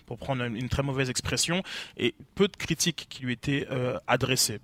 pour 0.06 0.18
prendre 0.18 0.44
une, 0.44 0.70
très 0.70 0.84
mauvaise 0.84 1.10
expression 1.10 1.64
et 1.98 2.16
peu 2.36 2.48
de 2.48 2.56
critiques 2.56 3.08
qui 3.10 3.24
lui 3.24 3.34
étaient 3.34 3.68
euh, 3.72 3.98
adressées 4.08 4.60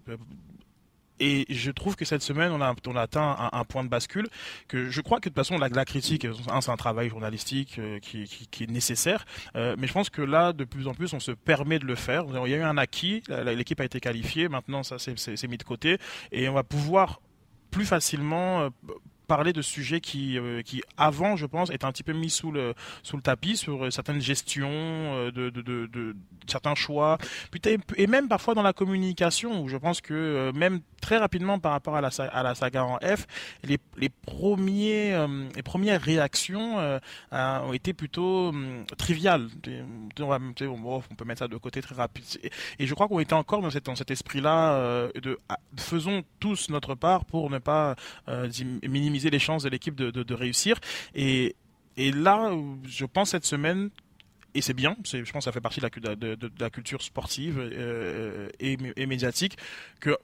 et 1.20 1.46
je 1.50 1.72
trouve 1.72 1.96
que 1.96 2.06
cette 2.06 2.22
semaine, 2.22 2.52
on 2.52 2.62
a, 2.62 3.02
atteint 3.02 3.50
un, 3.52 3.64
point 3.66 3.84
de 3.84 3.90
bascule 3.90 4.28
que 4.68 4.90
je 4.90 5.02
crois 5.02 5.20
que 5.20 5.30
de 5.30 5.34
toute 5.34 5.38
façon, 5.38 5.58
la, 5.58 5.70
la 5.70 5.86
critique, 5.86 6.28
c'est 6.62 6.72
un 6.72 6.78
travail 6.78 7.10
journalistique 7.10 7.78
euh, 7.80 8.00
qui, 8.00 8.26
qui, 8.50 8.64
est 8.64 8.72
nécessaire, 8.72 9.26
euh, 9.56 9.76
mais 9.78 9.88
je 9.88 9.94
pense 9.94 10.10
que 10.10 10.22
là, 10.22 10.54
de 10.54 10.64
plus 10.64 10.88
en 10.88 10.94
plus, 10.94 11.14
on 11.14 11.20
se 11.20 11.32
permet 11.32 11.80
de 11.80 11.86
le 11.86 11.96
faire. 11.96 12.26
Il 12.28 12.52
y 12.52 12.54
a 12.54 12.58
eu 12.58 12.62
un 12.62 12.78
acquis, 12.78 13.24
l'équipe 13.46 13.80
a 13.80 13.86
été 13.86 14.00
qualifiée, 14.00 14.50
maintenant 14.50 14.84
ça 14.84 14.98
c'est 15.00 15.48
mis 15.48 15.58
de 15.58 15.64
côté, 15.64 15.98
et 16.32 16.50
on 16.50 16.54
va 16.54 16.64
pouvoir 16.64 17.22
plus 17.72 17.86
facilement 17.86 18.62
euh, 18.62 18.70
parler 19.30 19.54
de 19.54 19.62
sujets 19.62 20.02
qui, 20.02 20.38
euh, 20.38 20.64
qui 20.64 20.82
avant, 20.98 21.38
je 21.38 21.46
pense, 21.46 21.70
étaient 21.70 21.86
un 21.86 21.92
petit 21.92 22.04
peu 22.04 22.14
mis 22.14 22.32
sous 22.32 22.52
le, 22.52 22.74
sous 23.04 23.16
le 23.16 23.22
tapis 23.22 23.56
sur 23.56 23.86
euh, 23.86 23.92
certaines 23.92 24.20
gestions, 24.20 24.68
euh, 24.72 25.32
de, 25.32 25.50
de, 25.52 26.16
certains 26.48 26.74
choix, 26.74 27.20
et 27.96 28.08
même 28.08 28.28
parfois 28.28 28.56
dans 28.56 28.64
la 28.64 28.74
communication, 28.74 29.62
où 29.62 29.70
je 29.70 29.78
pense 29.78 30.02
que 30.02 30.52
même 30.56 30.80
très 31.00 31.18
rapidement 31.18 31.60
par 31.60 31.74
rapport 31.74 31.96
à 31.96 32.02
la, 32.02 32.10
à 32.34 32.42
la 32.42 32.56
saga 32.56 32.84
en 32.84 32.98
F, 32.98 33.28
les, 33.64 33.78
les, 33.98 34.10
premiers, 34.10 35.16
les 35.56 35.62
premières 35.62 36.02
réactions 36.02 37.00
ont 37.32 37.74
été 37.74 37.94
plutôt 37.94 38.50
hum, 38.50 38.84
triviales. 38.98 39.48
On, 40.20 41.02
peut 41.16 41.26
mettre 41.26 41.40
ça 41.40 41.48
de 41.48 41.58
côté 41.58 41.82
très 41.82 41.94
rapide. 41.94 42.24
Et 42.80 42.88
je 42.88 42.94
crois 42.96 43.08
qu'on 43.08 43.20
était 43.20 43.34
encore 43.34 43.62
dans, 43.62 43.70
cette, 43.70 43.86
dans 43.86 43.96
cet 43.96 44.10
esprit-là 44.10 45.10
de 45.14 45.38
faisons 45.78 46.24
tous 46.40 46.70
notre 46.70 46.96
part 46.96 47.26
pour 47.26 47.52
ne 47.52 47.60
pas 47.60 47.96
minimiser 48.84 49.19
les 49.30 49.40
chances 49.40 49.64
de 49.64 49.70
l'équipe 49.70 49.96
de, 49.96 50.34
réussir. 50.34 50.80
Et, 51.16 51.56
et 51.98 52.12
là, 52.12 52.52
je 52.88 53.06
pense 53.06 53.32
cette 53.32 53.46
semaine 53.46 53.90
et 54.56 54.62
c'est 54.62 54.74
bien, 54.74 54.96
je 55.04 55.18
pense 55.20 55.32
que 55.32 55.40
ça 55.42 55.52
fait 55.52 55.62
partie 55.62 55.80
de 55.80 56.50
la, 56.60 56.70
culture 56.70 57.02
sportive 57.02 57.60
euh, 57.60 58.50
et, 58.60 59.06
médiatique, 59.06 59.58
que 60.00 60.18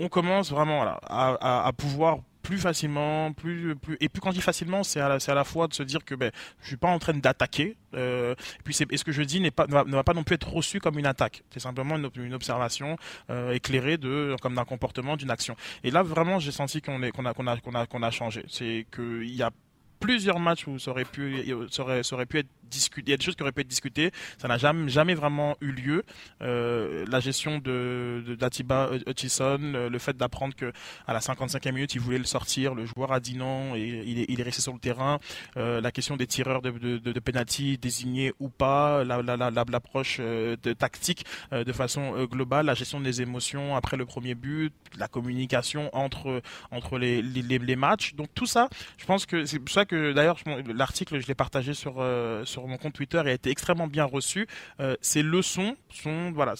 on 0.00 0.08
commence 0.08 0.50
vraiment 0.50 0.98
à, 1.08 1.72
pouvoir 1.76 2.18
plus 2.42 2.58
facilement, 2.58 3.32
plus, 3.32 3.76
plus 3.76 3.96
et 4.00 4.08
puis 4.08 4.20
quand 4.20 4.30
je 4.30 4.36
dis 4.36 4.42
facilement, 4.42 4.82
c'est 4.82 5.00
à, 5.00 5.08
la, 5.08 5.18
à 5.26 5.34
la 5.34 5.44
fois 5.44 5.68
de 5.68 5.74
se 5.74 5.82
dire 5.82 6.04
que 6.04 6.14
ben 6.14 6.30
je 6.60 6.68
suis 6.68 6.76
pas 6.76 6.88
en 6.88 6.98
train 6.98 7.14
d'attaquer, 7.14 7.76
euh, 7.94 8.34
et 8.34 8.62
puis 8.64 8.74
c'est, 8.74 8.86
ce 8.96 9.04
que 9.04 9.12
je 9.12 9.22
dis 9.22 9.40
n'est 9.40 9.50
pas 9.50 9.66
ne 9.66 9.92
va, 9.92 10.04
pas 10.04 10.14
non 10.14 10.24
plus 10.24 10.34
être 10.34 10.48
reçu 10.48 10.80
comme 10.80 10.98
une 10.98 11.06
attaque. 11.06 11.42
C'est 11.50 11.60
simplement 11.60 11.96
une, 11.96 12.10
une 12.16 12.34
observation 12.34 12.96
euh, 13.30 13.52
éclairée 13.52 13.98
de 13.98 14.36
comme 14.40 14.54
d'un 14.54 14.64
comportement, 14.64 15.16
d'une 15.16 15.30
action. 15.30 15.56
Et 15.84 15.90
là 15.90 16.02
vraiment 16.02 16.38
j'ai 16.38 16.52
senti 16.52 16.80
qu'on 16.80 17.02
est 17.02 17.10
qu'on 17.10 17.26
a 17.26 17.34
qu'on 17.34 17.46
a 17.46 17.56
qu'on 17.58 17.74
a 17.74 17.86
qu'on 17.86 18.02
a 18.02 18.10
changé. 18.10 18.44
C'est 18.48 18.86
qu'il 18.94 19.34
y 19.34 19.42
a 19.42 19.50
plusieurs 19.98 20.38
matchs 20.38 20.66
où 20.66 20.78
ça 20.78 20.90
aurait 20.90 21.04
pu, 21.04 21.44
ça 21.70 21.82
aurait, 21.82 22.26
pu 22.26 22.38
être 22.38 22.48
discuté. 22.64 23.08
Il 23.08 23.10
y 23.10 23.14
a 23.14 23.16
des 23.16 23.24
choses 23.24 23.36
qui 23.36 23.42
auraient 23.42 23.52
pu 23.52 23.62
être 23.62 23.68
discutées. 23.68 24.10
Ça 24.38 24.48
n'a 24.48 24.58
jamais, 24.58 24.88
jamais 24.88 25.14
vraiment 25.14 25.56
eu 25.60 25.72
lieu. 25.72 26.02
Euh, 26.42 27.04
la 27.08 27.20
gestion 27.20 27.58
de, 27.58 28.36
d'Atiba 28.38 28.90
Hutchison, 29.06 29.58
le 29.58 29.98
fait 29.98 30.16
d'apprendre 30.16 30.54
que 30.54 30.72
à 31.06 31.12
la 31.12 31.20
55e 31.20 31.72
minute, 31.72 31.94
il 31.94 32.00
voulait 32.00 32.18
le 32.18 32.24
sortir, 32.24 32.74
le 32.74 32.86
joueur 32.86 33.12
a 33.12 33.20
dit 33.20 33.36
non 33.36 33.74
et 33.74 34.04
il 34.06 34.40
est, 34.40 34.42
resté 34.42 34.62
sur 34.62 34.72
le 34.72 34.78
terrain. 34.78 35.18
Euh, 35.56 35.80
la 35.80 35.90
question 35.90 36.16
des 36.16 36.26
tireurs 36.26 36.62
de, 36.62 36.70
de, 36.70 37.20
penalty 37.20 37.78
désignés 37.78 38.32
ou 38.38 38.48
pas, 38.48 39.04
la, 39.04 39.22
la, 39.22 39.36
la, 39.36 39.50
l'approche 39.50 40.18
euh, 40.20 40.56
tactique 40.56 41.24
de 41.52 41.72
façon 41.72 42.24
globale, 42.24 42.66
la 42.66 42.74
gestion 42.74 43.00
des 43.00 43.20
émotions 43.20 43.76
après 43.76 43.96
le 43.96 44.06
premier 44.06 44.34
but, 44.34 44.72
la 44.96 45.08
communication 45.08 45.90
entre 45.94 46.40
entre 46.70 46.98
les 46.98 47.76
matchs. 47.76 48.14
Donc 48.14 48.28
tout 48.34 48.46
ça, 48.46 48.68
je 48.96 49.04
pense 49.04 49.26
que 49.26 49.44
c'est 49.44 49.58
pour 49.58 49.70
ça 49.70 49.84
que 49.88 50.12
d'ailleurs 50.12 50.38
l'article 50.72 51.20
je 51.20 51.26
l'ai 51.26 51.34
partagé 51.34 51.74
sur, 51.74 51.96
euh, 51.98 52.44
sur 52.44 52.66
mon 52.66 52.76
compte 52.76 52.92
Twitter 52.92 53.20
et 53.26 53.30
a 53.30 53.32
été 53.32 53.50
extrêmement 53.50 53.88
bien 53.88 54.04
reçu. 54.04 54.46
Euh, 54.80 54.94
ces 55.00 55.22
leçons 55.22 55.76
sont 55.90 56.30
voilà, 56.32 56.54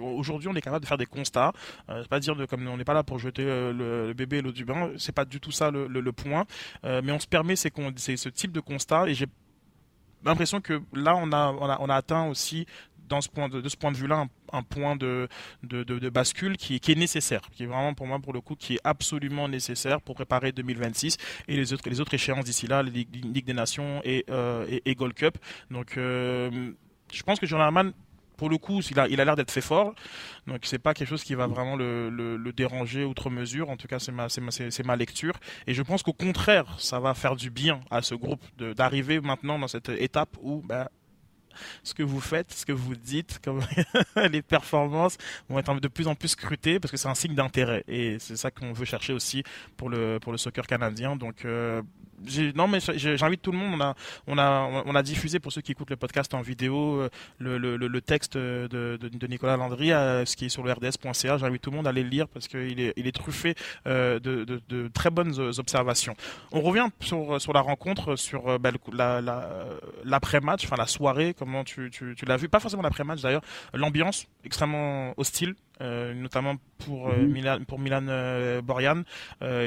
aujourd'hui 0.00 0.48
on 0.48 0.54
est 0.54 0.60
capable 0.60 0.82
de 0.82 0.88
faire 0.88 0.98
des 0.98 1.06
constats. 1.06 1.52
Euh, 1.88 2.02
c'est 2.02 2.08
pas 2.08 2.20
dire 2.20 2.36
de, 2.36 2.44
comme 2.44 2.66
on 2.66 2.76
n'est 2.76 2.84
pas 2.84 2.94
là 2.94 3.02
pour 3.02 3.18
jeter 3.18 3.44
le, 3.44 4.12
bébé 4.14 4.38
et 4.38 4.42
l'eau 4.42 4.52
du 4.52 4.64
bain, 4.64 4.90
c'est 4.98 5.14
pas 5.14 5.24
du 5.24 5.40
tout 5.40 5.52
ça 5.52 5.70
le, 5.70 5.86
le, 5.86 6.12
point. 6.12 6.44
mais 6.84 7.12
on 7.12 7.18
se 7.18 7.26
permet 7.26 7.56
ce 7.56 8.28
type 8.28 8.52
de 8.52 8.60
constat 8.60 9.08
et 9.08 9.14
j'ai 9.14 9.26
l'impression 10.24 10.60
que 10.60 10.82
là 10.92 11.14
on 11.16 11.32
a, 11.32 11.52
on 11.52 11.68
a, 11.68 11.78
on 11.80 11.88
a 11.88 11.94
atteint 11.94 12.26
aussi 12.26 12.66
de, 13.18 13.68
ce 13.68 13.76
point 13.76 13.92
de 13.92 13.96
vue-là 13.96 14.26
un, 14.52 14.62
point 14.62 14.96
de, 14.96 15.28
bascule 16.08 16.56
qui, 16.56 16.76
est 16.76 16.94
nécessaire, 16.94 17.42
qui 17.52 17.64
est 17.64 17.66
vraiment 17.66 17.94
pour 17.94 18.06
moi 18.06 18.18
pour 18.18 18.32
le 18.32 18.40
coup 18.40 18.54
qui 18.54 18.74
est 18.74 18.80
absolument 18.84 19.48
nécessaire 19.48 20.00
pour 20.00 20.14
préparer 20.14 20.52
2026 20.52 21.16
et 21.48 21.56
les 21.56 21.72
autres 21.72 22.14
échéances 22.14 22.44
d'ici 22.44 22.66
là, 22.66 22.82
les 22.82 22.90
Ligue 22.90 23.44
des 23.44 23.54
Nations 23.54 24.00
et, 24.04 24.24
euh, 24.30 24.66
et, 24.84 24.94
Gold 24.94 25.14
Cup. 25.14 25.38
Donc 25.70 25.96
euh, 25.96 26.72
je 27.12 27.22
pense 27.22 27.38
que 27.40 27.46
Jean 27.46 27.60
Herman 27.60 27.92
pour 28.42 28.50
le 28.50 28.58
coup, 28.58 28.80
il 28.90 28.98
a 28.98 29.24
l'air 29.24 29.36
d'être 29.36 29.52
fait 29.52 29.60
fort, 29.60 29.94
donc 30.48 30.60
c'est 30.62 30.80
pas 30.80 30.94
quelque 30.94 31.08
chose 31.08 31.22
qui 31.22 31.36
va 31.36 31.46
vraiment 31.46 31.76
le, 31.76 32.52
déranger 32.56 33.04
outre 33.04 33.30
mesure. 33.30 33.70
En 33.70 33.76
tout 33.76 33.86
cas, 33.86 34.00
c'est 34.00 34.10
ma, 34.10 34.96
lecture. 34.96 35.34
Et 35.68 35.74
je 35.74 35.82
pense 35.82 36.02
qu'au 36.02 36.12
contraire, 36.12 36.74
ça 36.78 36.98
va 36.98 37.14
faire 37.14 37.36
du 37.36 37.50
bien 37.50 37.80
à 37.88 38.02
ce 38.02 38.16
groupe 38.16 38.42
d'arriver 38.58 39.20
maintenant 39.20 39.60
dans 39.60 39.68
cette 39.68 39.90
étape 39.90 40.36
où 40.42 40.60
ben, 40.66 40.88
ce 41.82 41.94
que 41.94 42.02
vous 42.02 42.20
faites, 42.20 42.52
ce 42.52 42.66
que 42.66 42.72
vous 42.72 42.94
dites, 42.94 43.40
comme 43.44 43.60
les 44.30 44.42
performances 44.42 45.16
vont 45.48 45.58
être 45.58 45.80
de 45.80 45.88
plus 45.88 46.08
en 46.08 46.14
plus 46.14 46.28
scrutées 46.28 46.80
parce 46.80 46.90
que 46.90 46.96
c'est 46.96 47.08
un 47.08 47.14
signe 47.14 47.34
d'intérêt 47.34 47.84
et 47.88 48.18
c'est 48.18 48.36
ça 48.36 48.50
qu'on 48.50 48.72
veut 48.72 48.84
chercher 48.84 49.12
aussi 49.12 49.42
pour 49.76 49.88
le 49.88 50.18
soccer 50.36 50.66
canadien. 50.66 51.16
Donc 51.16 51.44
euh, 51.44 51.82
non 52.54 52.68
mais 52.68 52.78
j'invite 52.80 53.42
tout 53.42 53.52
le 53.52 53.58
monde. 53.58 53.74
On 53.74 53.80
a, 53.80 53.94
on 54.26 54.38
a, 54.38 54.82
on 54.86 54.94
a 54.94 55.02
diffusé 55.02 55.38
pour 55.38 55.52
ceux 55.52 55.60
qui 55.60 55.72
écoutent 55.72 55.90
le 55.90 55.96
podcast 55.96 56.34
en 56.34 56.40
vidéo 56.40 57.00
euh, 57.00 57.08
le, 57.38 57.58
le, 57.58 58.00
texte 58.00 58.36
de, 58.36 58.68
de, 58.68 59.26
Nicolas 59.26 59.56
Landry, 59.56 59.92
euh, 59.92 60.24
ce 60.24 60.36
qui 60.36 60.46
est 60.46 60.48
sur 60.48 60.62
le 60.62 60.72
RDS.ca. 60.72 61.38
J'invite 61.38 61.62
tout 61.62 61.70
le 61.70 61.76
monde 61.76 61.86
à 61.86 61.90
aller 61.90 62.02
le 62.02 62.08
lire 62.08 62.28
parce 62.28 62.48
qu'il 62.48 62.80
est, 62.80 62.92
il 62.96 63.06
est 63.06 63.12
truffé 63.12 63.54
euh, 63.86 64.18
de, 64.18 64.44
de, 64.44 64.88
très 64.88 65.10
bonnes 65.10 65.38
observations. 65.58 66.16
On 66.52 66.60
revient 66.60 66.88
sur, 67.00 67.40
sur 67.40 67.52
la 67.52 67.60
rencontre, 67.60 68.16
sur 68.16 68.58
bah, 68.58 68.70
l'après-match, 70.04 70.64
enfin 70.64 70.76
la 70.76 70.86
soirée, 70.86 71.34
comment 71.38 71.64
tu, 71.64 71.90
tu, 71.90 72.14
tu 72.16 72.24
l'as 72.24 72.36
vu. 72.36 72.48
Pas 72.48 72.60
forcément 72.60 72.82
l'après-match 72.82 73.22
d'ailleurs. 73.22 73.42
L'ambiance 73.74 74.26
extrêmement 74.44 75.14
hostile. 75.16 75.54
Euh, 75.80 76.14
notamment 76.14 76.56
pour 76.78 77.08
euh, 77.08 77.16
mhm. 77.16 77.32
Milan, 77.32 77.58
pour 77.66 77.78
Milan 77.78 78.06
euh, 78.08 78.60
Borjan, 78.62 79.02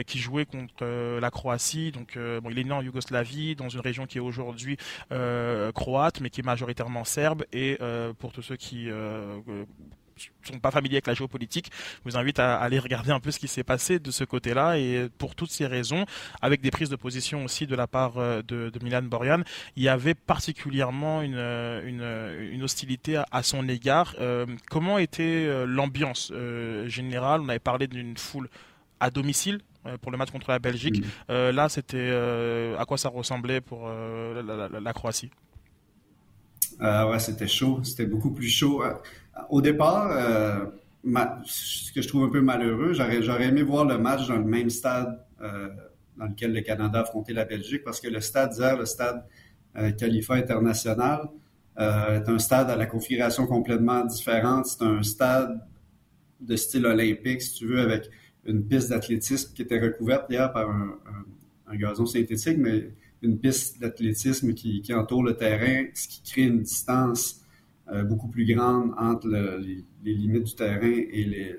qui 0.05 0.19
jouait 0.19 0.45
contre 0.45 1.19
la 1.19 1.31
Croatie. 1.31 1.91
Donc, 1.91 2.17
bon, 2.17 2.49
il 2.49 2.59
est 2.59 2.63
né 2.63 2.71
en 2.71 2.81
Yougoslavie, 2.81 3.55
dans 3.55 3.69
une 3.69 3.81
région 3.81 4.05
qui 4.05 4.17
est 4.17 4.21
aujourd'hui 4.21 4.77
croate, 5.09 6.21
mais 6.21 6.29
qui 6.29 6.41
est 6.41 6.45
majoritairement 6.45 7.03
serbe. 7.03 7.43
Et 7.51 7.77
pour 8.19 8.31
tous 8.31 8.41
ceux 8.41 8.55
qui 8.55 8.89
sont 10.43 10.59
pas 10.59 10.71
familiers 10.71 10.95
avec 10.95 11.07
la 11.07 11.13
géopolitique, 11.13 11.71
je 12.05 12.09
vous 12.09 12.17
invite 12.17 12.39
à, 12.39 12.57
aller 12.57 12.79
regarder 12.79 13.11
un 13.11 13.19
peu 13.19 13.31
ce 13.31 13.39
qui 13.39 13.47
s'est 13.47 13.63
passé 13.63 13.99
de 13.99 14.11
ce 14.11 14.23
côté-là. 14.23 14.77
Et 14.77 15.09
pour 15.17 15.35
toutes 15.35 15.51
ces 15.51 15.65
raisons, 15.65 16.05
avec 16.41 16.61
des 16.61 16.71
prises 16.71 16.89
de 16.89 16.95
position 16.95 17.43
aussi 17.43 17.67
de 17.67 17.75
la 17.75 17.87
part 17.87 18.17
euh, 18.17 18.41
de, 18.41 18.71
Milan 18.83 19.03
Borjan, 19.03 19.41
il 19.75 19.83
y 19.83 19.89
avait 19.89 20.13
particulièrement 20.13 21.21
une, 21.21 21.35
une, 21.35 22.63
hostilité 22.63 23.21
à, 23.31 23.43
son 23.43 23.67
égard. 23.67 24.15
Euh, 24.19 24.45
comment 24.69 24.97
était 24.97 25.23
euh, 25.23 25.65
l'ambiance 25.65 26.31
générale? 26.85 27.41
On 27.41 27.49
avait 27.49 27.59
parlé 27.59 27.87
d'une 27.87 28.17
foule 28.17 28.49
à 28.99 29.09
domicile 29.09 29.59
pour 30.01 30.11
le 30.11 30.17
match 30.17 30.31
contre 30.31 30.49
la 30.49 30.59
Belgique. 30.59 31.03
là, 31.29 31.69
c'était 31.69 32.09
à 32.77 32.85
quoi 32.85 32.97
ça 32.97 33.09
ressemblait 33.09 33.61
pour 33.61 33.87
la, 33.87 34.93
Croatie? 34.93 35.29
Ouais, 36.79 37.19
c'était 37.19 37.47
chaud. 37.47 37.81
C'était 37.83 38.07
beaucoup 38.07 38.31
plus 38.31 38.49
chaud. 38.49 38.83
Au 39.49 39.61
départ, 39.61 40.11
euh, 40.11 40.65
ce 41.45 41.91
que 41.91 42.01
je 42.01 42.07
trouve 42.07 42.23
un 42.23 42.29
peu 42.29 42.41
malheureux, 42.41 42.93
j'aurais 42.93 43.45
aimé 43.45 43.61
voir 43.61 43.85
le 43.85 43.97
match 43.97 44.27
dans 44.27 44.37
le 44.37 44.43
même 44.43 44.69
stade 44.69 45.19
euh, 45.41 45.69
dans 46.17 46.25
lequel 46.25 46.53
le 46.53 46.61
Canada 46.61 47.01
affrontait 47.01 47.33
la 47.33 47.45
Belgique, 47.45 47.83
parce 47.83 47.99
que 47.99 48.07
le 48.07 48.21
stade 48.21 48.53
Zer, 48.53 48.77
le 48.77 48.85
stade 48.85 49.23
euh, 49.77 49.91
International, 50.29 51.29
euh, 51.77 52.21
est 52.21 52.29
un 52.29 52.39
stade 52.39 52.69
à 52.69 52.75
la 52.75 52.85
configuration 52.85 53.45
complètement 53.47 54.05
différente. 54.05 54.65
C'est 54.65 54.83
un 54.83 55.03
stade 55.03 55.61
de 56.39 56.55
style 56.55 56.85
olympique, 56.85 57.41
si 57.41 57.53
tu 57.55 57.67
veux, 57.67 57.81
avec 57.81 58.09
une 58.45 58.65
piste 58.65 58.89
d'athlétisme 58.89 59.53
qui 59.53 59.63
était 59.63 59.79
recouverte 59.79 60.29
d'ailleurs 60.29 60.53
par 60.53 60.69
un, 60.69 61.75
gazon 61.75 62.05
synthétique, 62.05 62.57
mais 62.57 62.91
une 63.21 63.37
piste 63.37 63.81
d'athlétisme 63.81 64.53
qui, 64.53 64.81
entoure 64.93 65.23
le 65.23 65.35
terrain, 65.35 65.87
ce 65.93 66.07
qui 66.07 66.21
crée 66.23 66.43
une 66.43 66.61
distance 66.61 67.41
beaucoup 68.05 68.27
plus 68.27 68.45
grande 68.45 68.93
entre 68.97 69.27
les, 69.27 69.85
limites 70.03 70.43
du 70.43 70.55
terrain 70.55 70.81
et 70.81 71.23
les, 71.23 71.55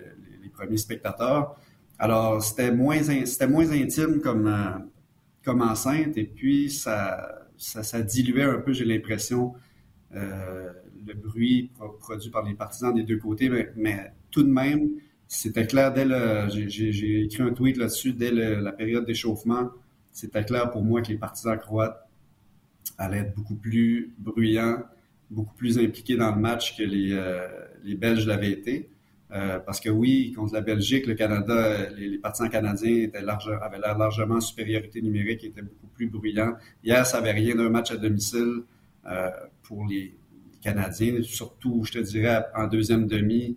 premiers 0.52 0.78
spectateurs. 0.78 1.54
Alors, 1.98 2.42
c'était 2.42 2.72
moins, 2.72 3.02
c'était 3.02 3.46
moins 3.46 3.70
intime 3.70 4.20
comme, 4.20 4.46
euh, 4.46 4.78
comme 5.44 5.62
enceinte 5.62 6.16
et 6.16 6.24
puis 6.24 6.70
ça, 6.70 7.46
ça, 7.56 8.02
diluait 8.02 8.44
un 8.44 8.58
peu, 8.58 8.72
j'ai 8.72 8.84
l'impression, 8.84 9.54
euh, 10.14 10.72
le 11.06 11.14
bruit 11.14 11.70
produit 12.00 12.30
par 12.30 12.44
les 12.44 12.54
partisans 12.54 12.92
des 12.92 13.02
deux 13.02 13.18
côtés, 13.18 13.50
mais, 13.76 14.12
tout 14.30 14.42
de 14.42 14.50
même, 14.50 14.90
c'était 15.28 15.66
clair 15.66 15.94
dès 15.94 16.04
le. 16.04 16.48
J'ai 16.48 17.22
écrit 17.22 17.42
un 17.42 17.52
tweet 17.52 17.78
là-dessus 17.78 18.12
dès 18.12 18.30
la 18.30 18.72
période 18.72 19.06
d'échauffement. 19.06 19.70
C'était 20.12 20.44
clair 20.44 20.70
pour 20.70 20.84
moi 20.84 21.00
que 21.00 21.08
les 21.08 21.16
partisans 21.16 21.58
croates 21.58 21.98
allaient 22.98 23.20
être 23.20 23.34
beaucoup 23.34 23.54
plus 23.54 24.12
bruyants, 24.18 24.82
beaucoup 25.30 25.54
plus 25.54 25.78
impliqués 25.78 26.16
dans 26.16 26.34
le 26.34 26.40
match 26.40 26.76
que 26.76 26.82
les, 26.82 27.12
euh, 27.12 27.46
les 27.84 27.94
Belges 27.94 28.26
l'avaient 28.26 28.52
été. 28.52 28.88
parce 29.66 29.80
que 29.80 29.90
oui, 29.90 30.32
contre 30.34 30.54
la 30.54 30.60
Belgique, 30.60 31.06
le 31.06 31.14
Canada, 31.14 31.90
les, 31.90 32.18
partisans 32.18 32.48
canadiens 32.48 33.08
avaient 33.60 33.78
l'air 33.78 33.98
largement 33.98 34.36
en 34.36 34.40
supériorité 34.40 35.02
numérique, 35.02 35.42
étaient 35.44 35.62
beaucoup 35.62 35.88
plus 35.94 36.06
bruyants. 36.06 36.54
Hier, 36.84 37.04
ça 37.04 37.18
n'avait 37.18 37.32
rien 37.32 37.56
d'un 37.56 37.68
match 37.68 37.90
à 37.90 37.96
domicile 37.96 38.62
pour 39.64 39.84
les, 39.86 40.14
Canadiens, 40.66 41.22
surtout, 41.22 41.84
je 41.84 41.92
te 41.92 41.98
dirais, 42.00 42.44
en 42.52 42.66
deuxième 42.66 43.06
demi, 43.06 43.56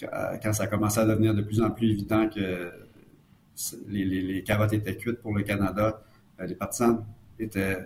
quand 0.00 0.52
ça 0.52 0.64
a 0.64 0.66
commencé 0.66 0.98
à 0.98 1.06
devenir 1.06 1.32
de 1.32 1.42
plus 1.42 1.60
en 1.60 1.70
plus 1.70 1.90
évident 1.90 2.28
que 2.28 2.72
les, 3.86 4.42
carottes 4.42 4.72
étaient 4.72 4.96
cuites 4.96 5.20
pour 5.20 5.32
le 5.32 5.44
Canada, 5.44 6.02
euh, 6.40 6.46
les 6.46 6.56
partisans 6.56 7.04
étaient 7.38 7.78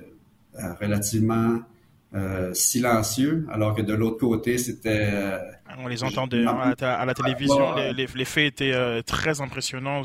euh, 0.55 0.73
relativement 0.81 1.61
euh, 2.15 2.55
silencieux, 2.55 3.45
alors 3.51 3.75
que 3.75 3.83
de 3.83 3.93
l'autre 3.93 4.19
côté, 4.19 4.57
c'était... 4.57 5.11
Euh, 5.13 5.37
On 5.79 5.89
les 5.89 6.05
entendait 6.05 6.45
à, 6.47 7.05
la 7.05 7.13
télévision, 7.13 7.75
les, 7.75 7.93
les, 7.93 8.25
faits 8.25 8.47
étaient 8.47 8.73
euh, 8.73 9.03
très 9.03 9.41
impressionnants, 9.41 10.03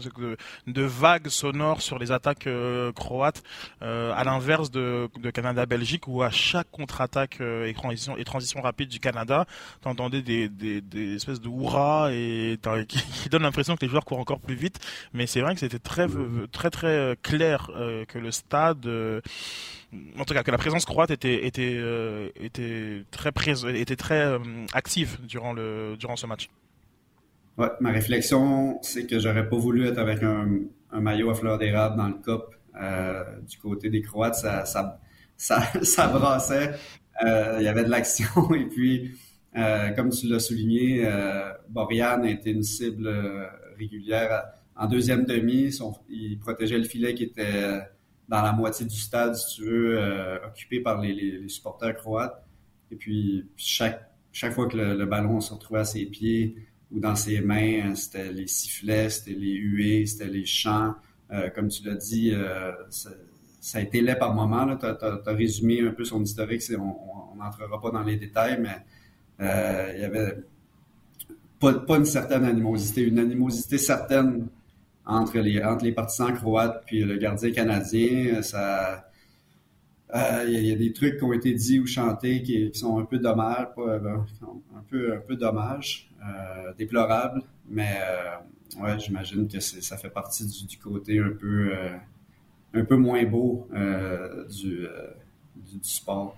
de, 0.66 0.82
vagues 0.82 1.28
sonores 1.28 1.84
sur 1.84 2.00
les 2.00 2.12
attaques 2.12 2.50
croates, 2.96 3.44
à 3.82 4.24
l'inverse 4.24 4.72
de, 4.72 5.08
de 5.22 5.30
Canada-Belgique, 5.30 6.08
où 6.08 6.24
à 6.24 6.32
chaque 6.32 6.72
contre-attaque 6.72 7.42
et, 7.42 7.74
transition, 7.76 8.18
et 8.18 8.24
transition 8.24 8.60
rapide 8.60 8.90
du 8.90 9.00
Canada, 9.00 9.46
tu 9.84 9.88
entendais 9.88 10.24
des, 10.24 10.50
des, 10.50 10.82
des, 10.82 11.14
espèces 11.14 11.42
de 11.42 11.50
hurrahs 11.50 12.10
et, 12.12 12.58
qui, 12.88 13.04
qui 13.04 13.30
donnent 13.30 13.44
l'impression 13.44 13.76
que 13.76 13.86
les 13.86 13.90
joueurs 13.90 14.06
courent 14.06 14.20
encore 14.20 14.40
plus 14.40 14.56
vite, 14.56 14.80
mais 15.14 15.28
c'est 15.28 15.42
vrai 15.42 15.54
que 15.54 15.60
c'était 15.60 15.78
très, 15.78 16.08
très, 16.52 16.72
très 16.72 17.18
clair 17.22 17.70
que 18.08 18.18
le 18.18 18.32
stade 18.32 18.88
en 20.20 20.26
tout 20.26 20.34
cas 20.34 20.44
que 20.44 20.52
la 20.52 20.58
présence 20.58 20.86
croate 20.86 21.12
était 21.12 21.42
euh, 21.78 22.30
très 23.12 23.32
euh, 24.24 24.40
active 24.74 25.18
durant 25.28 25.56
ce 26.16 26.28
match. 26.28 26.50
Ouais, 27.58 27.70
ma 27.82 27.92
réflexion, 27.92 28.80
c'est 28.82 29.06
que 29.06 29.20
j'aurais 29.20 29.50
pas 29.50 29.58
voulu 29.58 29.88
être 29.88 29.98
avec 29.98 30.24
un, 30.24 30.48
maillot 30.94 31.30
à 31.32 31.36
fleur 31.36 31.58
d'érable 31.58 31.98
dans 31.98 32.08
le 32.08 32.16
COP 32.16 32.56
euh, 32.80 33.24
du 33.48 33.58
côté 33.58 33.90
des 33.90 34.02
Croates, 34.02 34.36
ça 34.36 34.66
ça 34.66 35.02
ça, 35.38 36.08
brassait, 36.14 36.72
il 37.22 37.64
y 37.64 37.68
avait 37.68 37.84
de 37.84 37.90
l'action 37.90 38.54
et 38.54 38.66
puis 38.66 39.18
comme 39.96 40.10
tu 40.10 40.28
l'as 40.28 40.40
souligné, 40.40 41.06
Borian 41.70 42.24
a 42.24 42.30
été 42.30 42.52
une 42.52 42.64
cible 42.64 43.10
régulière. 43.78 44.44
En 44.76 44.88
deuxième 44.88 45.26
demi, 45.26 45.76
il 46.10 46.40
protégeait 46.40 46.78
le 46.78 46.86
filet 46.86 47.14
qui 47.14 47.24
était 47.24 47.82
dans 48.30 48.44
la 48.44 48.54
moitié 48.54 48.86
du 48.86 48.96
stade, 48.96 49.36
si 49.36 49.56
tu 49.56 49.64
veux, 49.64 50.00
euh, 50.00 50.38
occupé 50.48 50.80
par 50.80 51.02
les, 51.02 51.50
supporters 51.50 51.96
croates. 51.96 52.46
Et 52.92 52.96
puis, 52.96 53.48
chaque, 53.58 54.10
chaque 54.32 54.54
fois 54.54 54.68
que 54.68 54.78
le, 54.78 55.06
ballon 55.06 55.42
se 55.42 55.52
retrouvait 55.52 55.80
à 55.82 55.86
ses 55.86 56.06
pieds 56.06 56.56
ou 56.92 57.00
dans 57.00 57.16
ses 57.16 57.42
mains, 57.42 57.96
c'était 57.96 58.32
les 58.32 58.48
sifflets, 58.48 59.10
c'était 59.10 59.38
les 59.38 59.54
huées, 59.54 60.06
c'était 60.06 60.30
les 60.30 60.46
chants. 60.46 60.94
Euh, 61.32 61.50
comme 61.50 61.70
tu 61.70 61.84
l'as 61.84 61.96
dit, 61.96 62.32
euh, 62.32 62.72
ça, 62.90 63.10
ça, 63.60 63.80
a 63.80 63.82
été 63.82 64.02
laid 64.02 64.16
par 64.16 64.34
moment. 64.34 64.78
Tu 64.78 64.86
as, 64.86 65.22
résumé 65.26 65.82
un 65.82 65.92
peu 65.92 66.04
son 66.04 66.24
historique. 66.24 66.62
On 66.78 67.36
n'entrera 67.36 67.82
pas 67.82 67.92
dans 67.92 68.04
les 68.04 68.18
détails, 68.18 68.60
mais 68.62 68.78
euh, 69.42 69.92
il 69.96 70.02
y 70.02 70.04
avait 70.04 70.38
pas, 71.60 71.74
pas 71.74 71.98
une 71.98 72.06
certaine 72.06 72.46
animosité, 72.46 73.02
une 73.02 73.20
animosité 73.20 73.78
certaine 73.78 74.48
entre 75.10 75.40
les, 75.40 75.62
entre 75.64 75.84
les 75.84 75.92
partisans 75.92 76.34
croates 76.34 76.84
puis 76.86 77.04
le 77.04 77.18
gardien 77.18 77.52
canadien. 77.52 78.42
Ça, 78.42 79.10
euh, 80.16 80.46
il 80.48 80.66
y, 80.66 80.72
a 80.72 80.76
des 80.76 80.92
trucs 80.92 81.18
qui 81.18 81.24
ont 81.24 81.34
été 81.34 81.54
dits 81.54 81.80
ou 81.80 81.86
chantés 81.86 82.42
qui, 82.42 82.72
sont 82.74 82.98
un 82.98 83.06
peu 83.06 83.20
dommages, 83.20 83.68
euh, 83.78 84.00
un 84.76 84.84
peu, 84.90 85.14
un 85.14 85.20
peu 85.20 85.38
euh, 85.44 86.74
déplorables, 86.78 87.44
mais 87.70 88.00
ouais, 88.80 89.00
j'imagine 89.00 89.48
que 89.48 89.60
ça 89.60 89.98
fait 89.98 90.10
partie 90.10 90.48
du, 90.66 90.78
côté 90.78 91.20
un 91.20 91.30
peu, 91.30 91.72
un 92.74 92.86
peu 92.86 92.96
moins 92.96 93.24
beau 93.24 93.68
du, 94.50 94.88
du, 95.56 95.80
sport. 95.84 96.36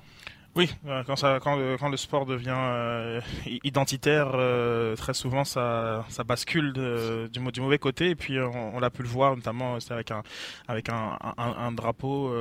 Oui, 0.53 0.69
euh, 0.85 1.01
quand, 1.07 1.15
ça, 1.15 1.39
quand, 1.41 1.57
quand 1.79 1.87
le 1.87 1.95
sport 1.95 2.25
devient 2.25 2.49
euh, 2.53 3.21
identitaire, 3.63 4.31
euh, 4.33 4.97
très 4.97 5.13
souvent 5.13 5.45
ça, 5.45 6.03
ça 6.09 6.25
bascule 6.25 6.73
de, 6.73 7.29
du, 7.31 7.39
du, 7.39 7.61
mauvais 7.61 7.77
côté. 7.77 8.09
Et 8.09 8.15
puis 8.15 8.37
on, 8.37 8.77
l'a 8.81 8.89
pu 8.89 9.01
le 9.01 9.07
voir, 9.07 9.33
notamment 9.37 9.77
avec 9.89 10.11
un, 10.11 10.23
avec 10.67 10.89
un, 10.89 11.17
un, 11.37 11.53
un 11.57 11.71
drapeau 11.71 12.33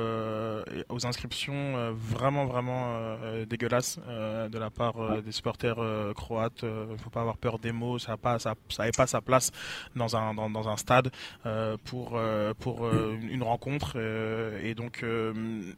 aux 0.89 1.05
inscriptions 1.05 1.93
vraiment 1.93 2.45
vraiment 2.45 3.17
dégueulasses 3.47 3.97
de 3.97 4.57
la 4.57 4.69
part 4.69 5.21
des 5.21 5.31
supporters 5.31 5.79
croates. 6.13 6.63
Il 6.63 6.97
faut 6.97 7.09
pas 7.09 7.21
avoir 7.21 7.37
peur 7.37 7.59
des 7.59 7.71
mots, 7.71 7.97
ça 7.97 8.11
n'a 8.11 8.17
pas, 8.17 8.39
ça, 8.39 8.55
pas 8.97 9.07
sa 9.07 9.21
place 9.21 9.51
dans 9.95 10.17
un, 10.17 10.33
dans, 10.33 10.67
un 10.67 10.75
stade 10.75 11.11
pour, 11.85 12.19
pour 12.59 12.89
une, 12.91 13.43
rencontre. 13.43 13.97
et 14.61 14.73
donc, 14.75 15.05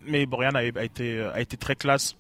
mais 0.08 0.26
Borian 0.26 0.56
a, 0.56 0.64
été, 0.64 1.22
a 1.22 1.40
été 1.40 1.58
très 1.58 1.76
classe 1.76 2.16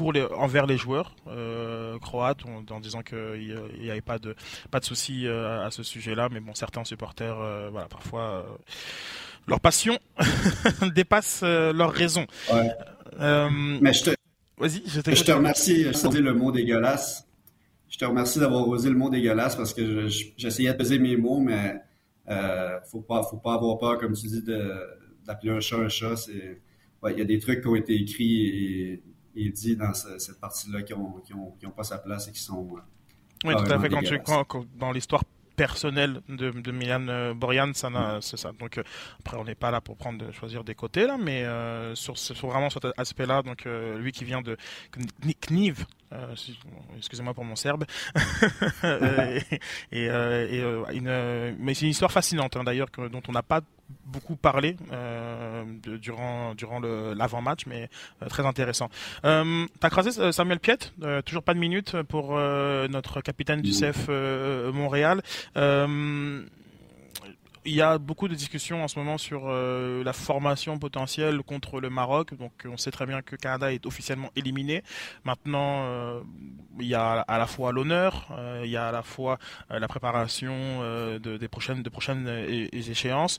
pour 0.00 0.14
les, 0.14 0.22
envers 0.22 0.64
les 0.64 0.78
joueurs 0.78 1.14
euh, 1.26 1.98
croates 1.98 2.38
en, 2.46 2.80
disant 2.80 3.02
qu'il 3.02 3.54
n'y 3.78 3.90
avait 3.90 4.00
pas 4.00 4.18
de, 4.18 4.34
pas 4.70 4.80
de 4.80 4.86
souci 4.86 5.26
euh, 5.26 5.66
à 5.66 5.70
ce 5.70 5.82
sujet-là. 5.82 6.30
Mais 6.32 6.40
bon, 6.40 6.54
certains 6.54 6.84
supporters, 6.84 7.38
euh, 7.38 7.68
voilà, 7.70 7.86
parfois, 7.86 8.46
leur 9.46 9.60
passion 9.60 9.98
dépasse 10.94 11.42
leur 11.42 11.92
raison. 11.92 12.26
mais 12.48 13.92
je 13.92 14.04
te, 14.04 14.10
Vas-y, 14.56 14.82
je, 14.86 15.00
je 15.04 15.22
te 15.22 15.32
remercie. 15.32 15.84
Je 15.84 16.08
te 16.08 16.16
le 16.16 16.32
mot 16.32 16.50
dégueulasse. 16.50 17.28
Je 17.90 17.98
te 17.98 18.06
remercie 18.06 18.38
d'avoir 18.38 18.66
osé 18.66 18.88
le 18.88 18.96
mot 18.96 19.10
dégueulasse 19.10 19.54
parce 19.54 19.74
que 19.74 20.08
j'essayais 20.38 20.72
de 20.72 20.78
peser 20.78 20.98
mes 20.98 21.18
mots, 21.18 21.40
mais 21.40 21.76
euh, 22.30 22.78
faut 22.90 23.02
pas, 23.02 23.22
faut 23.22 23.36
pas 23.36 23.52
avoir 23.52 23.76
peur, 23.76 23.98
comme 23.98 24.14
tu 24.14 24.28
dis, 24.28 24.42
d'appeler 25.26 25.52
un 25.52 25.60
chat 25.60 25.76
un 25.76 25.90
chat. 25.90 26.16
C'est, 26.16 26.62
il 27.06 27.18
y 27.18 27.20
a 27.20 27.24
des 27.26 27.38
trucs 27.38 27.60
qui 27.60 27.68
ont 27.68 27.76
été 27.76 27.94
écrits 27.94 28.46
et 28.46 29.02
il 29.34 29.52
dit 29.52 29.76
dans 29.76 29.94
cette 29.94 30.40
partie-là 30.40 30.82
qui 30.82 30.92
n'ont 30.92 31.22
ont, 31.34 31.70
pas 31.70 31.84
sa 31.84 31.98
place 31.98 32.28
et 32.28 32.32
qui 32.32 32.40
sont. 32.40 32.76
Euh, 32.76 32.80
oui, 33.44 33.54
tout 33.56 33.72
à 33.72 33.78
fait. 33.78 33.88
Quand 33.88 34.02
tu, 34.02 34.18
quand, 34.20 34.66
dans 34.76 34.92
l'histoire 34.92 35.22
personnelle 35.56 36.22
de, 36.28 36.50
de 36.50 36.72
Milan 36.72 37.06
euh, 37.08 37.34
Borian, 37.34 37.72
ça 37.74 38.18
c'est 38.20 38.38
ça. 38.38 38.52
Donc 38.58 38.78
euh, 38.78 38.82
après, 39.20 39.36
on 39.36 39.44
n'est 39.44 39.54
pas 39.54 39.70
là 39.70 39.80
pour 39.80 39.96
prendre 39.96 40.30
choisir 40.32 40.64
des 40.64 40.74
côtés 40.74 41.06
là, 41.06 41.16
mais 41.18 41.44
sur, 41.94 42.16
sur, 42.16 42.48
vraiment 42.48 42.70
cet 42.70 42.86
aspect-là, 42.96 43.42
donc 43.42 43.64
lui 43.64 44.12
qui 44.12 44.24
vient 44.24 44.42
de 44.42 44.56
Kniv, 45.46 45.84
euh, 46.12 46.34
excusez-moi 46.96 47.34
pour 47.34 47.44
mon 47.44 47.56
serbe. 47.56 47.84
et, 49.92 50.06
une, 50.06 51.56
mais 51.58 51.74
c'est 51.74 51.84
une 51.84 51.90
histoire 51.90 52.10
fascinante 52.10 52.56
hein, 52.56 52.64
d'ailleurs 52.64 52.88
dont 53.10 53.22
on 53.28 53.32
n'a 53.32 53.42
pas 53.42 53.60
beaucoup 54.04 54.36
parlé 54.36 54.76
euh, 54.92 55.64
durant 55.82 56.54
durant 56.54 56.80
l'avant-match, 56.80 57.66
mais 57.66 57.88
euh, 58.22 58.28
très 58.28 58.46
intéressant. 58.46 58.88
Euh, 59.24 59.66
T'as 59.80 59.90
crasé 59.90 60.32
Samuel 60.32 60.60
Piet, 60.60 60.78
toujours 61.24 61.42
pas 61.42 61.54
de 61.54 61.58
minutes 61.58 61.96
pour 62.08 62.34
notre 62.34 63.20
capitaine 63.20 63.62
du 63.62 63.70
CF 63.70 64.08
Montréal 64.72 65.22
il 67.64 67.74
y 67.74 67.82
a 67.82 67.98
beaucoup 67.98 68.28
de 68.28 68.34
discussions 68.34 68.82
en 68.82 68.88
ce 68.88 68.98
moment 68.98 69.18
sur 69.18 69.42
euh, 69.46 70.02
la 70.02 70.12
formation 70.12 70.78
potentielle 70.78 71.42
contre 71.42 71.80
le 71.80 71.90
Maroc. 71.90 72.34
Donc 72.34 72.52
on 72.66 72.76
sait 72.76 72.90
très 72.90 73.06
bien 73.06 73.22
que 73.22 73.36
Canada 73.36 73.72
est 73.72 73.84
officiellement 73.86 74.30
éliminé. 74.34 74.82
Maintenant, 75.24 75.84
euh, 75.84 76.20
il 76.78 76.86
y 76.86 76.94
a 76.94 77.20
à 77.20 77.38
la 77.38 77.46
fois 77.46 77.72
l'honneur, 77.72 78.28
euh, 78.32 78.62
il 78.64 78.70
y 78.70 78.76
a 78.76 78.88
à 78.88 78.92
la 78.92 79.02
fois 79.02 79.38
la 79.68 79.88
préparation 79.88 80.80
de, 80.80 81.36
des 81.36 81.48
prochaines, 81.48 81.82
de 81.82 81.90
prochaines 81.90 82.28
échéances. 82.72 83.38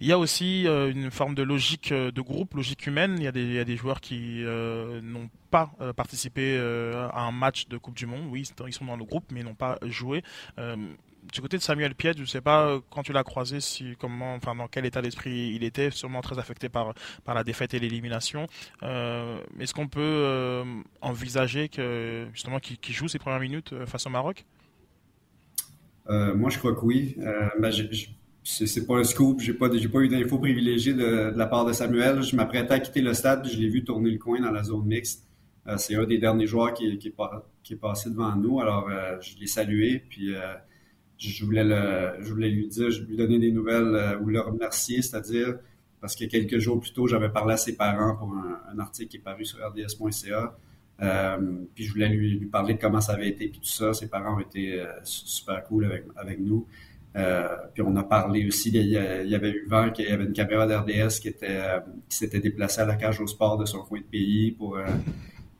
Il 0.00 0.06
y 0.06 0.12
a 0.12 0.18
aussi 0.18 0.64
une 0.66 1.10
forme 1.10 1.34
de 1.34 1.42
logique 1.42 1.92
de 1.92 2.20
groupe, 2.20 2.54
logique 2.54 2.86
humaine. 2.86 3.16
Il 3.18 3.24
y 3.24 3.26
a 3.58 3.64
des, 3.64 3.76
joueurs 3.76 4.00
qui 4.00 4.42
n'ont 4.44 5.28
pas 5.50 5.70
participé 5.94 6.58
à 6.58 7.20
un 7.20 7.32
match 7.32 7.68
de 7.68 7.76
Coupe 7.76 7.96
du 7.96 8.06
Monde. 8.06 8.26
Oui, 8.30 8.50
ils 8.66 8.72
sont 8.72 8.86
dans 8.86 8.96
le 8.96 9.04
groupe, 9.04 9.24
mais 9.30 9.42
n'ont 9.42 9.54
pas 9.54 9.78
joué 9.82 10.22
du 11.32 11.40
côté 11.40 11.56
de 11.56 11.62
Samuel 11.62 11.94
Piet, 11.94 12.12
je 12.16 12.22
ne 12.22 12.26
sais 12.26 12.40
pas 12.40 12.66
euh, 12.66 12.80
quand 12.90 13.02
tu 13.02 13.12
l'as 13.12 13.24
croisé, 13.24 13.58
comment, 13.98 14.34
enfin 14.34 14.54
dans 14.54 14.68
quel 14.68 14.86
état 14.86 15.02
d'esprit 15.02 15.52
il 15.54 15.64
était, 15.64 15.90
sûrement 15.90 16.20
très 16.20 16.38
affecté 16.38 16.68
par 16.68 16.94
la 17.26 17.44
défaite 17.44 17.74
et 17.74 17.78
l'élimination. 17.78 18.46
Euh, 18.82 19.40
Est-ce 19.58 19.74
qu'on 19.74 19.88
peut 19.88 20.00
euh, 20.00 20.64
envisager 21.00 21.70
justement 22.32 22.58
qu'il 22.58 22.94
joue 22.94 23.08
ses 23.08 23.18
premières 23.18 23.40
minutes 23.40 23.72
euh, 23.72 23.86
face 23.86 24.06
au 24.06 24.10
Maroc? 24.10 24.44
Moi, 26.08 26.50
je 26.50 26.58
crois 26.58 26.74
que 26.74 26.84
oui. 26.84 27.14
Ben, 27.60 27.70
c'est 28.42 28.86
pas 28.86 28.96
un 28.96 29.04
scoop, 29.04 29.40
j'ai 29.40 29.52
pas, 29.52 29.68
pas 29.68 30.00
eu 30.00 30.08
d'infos 30.08 30.38
privilégiées 30.38 30.94
de, 30.94 31.32
la 31.36 31.46
part 31.46 31.64
de 31.64 31.72
Samuel. 31.72 32.22
Je 32.22 32.34
m'apprêtais 32.36 32.74
à 32.74 32.80
quitter 32.80 33.02
le 33.02 33.14
stade, 33.14 33.46
je 33.46 33.58
l'ai 33.58 33.68
vu 33.68 33.84
tourner 33.84 34.10
le 34.10 34.18
coin 34.18 34.40
dans 34.40 34.50
la 34.50 34.62
zone 34.62 34.86
mixte. 34.86 35.28
c'est 35.76 35.94
un 35.94 36.04
des 36.04 36.18
derniers 36.18 36.46
joueurs 36.46 36.74
qui, 36.74 36.86
est, 36.86 37.76
passé 37.76 38.10
devant 38.10 38.34
nous, 38.36 38.60
alors 38.60 38.88
je 39.20 39.38
l'ai 39.38 39.46
salué, 39.46 40.02
puis 40.08 40.34
je 41.28 41.44
voulais, 41.44 41.64
le, 41.64 42.22
je 42.22 42.32
voulais 42.32 42.48
lui 42.48 42.66
dire, 42.68 42.90
je 42.90 43.02
lui 43.02 43.16
donner 43.16 43.38
des 43.38 43.52
nouvelles 43.52 43.94
euh, 43.94 44.18
ou 44.18 44.26
le 44.26 44.40
remercier, 44.40 45.02
c'est-à-dire 45.02 45.58
parce 46.00 46.16
que 46.16 46.24
quelques 46.24 46.58
jours 46.58 46.80
plus 46.80 46.92
tôt, 46.92 47.06
j'avais 47.06 47.28
parlé 47.28 47.54
à 47.54 47.56
ses 47.58 47.76
parents 47.76 48.16
pour 48.16 48.32
un, 48.32 48.78
article 48.78 49.10
qui 49.10 49.16
est 49.18 49.20
paru 49.20 49.44
sur 49.44 49.58
rds.ca. 49.58 50.56
puis 51.74 51.84
je 51.84 51.92
voulais 51.92 52.08
lui, 52.08 52.46
parler 52.46 52.74
de 52.74 52.80
comment 52.80 53.02
ça 53.02 53.12
avait 53.12 53.28
été, 53.28 53.48
puis 53.48 53.60
tout 53.60 53.68
ça. 53.68 53.92
Ses 53.92 54.08
parents 54.08 54.36
ont 54.36 54.40
été 54.40 54.82
super 55.02 55.62
cool 55.64 55.92
avec 56.16 56.40
nous. 56.40 56.66
Puis 57.14 57.82
on 57.82 57.96
a 57.96 58.04
parlé 58.04 58.46
aussi, 58.46 58.70
il 58.70 58.86
y, 58.86 59.34
avait 59.34 59.50
eu 59.50 59.66
vent 59.68 59.90
qu'il 59.90 60.06
y 60.06 60.12
avait 60.12 60.24
une 60.24 60.32
caméra 60.32 60.66
d'RDS 60.66 61.18
qui 61.20 61.28
était 61.28 61.58
qui 62.08 62.16
s'était 62.16 62.40
déplacée 62.40 62.80
à 62.80 62.86
la 62.86 62.94
cage 62.94 63.20
au 63.20 63.26
sport 63.26 63.58
de 63.58 63.64
son 63.64 63.80
coin 63.80 63.98
de 63.98 64.04
pays 64.04 64.52
pour 64.52 64.78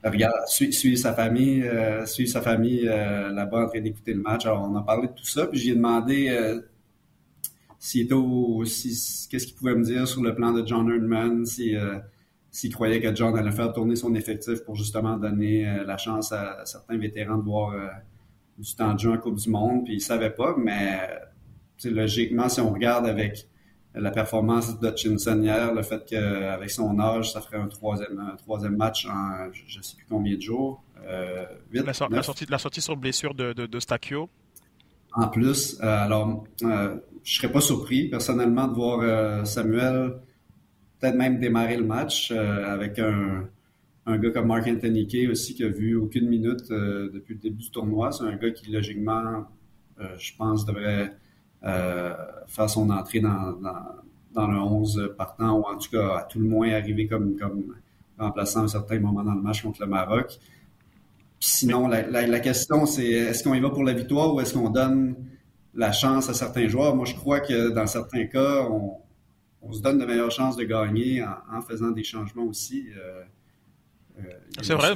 regarde, 0.08 0.46
suivre 0.46 0.96
sa 0.96 1.12
famille, 1.12 1.62
euh, 1.62 2.06
sa 2.06 2.40
famille 2.40 2.88
euh, 2.88 3.30
là-bas 3.30 3.64
en 3.64 3.68
train 3.68 3.80
d'écouter 3.80 4.14
le 4.14 4.22
match. 4.22 4.46
Alors, 4.46 4.68
on 4.70 4.76
a 4.76 4.82
parlé 4.82 5.08
de 5.08 5.12
tout 5.12 5.26
ça, 5.26 5.46
puis 5.46 5.58
j'ai 5.58 5.74
demandé 5.74 6.28
euh, 6.30 6.60
s'il 7.78 8.02
était 8.02 8.14
si, 8.64 9.28
qu'est-ce 9.28 9.46
qu'il 9.46 9.56
pouvait 9.56 9.74
me 9.74 9.84
dire 9.84 10.08
sur 10.08 10.22
le 10.22 10.34
plan 10.34 10.52
de 10.52 10.66
John 10.66 10.90
Erdman, 10.90 11.44
si, 11.44 11.76
euh, 11.76 11.98
s'il 12.50 12.72
croyait 12.72 13.00
que 13.00 13.14
John 13.14 13.36
allait 13.36 13.52
faire 13.52 13.72
tourner 13.72 13.96
son 13.96 14.14
effectif 14.14 14.64
pour 14.64 14.74
justement 14.74 15.18
donner 15.18 15.64
la 15.86 15.96
chance 15.96 16.32
à, 16.32 16.64
certains 16.64 16.98
vétérans 16.98 17.36
de 17.36 17.44
voir 17.44 17.74
du 18.58 18.74
temps 18.74 18.94
de 18.94 18.98
jeu 18.98 19.12
en 19.12 19.18
Coupe 19.18 19.36
du 19.36 19.48
Monde, 19.48 19.84
puis 19.84 19.94
il 19.94 20.00
savait 20.00 20.30
pas, 20.30 20.56
mais 20.58 20.98
logiquement, 21.84 22.48
si 22.48 22.60
on 22.60 22.72
regarde 22.72 23.06
avec 23.06 23.46
la 23.94 24.10
performance 24.10 24.78
d'Hutchinson 24.78 25.42
hier, 25.42 25.74
le 25.74 25.82
fait 25.82 26.04
qu'avec 26.06 26.70
son 26.70 26.98
âge, 27.00 27.32
ça 27.32 27.40
ferait 27.40 27.58
un 27.58 27.66
troisième, 27.66 28.34
troisième 28.38 28.76
match 28.76 29.06
en 29.06 29.52
je 29.52 29.78
ne 29.78 29.82
sais 29.82 29.96
plus 29.96 30.06
combien 30.08 30.36
de 30.36 30.40
jours. 30.42 30.82
Euh, 31.06 31.44
la, 31.72 31.92
sortie, 32.22 32.46
la 32.48 32.58
sortie 32.58 32.80
sur 32.80 32.96
blessure 32.96 33.34
de, 33.34 33.52
de. 33.52 33.66
En 35.12 35.28
plus, 35.28 35.78
euh, 35.82 35.86
alors, 35.86 36.44
euh, 36.62 36.96
je 37.24 37.34
serais 37.36 37.50
pas 37.50 37.60
surpris 37.60 38.08
personnellement 38.08 38.68
de 38.68 38.74
voir 38.74 39.00
euh, 39.02 39.44
Samuel 39.44 40.14
peut-être 41.00 41.16
même 41.16 41.40
démarrer 41.40 41.76
le 41.76 41.84
match 41.84 42.30
avec 42.30 42.98
un, 42.98 43.48
un 44.04 44.18
gars 44.18 44.30
comme 44.30 44.48
Mark 44.48 44.66
Anthony 44.68 45.06
Kay 45.06 45.28
aussi 45.28 45.54
qui 45.54 45.64
a 45.64 45.68
vu 45.68 45.96
aucune 45.96 46.28
minute 46.28 46.68
depuis 46.68 47.34
le 47.34 47.40
début 47.40 47.62
du 47.62 47.70
tournoi. 47.70 48.12
C'est 48.12 48.24
un 48.24 48.36
gars 48.36 48.50
qui 48.50 48.70
logiquement, 48.70 49.46
je 49.98 50.32
pense, 50.36 50.66
devrait 50.66 51.16
faire 51.62 52.70
son 52.70 52.90
entrée 52.90 53.20
dans, 53.20 53.58
dans, 54.32 54.46
le 54.46 54.58
11 54.58 55.14
partant, 55.16 55.58
ou 55.58 55.64
en 55.64 55.76
tout 55.76 55.90
cas, 55.90 56.18
à 56.18 56.22
tout 56.22 56.38
le 56.38 56.46
moins, 56.46 56.72
arriver 56.72 57.06
comme, 57.06 57.36
comme 57.36 57.74
remplaçant 58.18 58.60
à 58.60 58.64
un 58.64 58.68
certain 58.68 58.98
moment 58.98 59.22
dans 59.22 59.34
le 59.34 59.42
match 59.42 59.62
contre 59.62 59.80
le 59.80 59.86
Maroc. 59.86 60.38
sinon, 61.38 61.88
la, 61.88 62.02
la, 62.08 62.40
question, 62.40 62.86
c'est 62.86 63.06
est-ce 63.06 63.44
qu'on 63.44 63.54
y 63.54 63.60
va 63.60 63.70
pour 63.70 63.84
la 63.84 63.92
victoire 63.92 64.34
ou 64.34 64.40
est-ce 64.40 64.54
qu'on 64.54 64.70
donne 64.70 65.16
la 65.74 65.92
chance 65.92 66.28
à 66.28 66.34
certains 66.34 66.68
joueurs? 66.68 66.94
Moi, 66.94 67.06
je 67.06 67.14
crois 67.14 67.40
que 67.40 67.70
dans 67.70 67.86
certains 67.86 68.26
cas, 68.26 68.66
on, 68.70 68.98
on 69.62 69.72
se 69.72 69.82
donne 69.82 69.98
de 69.98 70.04
meilleures 70.04 70.30
chances 70.30 70.56
de 70.56 70.64
gagner 70.64 71.22
en, 71.22 71.60
faisant 71.62 71.90
des 71.90 72.04
changements 72.04 72.44
aussi. 72.44 72.88
Euh, 72.96 73.00
euh, 73.00 73.24
c'est 74.62 74.74
vrai, 74.74 74.94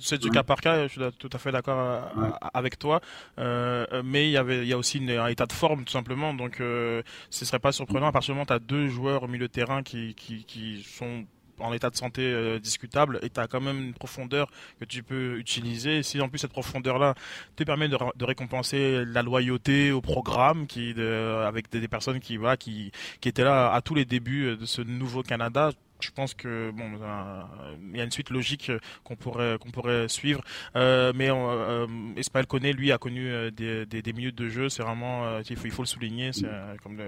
c'est 0.00 0.18
du, 0.18 0.30
cas 0.30 0.42
par 0.42 0.60
cas, 0.60 0.86
je 0.86 0.92
suis 0.92 1.00
tout 1.18 1.30
à 1.32 1.38
fait 1.38 1.52
d'accord 1.52 1.78
euh, 1.78 2.30
avec 2.54 2.78
toi. 2.78 3.00
Euh, 3.38 4.02
mais 4.04 4.28
il 4.28 4.32
y 4.32 4.36
avait, 4.36 4.62
il 4.62 4.68
y 4.68 4.72
a 4.72 4.78
aussi 4.78 5.02
un 5.10 5.26
état 5.26 5.46
de 5.46 5.52
forme 5.52 5.84
tout 5.84 5.92
simplement, 5.92 6.34
donc 6.34 6.56
ce 6.58 7.02
ce 7.30 7.44
serait 7.44 7.58
pas 7.58 7.72
surprenant 7.72 8.06
à 8.06 8.12
partir 8.12 8.34
du 8.34 8.36
moment 8.36 8.44
où 8.44 8.46
tu 8.46 8.52
as 8.52 8.58
deux 8.58 8.88
joueurs 8.88 9.24
au 9.24 9.28
milieu 9.28 9.48
de 9.48 9.52
terrain 9.52 9.82
qui, 9.82 10.14
qui, 10.14 10.44
qui 10.44 10.82
sont 10.82 11.24
en 11.58 11.72
état 11.72 11.90
de 11.90 11.96
santé 11.96 12.58
discutable 12.60 13.20
et 13.22 13.30
tu 13.30 13.38
as 13.38 13.46
quand 13.46 13.60
même 13.60 13.78
une 13.78 13.94
profondeur 13.94 14.50
que 14.80 14.84
tu 14.84 15.02
peux 15.02 15.38
utiliser. 15.38 16.02
Si 16.02 16.20
en 16.20 16.28
plus 16.28 16.38
cette 16.38 16.52
profondeur-là 16.52 17.14
te 17.56 17.64
permet 17.64 17.88
de, 17.88 17.96
de, 18.16 18.24
récompenser 18.24 19.04
la 19.04 19.22
loyauté 19.22 19.92
au 19.92 20.00
programme 20.00 20.66
qui, 20.66 20.94
de, 20.94 21.42
avec 21.46 21.70
des, 21.70 21.80
des, 21.80 21.88
personnes 21.88 22.20
qui, 22.20 22.36
voilà, 22.36 22.56
qui, 22.56 22.90
qui 23.20 23.28
étaient 23.28 23.44
là 23.44 23.72
à 23.72 23.80
tous 23.80 23.94
les 23.94 24.04
débuts 24.04 24.56
de 24.56 24.66
ce 24.66 24.82
nouveau 24.82 25.22
Canada, 25.22 25.70
je 26.02 26.10
pense 26.10 26.34
que 26.34 26.70
bon, 26.70 26.84
euh, 27.00 27.42
il 27.92 27.96
y 27.96 28.00
a 28.00 28.04
une 28.04 28.10
suite 28.10 28.30
logique 28.30 28.70
qu'on 29.04 29.16
pourrait 29.16 29.56
qu'on 29.60 29.70
pourrait 29.70 30.08
suivre. 30.08 30.42
Euh, 30.76 31.12
mais 31.14 31.30
euh, 31.30 31.86
Espal 32.16 32.46
connaît, 32.46 32.72
lui, 32.72 32.92
a 32.92 32.98
connu 32.98 33.50
des, 33.52 33.86
des, 33.86 34.12
minutes 34.12 34.36
de 34.36 34.48
jeu. 34.48 34.68
C'est 34.68 34.82
vraiment, 34.82 35.38
il 35.48 35.56
faut 35.56 35.66
il 35.66 35.70
faut 35.70 35.82
le 35.82 35.86
souligner. 35.86 36.32
C'est 36.32 36.46
comme 36.82 36.98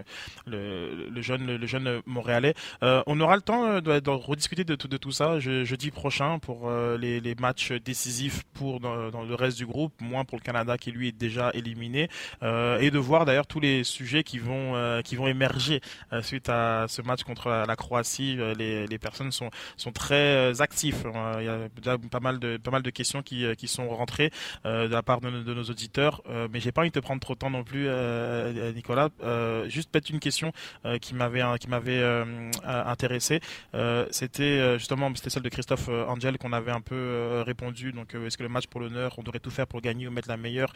le, 0.47 1.09
le, 1.11 1.23
jeune 1.23 1.57
le, 1.57 1.67
jeune 1.67 2.03
Montréalais. 2.07 2.55
on 2.83 3.21
aura 3.21 3.37
le 3.37 3.43
temps 3.43 3.81
de, 3.81 4.11
rediscuter 4.11 4.65
de 4.65 4.75
tout 4.75 4.89
de 4.89 4.97
tout 4.97 5.13
ça 5.13 5.39
jeudi 5.41 5.91
prochain 5.91 6.39
pour 6.39 6.71
les, 6.71 7.21
les 7.21 7.35
matchs 7.35 7.73
décisifs 7.73 8.43
pour 8.55 8.81
dans, 8.81 9.11
dans, 9.11 9.23
le 9.23 9.35
reste 9.35 9.59
du 9.59 9.67
groupe, 9.67 9.93
moins 10.01 10.25
pour 10.25 10.39
le 10.39 10.43
Canada 10.43 10.79
qui 10.79 10.91
lui 10.93 11.09
est 11.09 11.13
déjà 11.13 11.51
éliminé, 11.55 12.09
et 12.43 12.91
de 12.91 12.99
voir 12.99 13.25
d'ailleurs 13.25 13.47
tous 13.47 13.61
les 13.61 13.85
sujets 13.85 14.23
qui 14.23 14.39
vont 14.39 15.01
qui 15.03 15.17
vont 15.17 15.27
émerger 15.27 15.81
suite 16.23 16.49
à 16.49 16.87
ce 16.89 17.03
match 17.03 17.23
contre 17.25 17.65
la 17.67 17.77
Croatie. 17.77 18.39
les 18.57 18.84
les, 18.87 18.99
personnes 18.99 19.33
sont, 19.33 19.51
sont 19.77 19.93
très 19.93 20.15
euh, 20.15 20.53
actifs. 20.61 21.05
Euh, 21.05 21.69
il 21.79 21.85
y 21.85 21.89
a 21.89 21.99
pas 22.11 22.21
mal 22.21 22.39
de, 22.39 22.57
pas 22.57 22.71
mal 22.71 22.83
de 22.83 22.91
questions 22.91 23.23
qui, 23.23 23.45
euh, 23.45 23.55
qui 23.55 23.69
sont 23.69 23.89
rentrées 23.89 24.31
de 24.65 24.87
la 24.87 25.03
part 25.03 25.21
de, 25.21 25.31
nos 25.31 25.63
auditeurs, 25.65 26.23
mais 26.51 26.61
j'ai 26.61 26.73
pas 26.73 26.81
envie 26.81 26.91
de 26.91 26.95
te 26.95 27.05
prendre 27.05 27.21
trop 27.21 27.35
de 27.35 27.39
temps 27.39 27.51
non 27.51 27.65
plus, 27.65 27.89
Nicolas. 28.75 29.09
juste 29.69 29.91
peut-être 29.91 30.11
une 30.11 30.21
question 30.21 30.53
qui 31.01 31.15
m'avait 31.15 31.43
qui 31.59 31.69
m'avait 31.69 32.03
intéressé. 32.65 33.41
c'était 34.11 34.79
justement 34.79 35.13
c'était 35.15 35.31
celle 35.31 35.43
de 35.43 35.49
Christophe 35.49 35.89
Angel 35.89 36.39
qu'on 36.39 36.53
avait 36.53 36.73
un 36.73 36.81
peu 36.81 37.43
répondu. 37.47 37.93
Donc 37.93 38.15
est-ce 38.15 38.37
que 38.37 38.43
le 38.43 38.49
match 38.49 38.67
pour 38.67 38.81
l'honneur, 38.81 39.15
on 39.19 39.23
devrait 39.23 39.41
tout 39.41 39.51
faire 39.51 39.67
pour 39.67 39.81
gagner 39.81 40.09
ou 40.09 40.11
mettre 40.11 40.29
la 40.29 40.37
meilleure 40.37 40.73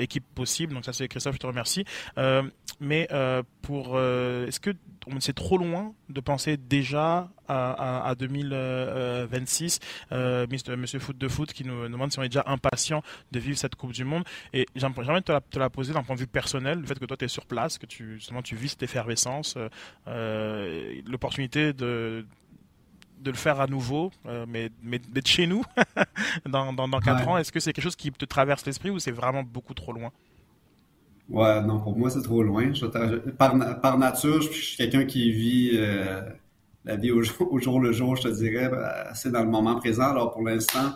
équipe 0.00 0.24
possible? 0.34 0.74
Donc 0.74 0.84
ça 0.84 0.92
c'est 0.92 1.08
Christophe, 1.08 1.34
je 1.34 1.40
te 1.40 1.46
remercie. 1.46 1.84
mais 2.80 3.08
pour 3.62 3.98
est-ce 3.98 4.60
que 4.60 4.70
c'est 5.20 5.34
trop 5.34 5.58
loin 5.58 5.94
de 6.08 6.20
penser 6.20 6.56
déjà 6.56 6.95
à, 6.96 8.14
2026. 8.18 9.80
Euh, 10.12 10.46
Monsieur 10.76 10.98
Foot 10.98 11.18
de 11.18 11.28
Foot 11.28 11.52
qui 11.52 11.64
nous 11.64 11.88
demande 11.88 12.12
si 12.12 12.18
on 12.18 12.22
est 12.22 12.28
déjà 12.28 12.44
impatient 12.46 13.02
de 13.32 13.38
vivre 13.38 13.58
cette 13.58 13.74
Coupe 13.74 13.92
du 13.92 14.04
Monde. 14.04 14.24
Et 14.52 14.66
j'aimerais 14.74 15.22
te, 15.22 15.38
te 15.50 15.58
la, 15.58 15.70
poser 15.70 15.92
d'un 15.92 16.02
point 16.02 16.16
de 16.16 16.20
vue 16.20 16.26
personnel, 16.26 16.80
le 16.80 16.86
fait 16.86 16.98
que 16.98 17.04
toi 17.04 17.16
tu 17.16 17.24
es 17.24 17.28
sur 17.28 17.46
place, 17.46 17.78
que 17.78 17.86
tu, 17.86 18.14
justement, 18.14 18.42
tu 18.42 18.56
vis 18.56 18.70
cette 18.70 18.82
effervescence, 18.82 19.54
euh, 19.56 19.68
euh, 20.08 21.00
l'opportunité 21.06 21.72
de 21.72 22.26
de 23.18 23.30
le 23.30 23.36
faire 23.36 23.60
à 23.60 23.66
nouveau, 23.66 24.12
mais, 24.46 24.70
mais 24.82 24.98
d'être 24.98 25.26
chez 25.26 25.46
nous 25.46 25.64
dans, 26.46 26.74
dans, 26.74 27.00
4 27.00 27.26
ans, 27.26 27.38
est-ce 27.38 27.50
que 27.50 27.58
c'est 27.60 27.72
quelque 27.72 27.82
chose 27.82 27.96
qui 27.96 28.12
te 28.12 28.26
traverse 28.26 28.64
l'esprit 28.66 28.90
ou 28.90 28.98
c'est 28.98 29.10
vraiment 29.10 29.42
beaucoup 29.42 29.72
trop 29.72 29.92
loin? 29.92 30.12
Ouais, 31.28 31.60
non, 31.62 31.80
pour 31.80 31.96
moi, 31.96 32.08
c'est 32.10 32.22
trop 32.22 32.42
loin. 32.42 32.72
par, 33.36 33.80
par 33.80 33.98
nature, 33.98 34.42
je 34.42 34.48
suis 34.48 34.76
quelqu'un 34.76 35.04
qui 35.04 35.32
vit 35.32 35.70
euh, 35.74 36.22
la 36.86 36.96
vie 36.96 37.10
au 37.10 37.20
jour, 37.22 37.80
le 37.80 37.92
jour, 37.92 38.16
je 38.16 38.22
te 38.22 38.28
dirais, 38.28 38.70
assez 39.08 39.30
dans 39.30 39.42
le 39.42 39.50
moment 39.50 39.76
présent. 39.76 40.10
Alors, 40.10 40.32
pour 40.32 40.42
l'instant, 40.42 40.92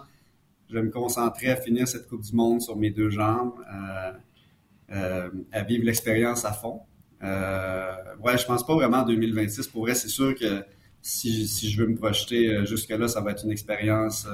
je 0.69 0.75
vais 0.75 0.83
me 0.83 0.91
concentrer 0.91 1.51
à 1.51 1.57
finir 1.57 1.87
cette 1.87 2.09
Coupe 2.09 2.23
du 2.23 2.35
Monde 2.35 2.63
sur 2.63 2.77
mes 2.77 2.91
deux 2.91 3.11
jambes, 3.11 3.55
euh, 3.75 4.13
euh, 4.93 5.31
à 5.53 5.63
vivre 5.63 5.85
l'expérience 5.85 6.45
à 6.45 6.53
fond. 6.53 6.81
Euh, 7.23 7.93
ouais, 8.25 8.39
je 8.39 8.47
pense 8.47 8.65
pas 8.65 8.75
vraiment 8.75 8.99
en 8.99 9.05
2026. 9.05 9.67
Pour 9.69 9.83
vrai, 9.83 9.95
c'est 9.95 10.09
sûr 10.09 10.35
que 10.35 10.65
si, 11.03 11.47
je 11.47 11.83
veux 11.83 11.89
me 11.89 11.97
projeter 11.97 12.65
jusque-là, 12.67 13.09
ça 13.09 13.21
va 13.21 13.33
être 13.33 13.45
une 13.45 13.51
expérience 13.51 14.29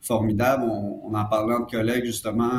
formidable. 0.00 0.62
On, 0.64 1.00
on 1.04 1.14
en 1.14 1.24
parlant 1.24 1.60
de 1.60 1.70
collègues, 1.70 2.04
justement, 2.04 2.50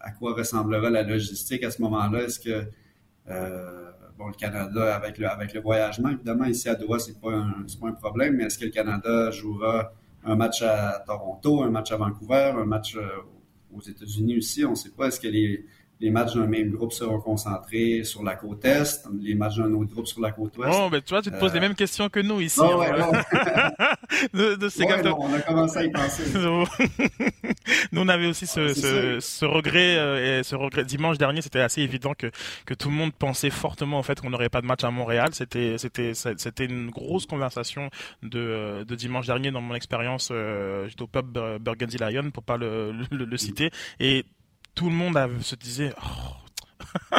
à 0.00 0.10
quoi 0.18 0.34
ressemblera 0.34 0.90
la 0.90 1.02
logistique 1.02 1.62
à 1.64 1.70
ce 1.70 1.82
moment-là. 1.82 2.22
Est-ce 2.22 2.40
que 2.40 2.70
euh, 3.30 3.90
bon, 4.18 4.26
le 4.26 4.34
Canada, 4.34 4.96
avec 4.96 5.16
le, 5.18 5.28
avec 5.28 5.54
le 5.54 5.60
voyagement, 5.60 6.10
évidemment, 6.10 6.44
ici 6.44 6.68
à 6.68 6.74
Doha, 6.74 6.98
c'est 6.98 7.20
pas 7.20 7.32
un, 7.32 7.64
pas 7.80 7.88
un 7.88 7.92
problème, 7.92 8.34
mais 8.36 8.44
est-ce 8.44 8.58
que 8.58 8.64
le 8.64 8.70
Canada 8.70 9.30
jouera 9.30 9.92
un 10.24 10.34
match 10.34 10.62
à 10.62 11.02
Toronto, 11.06 11.62
un 11.62 11.70
match 11.70 11.92
à 11.92 11.96
Vancouver, 11.96 12.52
un 12.56 12.64
match 12.64 12.96
euh, 12.96 13.06
aux 13.72 13.80
États-Unis 13.80 14.38
aussi? 14.38 14.64
On 14.64 14.70
ne 14.70 14.74
sait 14.74 14.90
pas. 14.90 15.06
Est-ce 15.06 15.20
que 15.20 15.28
les, 15.28 15.64
les 16.00 16.10
matchs 16.10 16.34
d'un 16.34 16.46
même 16.46 16.70
groupe 16.70 16.92
seront 16.92 17.20
concentrés 17.20 18.04
sur 18.04 18.22
la 18.22 18.36
côte 18.36 18.64
Est, 18.64 19.08
les 19.20 19.34
matchs 19.34 19.56
d'un 19.56 19.72
autre 19.72 19.90
groupe 19.92 20.06
sur 20.06 20.20
la 20.20 20.30
côte 20.30 20.56
Ouest. 20.56 20.72
Oh, 20.72 20.88
ben 20.90 21.00
tu 21.02 21.12
vois, 21.12 21.22
tu 21.22 21.30
te 21.30 21.38
poses 21.38 21.52
les 21.52 21.58
euh, 21.58 21.62
mêmes 21.62 21.74
questions 21.74 22.08
que 22.08 22.20
nous 22.20 22.40
ici. 22.40 22.60
Oh, 22.62 22.78
ouais, 22.78 22.90
de, 24.32 24.54
de 24.54 25.10
on 25.10 25.34
a 25.34 25.40
commencé 25.40 25.78
à 25.78 25.84
y 25.84 25.90
penser. 25.90 26.22
nous, 27.92 28.00
on 28.00 28.08
avait 28.08 28.26
aussi 28.26 28.46
ce, 28.46 28.74
ce, 28.74 29.18
ce, 29.20 29.44
regret, 29.44 29.96
euh, 29.98 30.40
et 30.40 30.42
ce 30.44 30.54
regret. 30.54 30.84
Dimanche 30.84 31.18
dernier, 31.18 31.42
c'était 31.42 31.60
assez 31.60 31.82
évident 31.82 32.14
que, 32.16 32.30
que 32.64 32.74
tout 32.74 32.90
le 32.90 32.94
monde 32.94 33.12
pensait 33.12 33.50
fortement 33.50 33.98
en 33.98 34.02
fait 34.02 34.20
qu'on 34.20 34.30
n'aurait 34.30 34.48
pas 34.48 34.60
de 34.60 34.66
match 34.66 34.84
à 34.84 34.90
Montréal. 34.90 35.30
C'était, 35.32 35.78
c'était, 35.78 36.12
c'était 36.14 36.64
une 36.64 36.90
grosse 36.90 37.26
conversation 37.26 37.90
de, 38.22 38.84
de 38.86 38.94
dimanche 38.94 39.26
dernier 39.26 39.50
dans 39.50 39.60
mon 39.60 39.74
expérience. 39.74 40.28
Euh, 40.30 40.86
j'étais 40.88 41.02
au 41.02 41.08
pub 41.08 41.38
Burgundy 41.60 41.98
Lion 41.98 42.30
pour 42.30 42.44
pas 42.44 42.56
le, 42.56 42.92
le, 43.10 43.24
le 43.24 43.36
citer 43.36 43.70
et 43.98 44.24
tout 44.78 44.88
le 44.88 44.94
monde 44.94 45.18
se 45.42 45.56
disait. 45.56 45.92
Oh. 46.00 47.16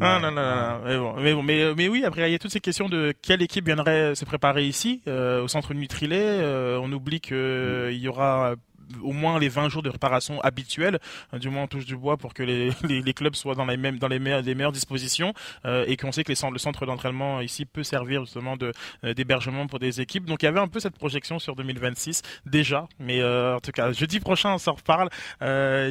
Ah, 0.00 0.18
non, 0.20 0.30
non, 0.30 0.42
non, 0.42 0.80
mais 0.84 0.96
bon, 0.96 1.14
mais 1.20 1.34
bon, 1.34 1.42
mais, 1.42 1.74
mais 1.74 1.88
oui, 1.88 2.04
après 2.04 2.28
il 2.28 2.32
y 2.32 2.34
a 2.34 2.38
toutes 2.38 2.50
ces 2.50 2.60
questions 2.60 2.88
de 2.88 3.12
quelle 3.22 3.42
équipe 3.42 3.66
viendrait 3.66 4.14
se 4.14 4.24
préparer 4.24 4.66
ici, 4.66 5.02
euh, 5.06 5.42
au 5.42 5.48
centre 5.48 5.74
Nutrilet. 5.74 6.16
Euh, 6.18 6.80
on 6.82 6.90
oublie 6.92 7.20
que 7.20 7.88
mm. 7.88 7.92
il 7.92 7.98
y 7.98 8.08
aura 8.08 8.54
au 9.02 9.12
moins 9.12 9.38
les 9.38 9.48
20 9.48 9.68
jours 9.68 9.82
de 9.82 9.90
réparation 9.90 10.40
habituels, 10.40 10.98
du 11.34 11.48
moins 11.48 11.64
on 11.64 11.66
touche 11.66 11.84
du 11.86 11.96
bois 11.96 12.16
pour 12.16 12.34
que 12.34 12.42
les, 12.42 12.70
les, 12.88 13.14
clubs 13.14 13.34
soient 13.34 13.54
dans 13.54 13.66
les 13.66 13.76
mêmes 13.76 13.98
dans 13.98 14.08
les 14.08 14.18
meilleures, 14.18 14.42
les 14.42 14.54
meilleures 14.54 14.72
dispositions 14.72 15.34
et 15.64 15.96
qu'on 15.96 16.12
sait 16.12 16.24
que 16.24 16.32
les, 16.32 16.50
le 16.50 16.58
centre 16.58 16.86
d'entraînement 16.86 17.40
ici 17.40 17.64
peut 17.64 17.82
servir 17.82 18.24
justement 18.24 18.56
de 18.56 18.72
d'hébergement 19.02 19.66
pour 19.66 19.78
des 19.78 20.00
équipes. 20.00 20.24
Donc 20.24 20.42
il 20.42 20.46
y 20.46 20.48
avait 20.48 20.60
un 20.60 20.68
peu 20.68 20.80
cette 20.80 20.96
projection 20.96 21.38
sur 21.38 21.56
2026 21.56 22.22
déjà, 22.46 22.86
mais 22.98 23.22
en 23.22 23.60
tout 23.60 23.72
cas 23.72 23.92
jeudi 23.92 24.20
prochain 24.20 24.54
on 24.54 24.58
s'en 24.58 24.72
reparle. 24.72 25.08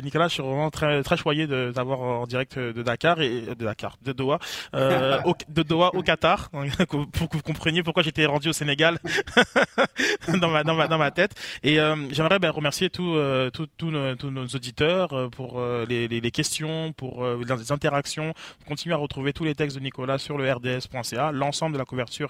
Nicolas, 0.04 0.28
je 0.28 0.34
suis 0.34 0.44
vraiment 0.44 0.72
très 0.72 1.04
très 1.04 1.18
choyé 1.18 1.48
d'avoir 1.48 2.02
en 2.02 2.28
direct 2.28 2.58
de 2.58 2.84
Dakar 2.84 3.22
et 3.22 3.42
de 3.42 3.66
Dakar, 3.66 3.98
de 4.04 4.12
Doha, 4.12 4.40
au, 5.26 5.36
de 5.50 5.64
Doha 5.64 5.92
au 5.94 6.02
Qatar, 6.02 6.50
pour 7.14 7.30
que 7.30 7.38
vous 7.38 7.44
compreniez 7.44 7.84
pourquoi 7.84 8.04
j'étais 8.04 8.26
rendu 8.26 8.50
au 8.50 8.54
Sénégal 8.54 9.00
dans 10.40 10.50
ma 10.50 10.64
dans 10.64 10.76
ma 10.76 10.88
dans 10.88 10.98
ma 10.98 11.12
tête. 11.12 11.34
Et 11.64 11.80
euh, 11.80 11.96
j'aimerais 12.12 12.40
ben, 12.40 12.52
remercier 12.52 12.90
tous 12.92 13.16
euh, 13.16 13.50
tous 13.50 13.92
nos, 13.92 14.46
auditeurs 14.46 15.14
euh, 15.14 15.30
pour 15.30 15.62
les, 15.88 16.08
les, 16.08 16.32
questions, 16.32 16.94
pour 16.94 17.26
les 17.26 17.72
interactions. 17.72 18.34
Continuez 18.68 18.94
à 18.94 18.98
retrouver 18.98 19.34
tous 19.34 19.44
les 19.44 19.56
textes 19.56 19.78
de 19.78 19.82
Nicolas 19.82 20.18
sur 20.18 20.38
le 20.38 20.52
rds.ca, 20.52 21.32
l'ensemble 21.32 21.74
de 21.74 21.80
la 21.80 21.86
couverture 21.86 22.30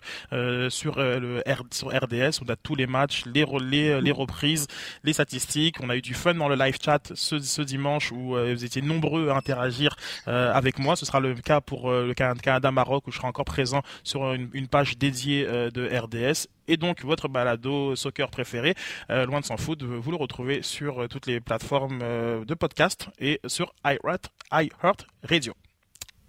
sur 0.69 0.95
le 0.97 1.41
RDS. 1.45 2.41
On 2.45 2.49
a 2.49 2.55
tous 2.55 2.75
les 2.75 2.87
matchs, 2.87 3.23
les, 3.25 3.45
les 3.61 4.01
les 4.01 4.11
reprises, 4.11 4.67
les 5.03 5.13
statistiques. 5.13 5.77
On 5.81 5.89
a 5.89 5.95
eu 5.95 6.01
du 6.01 6.13
fun 6.13 6.33
dans 6.33 6.47
le 6.47 6.55
live 6.55 6.77
chat 6.83 7.11
ce, 7.15 7.61
dimanche 7.61 8.11
où 8.11 8.35
vous 8.35 8.65
étiez 8.65 8.81
nombreux 8.81 9.29
à 9.29 9.35
interagir 9.35 9.95
avec 10.25 10.79
moi. 10.79 10.95
Ce 10.95 11.05
sera 11.05 11.19
le 11.19 11.35
cas 11.35 11.61
pour 11.61 11.91
le 11.91 12.13
Canada-Maroc 12.13 13.07
où 13.07 13.11
je 13.11 13.17
serai 13.17 13.27
encore 13.27 13.45
présent 13.45 13.81
sur 14.03 14.33
une 14.33 14.67
page 14.67 14.97
dédiée 14.97 15.45
de 15.45 15.87
RDS 15.87 16.47
et 16.71 16.77
donc 16.77 17.03
votre 17.03 17.27
balado 17.27 17.95
soccer 17.95 18.29
préféré, 18.31 18.75
euh, 19.09 19.25
loin 19.25 19.41
de 19.41 19.45
s'en 19.45 19.57
foutre, 19.57 19.85
vous 19.85 20.11
le 20.11 20.17
retrouvez 20.17 20.61
sur 20.61 21.03
euh, 21.03 21.07
toutes 21.07 21.27
les 21.27 21.41
plateformes 21.41 21.99
euh, 22.01 22.45
de 22.45 22.53
podcast 22.53 23.09
et 23.19 23.41
sur 23.45 23.73
iHeart, 23.85 24.31
iHeart 24.53 25.05
Radio. 25.23 25.53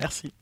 Merci. 0.01 0.35